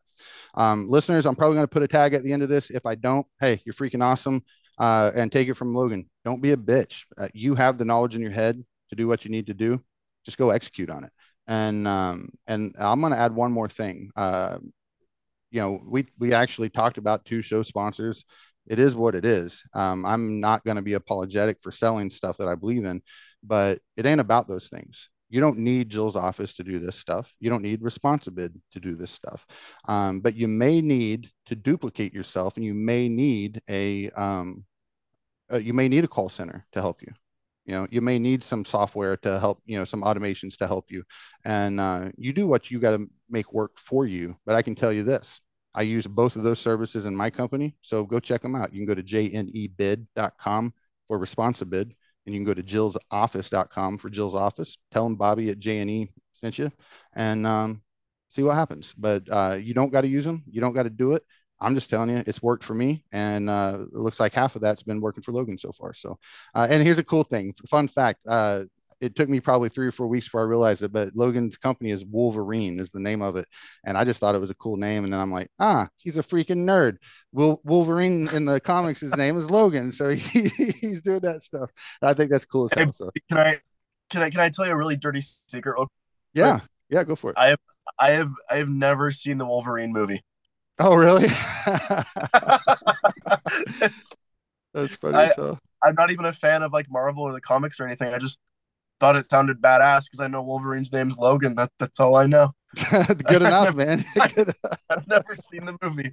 Um, 0.55 0.89
listeners, 0.89 1.25
I'm 1.25 1.35
probably 1.35 1.55
going 1.55 1.67
to 1.67 1.75
put 1.75 1.83
a 1.83 1.87
tag 1.87 2.13
at 2.15 2.23
the 2.23 2.33
end 2.33 2.41
of 2.41 2.49
this. 2.49 2.71
If 2.71 2.85
I 2.85 2.95
don't, 2.95 3.27
hey, 3.39 3.61
you're 3.63 3.73
freaking 3.73 4.03
awesome. 4.03 4.41
Uh, 4.79 5.11
and 5.15 5.31
take 5.31 5.47
it 5.47 5.53
from 5.53 5.73
Logan. 5.73 6.09
Don't 6.23 6.41
be 6.41 6.53
a 6.53 6.57
bitch. 6.57 7.03
Uh, 7.17 7.27
you 7.33 7.55
have 7.55 7.77
the 7.77 7.85
knowledge 7.85 8.15
in 8.15 8.21
your 8.21 8.31
head 8.31 8.61
to 8.89 8.95
do 8.95 9.07
what 9.07 9.25
you 9.25 9.31
need 9.31 9.47
to 9.47 9.53
do. 9.53 9.81
Just 10.25 10.37
go 10.37 10.49
execute 10.49 10.89
on 10.89 11.03
it. 11.03 11.11
And 11.47 11.87
um, 11.87 12.29
and 12.47 12.75
I'm 12.79 13.01
going 13.01 13.13
to 13.13 13.19
add 13.19 13.35
one 13.35 13.51
more 13.51 13.69
thing. 13.69 14.11
Uh, 14.15 14.57
you 15.51 15.61
know, 15.61 15.79
we 15.87 16.05
we 16.19 16.33
actually 16.33 16.69
talked 16.69 16.97
about 16.97 17.25
two 17.25 17.41
show 17.41 17.61
sponsors. 17.61 18.25
It 18.67 18.79
is 18.79 18.95
what 18.95 19.15
it 19.15 19.25
is. 19.25 19.63
Um, 19.73 20.05
I'm 20.05 20.39
not 20.39 20.63
going 20.63 20.77
to 20.77 20.81
be 20.81 20.93
apologetic 20.93 21.57
for 21.61 21.71
selling 21.71 22.09
stuff 22.09 22.37
that 22.37 22.47
I 22.47 22.55
believe 22.55 22.83
in, 22.83 23.01
but 23.43 23.79
it 23.95 24.05
ain't 24.07 24.21
about 24.21 24.47
those 24.47 24.69
things. 24.69 25.09
You 25.29 25.41
don't 25.41 25.59
need 25.59 25.89
Jill's 25.89 26.15
office 26.15 26.53
to 26.55 26.63
do 26.63 26.79
this 26.79 26.95
stuff. 26.95 27.33
You 27.39 27.49
don't 27.49 27.61
need 27.61 27.81
ResponsiBid 27.81 28.59
to 28.71 28.79
do 28.79 28.95
this 28.95 29.11
stuff. 29.11 29.45
Um, 29.87 30.19
but 30.21 30.35
you 30.35 30.47
may 30.47 30.81
need 30.81 31.29
to 31.47 31.55
duplicate 31.55 32.13
yourself, 32.13 32.57
and 32.57 32.65
you 32.65 32.73
may 32.73 33.07
need 33.07 33.61
a 33.69 34.09
um, 34.11 34.65
uh, 35.51 35.57
you 35.57 35.73
may 35.73 35.87
need 35.87 36.03
a 36.03 36.07
call 36.07 36.29
center 36.29 36.65
to 36.71 36.81
help 36.81 37.01
you. 37.01 37.13
You 37.65 37.73
know, 37.73 37.87
you 37.89 38.01
may 38.01 38.19
need 38.19 38.43
some 38.43 38.63
software 38.63 39.17
to 39.17 39.39
help. 39.39 39.59
You 39.65 39.79
know, 39.79 39.85
some 39.85 40.03
automations 40.03 40.55
to 40.57 40.67
help 40.67 40.91
you, 40.91 41.03
and 41.43 41.79
uh, 41.79 42.11
you 42.17 42.33
do 42.33 42.47
what 42.47 42.69
you 42.69 42.79
got 42.79 42.91
to 42.91 43.09
make 43.29 43.53
work 43.53 43.79
for 43.79 44.05
you. 44.05 44.37
But 44.45 44.55
I 44.55 44.61
can 44.61 44.75
tell 44.75 44.93
you 44.93 45.03
this: 45.03 45.41
I 45.73 45.81
use 45.81 46.07
both 46.07 46.35
of 46.35 46.43
those 46.43 46.59
services 46.59 47.05
in 47.05 47.15
my 47.15 47.29
company. 47.29 47.75
So 47.81 48.05
go 48.05 48.19
check 48.19 48.41
them 48.41 48.55
out. 48.55 48.73
You 48.73 48.85
can 48.85 48.87
go 48.87 49.01
to 49.01 49.03
jnebid.com 49.03 50.73
for 51.07 51.19
ResponsiBid, 51.19 51.93
and 52.25 52.33
you 52.33 52.33
can 52.33 52.45
go 52.45 52.53
to 52.53 52.63
jillsoffice.com 52.63 53.97
for 53.97 54.09
Jill's 54.09 54.35
office. 54.35 54.77
Tell 54.91 55.03
them 55.03 55.15
Bobby 55.15 55.49
at 55.49 55.59
JNE 55.59 56.09
sent 56.33 56.59
you 56.59 56.71
and 57.13 57.47
um, 57.47 57.81
see 58.29 58.43
what 58.43 58.55
happens. 58.55 58.93
But 58.93 59.23
uh, 59.29 59.57
you 59.59 59.73
don't 59.73 59.91
got 59.91 60.01
to 60.01 60.07
use 60.07 60.25
them. 60.25 60.43
You 60.49 60.61
don't 60.61 60.73
got 60.73 60.83
to 60.83 60.89
do 60.89 61.13
it. 61.13 61.23
I'm 61.59 61.75
just 61.75 61.89
telling 61.89 62.09
you, 62.09 62.23
it's 62.27 62.41
worked 62.41 62.63
for 62.63 62.73
me, 62.73 63.03
and 63.11 63.49
uh, 63.49 63.79
it 63.81 63.93
looks 63.93 64.19
like 64.19 64.33
half 64.33 64.55
of 64.55 64.61
that's 64.61 64.83
been 64.83 65.01
working 65.01 65.23
for 65.23 65.31
Logan 65.31 65.57
so 65.57 65.71
far. 65.71 65.93
So, 65.93 66.17
uh, 66.53 66.67
and 66.69 66.83
here's 66.83 66.99
a 66.99 67.03
cool 67.03 67.23
thing, 67.23 67.53
fun 67.67 67.87
fact: 67.87 68.21
uh, 68.27 68.65
it 69.01 69.15
took 69.15 69.29
me 69.29 69.39
probably 69.39 69.69
three 69.69 69.87
or 69.87 69.91
four 69.91 70.07
weeks 70.07 70.25
before 70.25 70.41
I 70.41 70.45
realized 70.45 70.83
it, 70.83 70.91
but 70.91 71.15
Logan's 71.15 71.57
company 71.57 71.91
is 71.91 72.05
Wolverine, 72.05 72.79
is 72.79 72.91
the 72.91 72.99
name 72.99 73.21
of 73.21 73.35
it, 73.35 73.47
and 73.85 73.97
I 73.97 74.03
just 74.03 74.19
thought 74.19 74.35
it 74.35 74.41
was 74.41 74.51
a 74.51 74.55
cool 74.55 74.77
name, 74.77 75.03
and 75.03 75.13
then 75.13 75.19
I'm 75.19 75.31
like, 75.31 75.49
ah, 75.59 75.87
he's 75.97 76.17
a 76.17 76.23
freaking 76.23 76.65
nerd. 76.65 76.97
Will 77.31 77.61
Wolverine 77.63 78.29
in 78.29 78.45
the 78.45 78.59
comics, 78.59 79.01
his 79.01 79.15
name 79.15 79.37
is 79.37 79.49
Logan, 79.49 79.91
so 79.91 80.09
he, 80.15 80.47
he's 80.47 81.01
doing 81.01 81.21
that 81.21 81.41
stuff. 81.41 81.69
And 82.01 82.09
I 82.09 82.13
think 82.13 82.31
that's 82.31 82.45
cool 82.45 82.65
as 82.65 82.73
hell. 82.77 82.91
So, 82.93 83.11
Can 83.29 83.37
I 83.37 83.59
can 84.09 84.21
I 84.23 84.29
can 84.29 84.39
I 84.39 84.49
tell 84.49 84.65
you 84.65 84.71
a 84.71 84.77
really 84.77 84.95
dirty 84.95 85.23
secret? 85.47 85.73
real 85.77 85.91
yeah, 86.33 86.59
yeah, 86.89 87.03
go 87.03 87.15
for 87.15 87.31
it. 87.31 87.37
I 87.37 87.47
have 87.47 87.59
I 87.99 88.11
have 88.11 88.31
I 88.49 88.57
have 88.57 88.69
never 88.69 89.11
seen 89.11 89.37
the 89.37 89.45
Wolverine 89.45 89.91
movie. 89.91 90.23
Oh, 90.79 90.95
really? 90.95 91.27
That's 94.73 94.95
funny. 94.97 95.15
I- 95.17 95.31
hell. 95.35 95.59
I'm 95.83 95.95
not 95.95 96.11
even 96.11 96.25
a 96.25 96.33
fan 96.33 96.63
of 96.63 96.73
like 96.73 96.87
Marvel 96.89 97.23
or 97.23 97.31
the 97.31 97.41
comics 97.41 97.79
or 97.79 97.85
anything. 97.85 98.11
I 98.13 98.17
just 98.17 98.39
thought 98.99 99.15
it 99.15 99.25
sounded 99.25 99.61
badass 99.61 100.05
because 100.05 100.19
I 100.19 100.27
know 100.27 100.41
Wolverine's 100.41 100.91
name's 100.91 101.15
Logan. 101.17 101.53
That 101.55 101.71
that's 101.77 101.99
all 101.99 102.15
I 102.15 102.25
know. 102.25 102.53
Good 103.27 103.43
enough, 103.43 103.75
man. 103.75 104.03
Good 104.35 104.51
I've 104.89 105.07
never 105.07 105.35
seen 105.35 105.65
the 105.65 105.77
movie. 105.81 106.11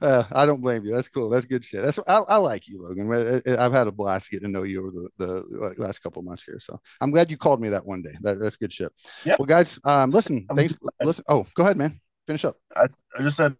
Uh, 0.00 0.24
I 0.32 0.46
don't 0.46 0.60
blame 0.60 0.84
you. 0.84 0.92
That's 0.92 1.08
cool. 1.08 1.30
That's 1.30 1.46
good 1.46 1.64
shit. 1.64 1.82
That's 1.82 2.00
I, 2.08 2.16
I 2.28 2.36
like 2.38 2.66
you, 2.66 2.82
Logan. 2.82 3.10
I- 3.46 3.64
I've 3.64 3.72
had 3.72 3.86
a 3.86 3.92
blast 3.92 4.30
getting 4.30 4.48
to 4.48 4.52
know 4.52 4.64
you 4.64 4.80
over 4.80 4.90
the, 4.90 5.08
the 5.18 5.74
last 5.78 6.00
couple 6.00 6.20
of 6.20 6.26
months 6.26 6.42
here. 6.42 6.58
So 6.58 6.80
I'm 7.00 7.12
glad 7.12 7.30
you 7.30 7.36
called 7.36 7.60
me 7.60 7.68
that 7.68 7.86
one 7.86 8.02
day. 8.02 8.12
That, 8.22 8.40
that's 8.40 8.56
good 8.56 8.72
shit. 8.72 8.92
Yeah. 9.24 9.36
Well, 9.38 9.46
guys, 9.46 9.78
um, 9.84 10.10
listen. 10.10 10.44
I'm 10.50 10.56
Thanks. 10.56 10.76
Listen. 11.04 11.24
Oh, 11.28 11.46
go 11.54 11.62
ahead, 11.62 11.76
man. 11.76 12.00
Finish 12.26 12.44
up. 12.44 12.56
I, 12.74 12.86
I 13.16 13.22
just 13.22 13.36
said 13.36 13.54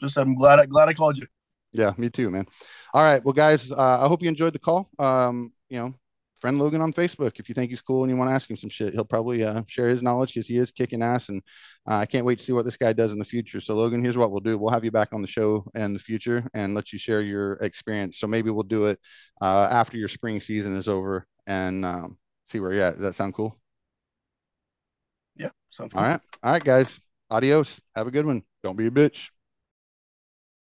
just 0.00 0.16
I'm 0.16 0.34
glad 0.34 0.60
I 0.60 0.66
glad 0.66 0.88
I 0.88 0.94
called 0.94 1.18
you. 1.18 1.26
Yeah, 1.72 1.92
me 1.98 2.08
too, 2.08 2.30
man. 2.30 2.46
All 2.94 3.02
right. 3.02 3.22
Well, 3.24 3.34
guys, 3.34 3.70
uh, 3.70 4.04
I 4.04 4.08
hope 4.08 4.22
you 4.22 4.28
enjoyed 4.28 4.54
the 4.54 4.58
call. 4.58 4.88
Um, 4.98 5.52
you 5.68 5.78
know, 5.78 5.94
friend 6.40 6.58
Logan 6.58 6.80
on 6.80 6.92
Facebook. 6.92 7.38
If 7.38 7.48
you 7.48 7.54
think 7.54 7.70
he's 7.70 7.80
cool 7.80 8.02
and 8.02 8.10
you 8.10 8.16
want 8.16 8.30
to 8.30 8.34
ask 8.34 8.48
him 8.48 8.56
some 8.56 8.70
shit, 8.70 8.94
he'll 8.94 9.04
probably 9.04 9.44
uh, 9.44 9.62
share 9.66 9.88
his 9.88 10.02
knowledge 10.02 10.34
because 10.34 10.46
he 10.46 10.56
is 10.56 10.70
kicking 10.70 11.02
ass. 11.02 11.28
And 11.28 11.42
uh, 11.88 11.96
I 11.96 12.06
can't 12.06 12.24
wait 12.24 12.38
to 12.38 12.44
see 12.44 12.52
what 12.52 12.64
this 12.64 12.76
guy 12.76 12.92
does 12.92 13.12
in 13.12 13.18
the 13.18 13.24
future. 13.24 13.60
So, 13.60 13.74
Logan, 13.74 14.02
here's 14.02 14.16
what 14.16 14.30
we'll 14.30 14.40
do: 14.40 14.56
we'll 14.56 14.70
have 14.70 14.84
you 14.84 14.90
back 14.90 15.12
on 15.12 15.22
the 15.22 15.28
show 15.28 15.66
in 15.74 15.92
the 15.92 15.98
future 15.98 16.48
and 16.54 16.74
let 16.74 16.92
you 16.92 16.98
share 16.98 17.20
your 17.20 17.54
experience. 17.54 18.18
So 18.18 18.26
maybe 18.26 18.50
we'll 18.50 18.62
do 18.62 18.86
it 18.86 18.98
uh, 19.40 19.68
after 19.70 19.96
your 19.96 20.08
spring 20.08 20.40
season 20.40 20.76
is 20.76 20.88
over 20.88 21.26
and 21.46 21.84
um, 21.84 22.18
see 22.44 22.60
where 22.60 22.72
you're 22.72 22.84
at. 22.84 22.94
Does 22.94 23.02
that 23.02 23.14
sound 23.14 23.34
cool? 23.34 23.56
Yeah, 25.36 25.50
sounds. 25.70 25.94
All 25.94 26.02
right. 26.02 26.20
All 26.42 26.52
right, 26.52 26.64
guys. 26.64 27.00
Adios. 27.30 27.80
Have 27.94 28.06
a 28.06 28.10
good 28.10 28.24
one. 28.24 28.42
Don't 28.62 28.76
be 28.76 28.86
a 28.86 28.90
bitch. 28.90 29.30